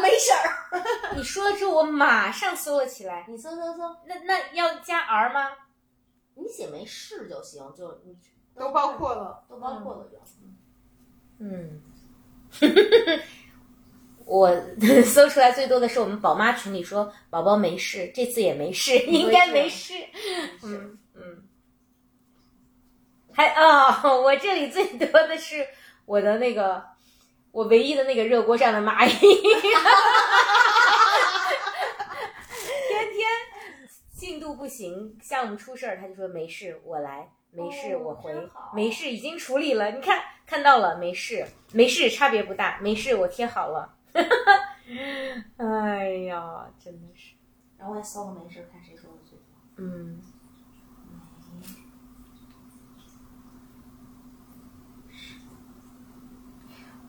[0.00, 0.56] 没事儿。
[1.14, 3.26] 你说了之后，我马上搜了起来。
[3.28, 5.50] 你搜搜搜，那那要加 R 吗？
[6.40, 8.16] 你写没事就行，就你
[8.58, 9.44] 都包括了。
[9.48, 10.18] 都包括了就。
[11.42, 11.80] 嗯，
[14.26, 14.50] 我
[15.04, 19.94] 搜出来最多的是我们宝妈群里说宝宝没事，这次也没事，应该没事。
[20.62, 21.42] 嗯嗯，
[23.32, 25.66] 还啊、我这里最多的是
[26.04, 26.84] 我的那个
[27.52, 29.10] 我唯一的那个热锅上的蚂蚁，
[32.88, 33.28] 天天
[34.40, 37.28] 进度不行，项目出事儿，他就说没事，我来。
[37.50, 38.32] 没事，哦我回。
[38.74, 39.90] 没事，已经处理了。
[39.90, 42.78] 你看，看到了，没事，没事，差别不大。
[42.80, 43.94] 没事，我贴好了。
[45.58, 47.34] 哎呀，真的是，
[47.76, 49.44] 然后我也搜个没事，看谁说的最多。
[49.76, 50.22] 嗯，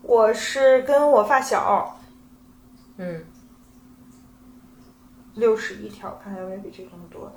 [0.02, 1.98] 我是跟我发小
[2.98, 3.24] 嗯，
[5.42, 7.34] 六十一条，看看有没有比这更多的。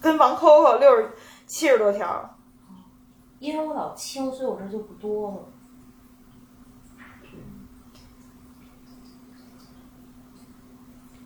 [0.00, 1.10] 跟王 Coco 六十
[1.46, 2.36] 七十多条，
[3.38, 5.48] 因为我老清，所以我这就不多了。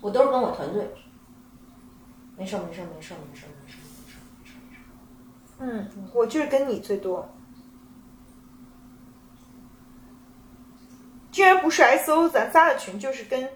[0.00, 0.94] 我都是跟我团队。
[2.36, 4.80] 没事儿没事儿没事儿没事儿没事儿没事儿没事儿没事
[5.58, 6.04] 儿。
[6.04, 7.28] 嗯，我就是跟你最多。
[11.32, 13.48] 居然不是 SO 咱仨的群，就是跟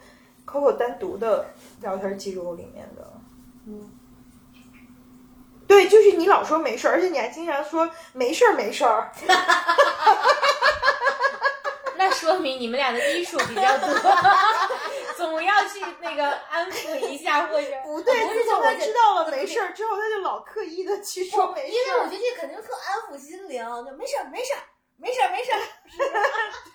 [0.53, 1.47] Coco 单独的
[1.81, 3.11] 聊天记录里面的。
[3.67, 3.91] 嗯，
[5.67, 9.11] 对，就是你老说没事儿，而且你还经常说没事儿没事儿。
[11.97, 13.89] 那说明你们俩的医术比较多，
[15.17, 21.79] 总要去那个安抚一下，或者不对，不是自从他知道了没事儿之后，他就老刻意的去说没事儿。
[21.79, 24.61] 因为我觉得这肯定特安抚心灵，就没事儿没事儿
[24.97, 25.59] 没事儿没事儿。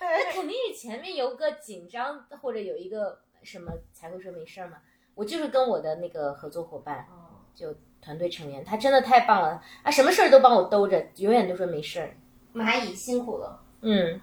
[0.00, 4.76] 那肯定是前面有个紧张或者有一个什么才会说没事儿嘛。
[5.14, 7.06] 我就是跟我的那个合作伙伴，
[7.54, 12.16] 就团队成员，他真的太棒了啊，什么事儿都帮我兜着，永远都说没事儿。
[12.54, 13.60] 蚂蚁辛苦了。
[13.80, 14.20] 嗯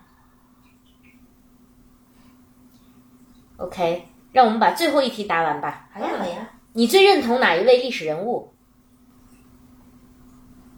[3.58, 5.90] ，OK，让我们把最后一题答完吧。
[5.94, 8.54] 好呀好呀，你最认同哪一位历史人物？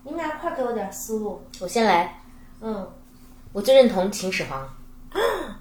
[0.03, 1.41] 你们俩快给我点思路。
[1.59, 2.22] 我先来，
[2.61, 2.91] 嗯，
[3.53, 4.68] 我最认同秦始皇。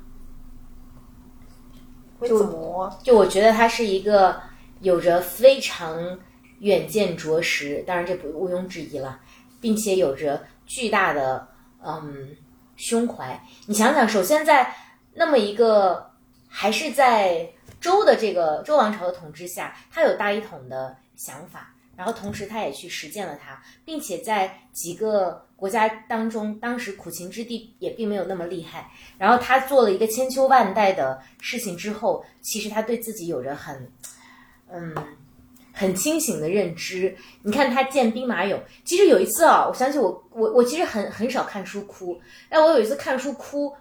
[2.19, 2.99] 会怎么？
[3.03, 4.41] 就我觉得他是一个
[4.81, 6.19] 有着非常
[6.61, 9.21] 远见卓识，当然这不毋庸置疑了，
[9.61, 11.47] 并且有着巨大的
[11.85, 12.37] 嗯
[12.77, 13.41] 胸怀。
[13.67, 14.75] 你想想，首先在
[15.15, 16.11] 那么一个
[16.49, 28.91] 还是在周的这个周王朝的统治下，他有大一统的想法，然后同时他也去实践了它，并且在几个国家当中，当时苦秦之地也并没有那么厉害。
[29.17, 33.91] 然后他做了一个千秋万代的事情之后，其实他对自己有着很，
[34.71, 34.95] 嗯，
[35.73, 37.17] 很清醒的认知。
[37.43, 42.21] 你看他建兵马俑，其实有一次啊，我想起我我我其实很很少看书哭，
[42.51, 43.75] 但我有一次看书哭，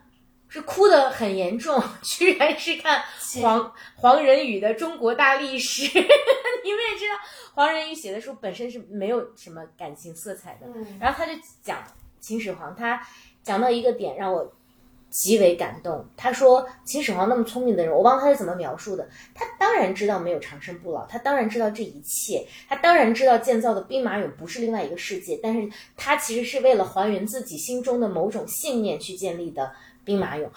[0.48, 3.02] 是哭得很严重，居然是看
[3.42, 5.84] 黄黄仁宇的《中国大历史》。
[6.64, 7.16] 你们也知道，
[7.54, 11.84] 黄仁宇写的书本身是没有什么感情色彩的，嗯然后他就讲
[12.20, 13.02] 秦始皇，他
[13.44, 14.52] 讲到一个点让我
[15.10, 16.04] 极为感动。
[16.18, 19.08] 他说秦始皇那么聪明的人，我忘了他是怎么描述的。
[19.36, 29.72] 他当然知道没有长生不老，他当然知道这一切，他当然知道建造的兵马俑不是另外一个世界，但是他其实是为了还原自己心中的某种信念去建立的
[30.06, 30.48] 兵马俑。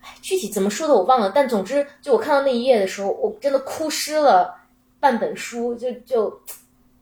[0.00, 4.58] 哎，具体怎么说的我忘了，但总之，就我看到那一页的时候，我真的哭湿了
[4.98, 6.40] 半本书，就就，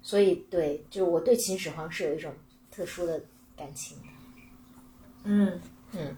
[0.03, 2.33] 所以对，就是我对秦始皇是有一种
[2.71, 3.23] 特殊的
[3.57, 3.97] 感情。
[5.25, 5.61] 嗯
[5.93, 6.17] 嗯，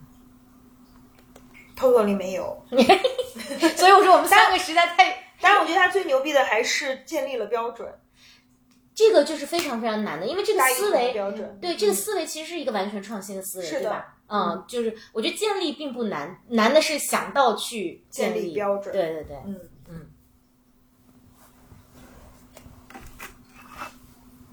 [1.76, 2.64] 偷偷里没有。
[3.76, 7.88] 所以我说我们三个实在太，当然，我觉得他最牛逼的还是建立了标准，
[8.94, 11.58] 这个就是非常非常难的，因为这个思维，标准。
[11.60, 14.16] 对这个思维其实是一个完全创新的思维，是的对吧？
[14.32, 20.06] 嗯，就是我觉得建立并不难，难的是想到去建立立标准对对对，嗯嗯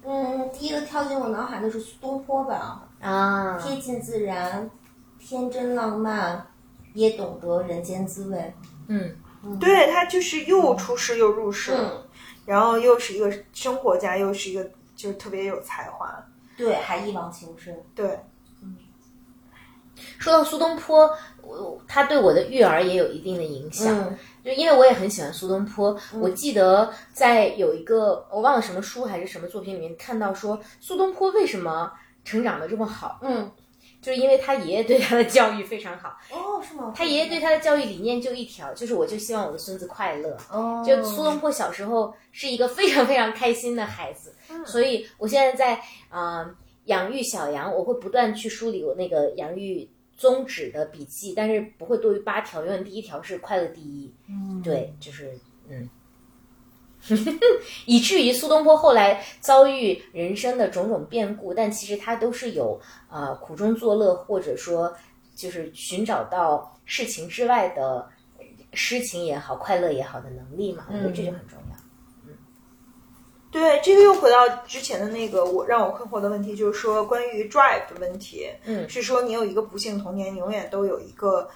[0.04, 4.70] 嗯，第一个跳进我脑海的是苏东坡吧，啊，贴近自然，
[5.18, 6.46] 天真浪漫，
[6.92, 8.52] 也懂得人间滋味。
[8.88, 9.16] 嗯
[9.58, 12.04] 对他就是又出世又入世，嗯，
[12.44, 14.62] 然后又是一个生活家，又是一个
[14.94, 16.22] 就是特别有才华。
[16.58, 17.74] 对，还一往情深。
[17.94, 18.20] 对，
[20.18, 21.10] 说到苏东坡，
[21.42, 23.86] 我他对我的育儿也有一定的影响。
[23.98, 31.92] 嗯就因为我也很喜欢苏东坡，我记得在有一个我忘了什么书还是什么作品里面看到说，苏东坡为什么
[32.24, 33.52] 成长的这么好，嗯，
[34.00, 36.16] 就是因为他爷爷对他的教育非常好。
[36.32, 36.90] 哦，是吗？
[36.96, 40.34] 他爷爷对他的教育理念就一条，就是我就希望我的孙子快乐。
[40.50, 44.34] 哦，就苏东坡小时候是一个非常非常开心的孩子，
[44.64, 46.50] 所以我现在在呃
[46.90, 54.12] 养育小羊，我会不断去梳理我那个养育宗旨的笔记，但是不会多于八条，永远第一条是快乐第一。
[54.28, 55.32] 嗯，对，就是
[55.68, 55.88] 嗯。
[57.86, 64.94] 以至于苏东坡后来遭遇人生的种种变故，但其实他都是有呃苦中作乐，或者说
[65.34, 68.06] 就是寻找到事情之外的
[68.74, 70.84] 诗情也好、快乐也好的能力嘛。
[70.90, 71.69] 我觉得这就很重要。
[73.50, 81.50] 对，这个又回到之前的那个我让我困惑的问题，就是说关于 drive 的问题，嗯是说你有一个不幸童年，你永远都有一个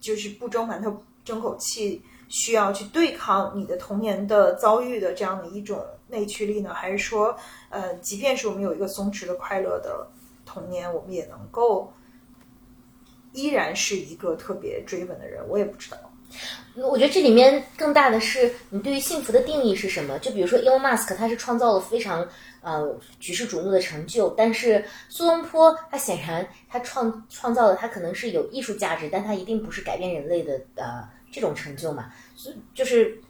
[0.00, 6.74] 就是不争馒头争口气，需要去对抗你的童年的遭遇的这样的一种内驱力呢？
[6.74, 7.36] 还是说，
[7.70, 10.04] 呃，即便是我们有一个松弛的快乐的
[10.44, 11.92] 童年，我们也能够
[13.32, 15.46] 依然是一个特别追问的人？
[15.48, 15.98] 我也不知道。
[16.76, 20.18] 我觉得这里面更大的是你对于幸福的定义是什么？
[20.20, 22.26] 就比如说 Elon Musk，他是创造了非常
[22.62, 32.10] 呃举世瞩目的成就，但是苏东坡他显然他创创造的他可能是有艺术价值，但他一定不是改变人类的呃这种成就嘛。
[32.34, 33.20] 所以就是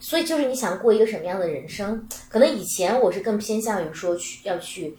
[0.00, 2.08] 所以就是你想过一个什么样的人生？
[2.28, 4.98] 可能以前我是更偏向于说去要去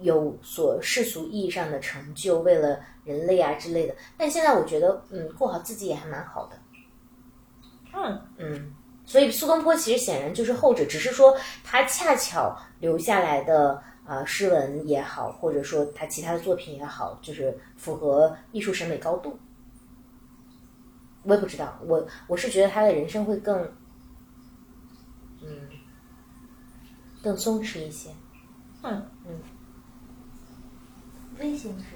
[0.00, 3.96] 有所世俗意义上的成就，为了人类啊之类的。
[4.16, 6.56] 但现在我觉得，嗯，过好自己也还蛮好的。
[7.96, 8.74] 嗯嗯，
[9.06, 19.38] 所以苏东坡其实显然就是后者，只是说他恰巧留下来的呃诗文也好，或者说他其他的作品也好，就是符合艺术审美高度。
[21.22, 23.58] 我也不知道，我我是觉得他的人生会更，
[25.42, 25.68] 嗯，
[27.22, 28.10] 更松弛一些。
[28.82, 29.40] 嗯嗯，
[31.40, 31.95] 微型是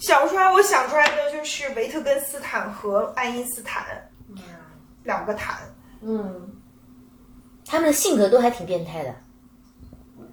[0.00, 4.10] 想不出来，我想出来的就是维特根斯坦和爱因斯坦
[5.04, 5.58] 两个坦。
[6.00, 6.60] 嗯，
[7.66, 9.14] 他们的性格都还挺变态的，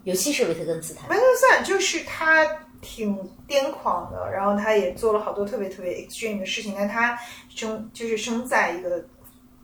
[0.03, 1.15] 尤其是维特根斯坦维。
[1.15, 2.45] 特根斯坦就是他
[2.81, 3.17] 挺
[3.47, 7.19] 癫狂的，然后他也做了好多特别特别 extreme 的事情，但他
[7.49, 9.05] 生就是生在一个，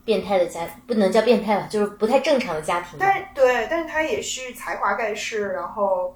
[0.04, 2.98] 变态的家不能叫变态吧，就是不太正常的家庭。
[3.00, 6.14] 但是对，但是他也是才华盖世，然后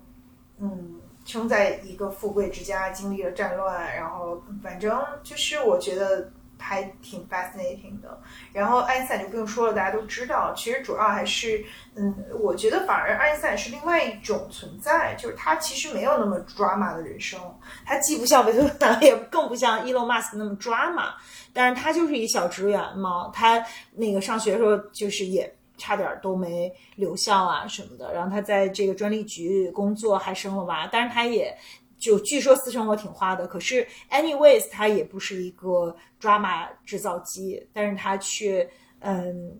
[0.58, 0.97] 嗯，
[1.28, 8.18] 生在一个富贵之家，经历了战乱，然后反正就是我觉得还挺 fascinating 的。
[8.50, 11.62] 然后爱因斯坦就不用说了，大家都知道，其实主要还是
[11.96, 17.38] 嗯，我觉得反而爱因斯坦是另外一种存在，就是他其实没有那么 drama 的人生，
[17.84, 21.12] 他既不像维特根斯坦，也更不像伊隆马斯克那么 drama，
[21.52, 25.54] 但是他就是一小职员嘛，他那个上学的时候就是也。
[25.78, 31.56] 差点都没留校啊什么的，然后他在这个专利局工作，还生了娃，但是他也
[31.96, 33.46] 就据说私生活挺花的。
[33.46, 38.68] 可是，anyways，他也不是一个 drama 制造机，但是他却
[38.98, 39.56] 嗯，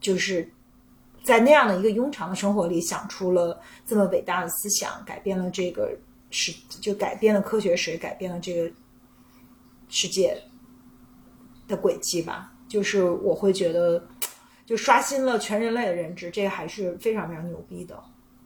[0.00, 0.48] 就是
[1.24, 5.90] 在那样的一个庸常的生活里，想出了这么伟大的思想，改变了这个
[6.30, 8.70] 世，就改变了科学史，改变了这个
[9.88, 10.40] 世界
[11.66, 12.52] 的轨迹吧。
[12.68, 14.06] 就是我会觉得。
[14.68, 17.98] 就刷新了全人类的认知，这个还是非常非常牛逼的。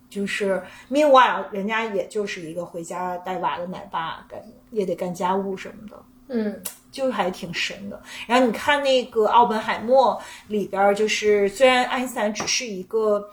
[0.08, 4.40] 就是 meanwhile，人家也就是一个回家带娃的奶爸，干
[4.70, 6.62] 也得干家务什么的，嗯，
[6.92, 8.00] 就还挺神的。
[8.28, 13.30] 然后你看那个奥本海默里边，就是虽然爱因斯坦只是一个，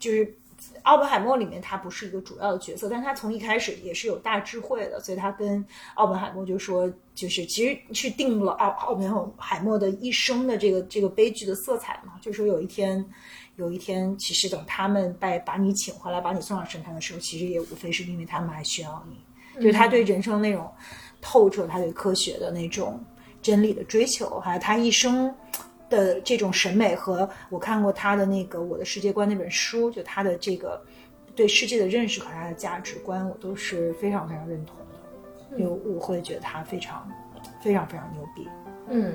[0.00, 0.37] 就是
[0.82, 5.64] 奥本海默里面他不是一个主要的角色，但他从一开始也是有大智慧的，所以他跟
[5.94, 13.04] 奥本海默就说，就是其实是定了奥奥本海默的一生的这个这个悲剧的色彩嘛，就说有一天，
[13.56, 20.70] 有一天，其实等他们把把你请回来，把你送上神坛的时候，其实也无非是因为他们还需要你，就是他对人生那种
[21.20, 22.98] 透彻，他对科学的那种
[23.42, 25.32] 真理的追求，还有他一生。
[25.88, 30.82] 的这种审美和我看过他的那个《我的世界观》那本书，就他的这个
[31.34, 34.84] 对世界的认识和他的价值观，我都是非常非常认同的。
[35.56, 37.10] 因为我会觉得他非常
[37.62, 38.46] 非常非常牛逼。
[38.88, 39.14] 嗯，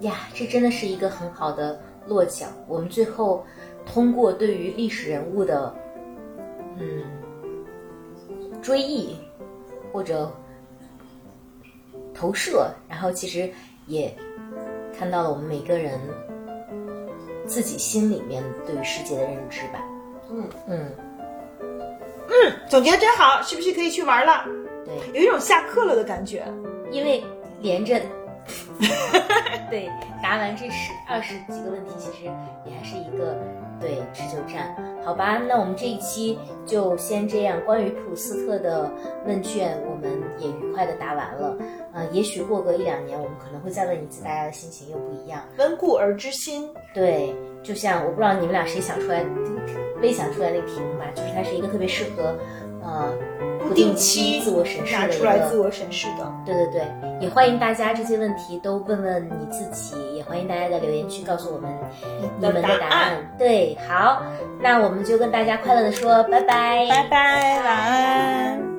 [0.00, 2.46] 呀，这真的是一个很好的落脚。
[2.66, 3.44] 我们最后
[3.84, 5.74] 通过对于历史人物的
[6.76, 7.02] 嗯
[8.62, 9.16] 追忆
[9.92, 10.32] 或者
[12.14, 13.50] 投射，然后其实
[13.86, 14.16] 也
[14.98, 16.00] 看到了我们每个人
[17.46, 19.78] 自己心里面对于世界的认知吧。
[20.30, 20.92] 嗯嗯
[21.60, 24.44] 嗯，总结的真好，是不是可以去玩了？
[24.84, 26.44] 对，有一种下课了的感觉。
[26.90, 27.22] 因为
[27.60, 28.00] 连着，
[29.70, 29.88] 对，
[30.22, 32.24] 答完这十二十几个问题，其实
[32.64, 33.36] 也还是一个
[33.80, 34.74] 对持久战，
[35.04, 35.38] 好吧？
[35.38, 37.58] 那我们这一期就先这样。
[37.64, 38.90] 关于普鲁斯特的
[39.26, 41.56] 问卷，我们也愉快的答完了。
[41.92, 45.42] 呃，也许过个一两年，我们可能会再问一次，大家的心情又不一样。
[45.58, 49.24] 温故而知新，对，就像我不知道你们俩谁想出来，
[50.00, 52.36] 没想出来那个题目吧，就是它是一个特别适合，
[52.82, 53.12] 呃，
[53.66, 56.32] 不定期自我审视拿的一个出来自我审视的。
[56.44, 56.82] 对对对，
[57.20, 61.70] 也欢迎大家这些问题都问问你自己，也欢迎大家在留言区告诉我们
[62.38, 63.18] 你们的答案。
[63.38, 64.22] 对，好，
[64.60, 68.77] 那我们就跟大家快乐的说拜拜，拜拜，晚安。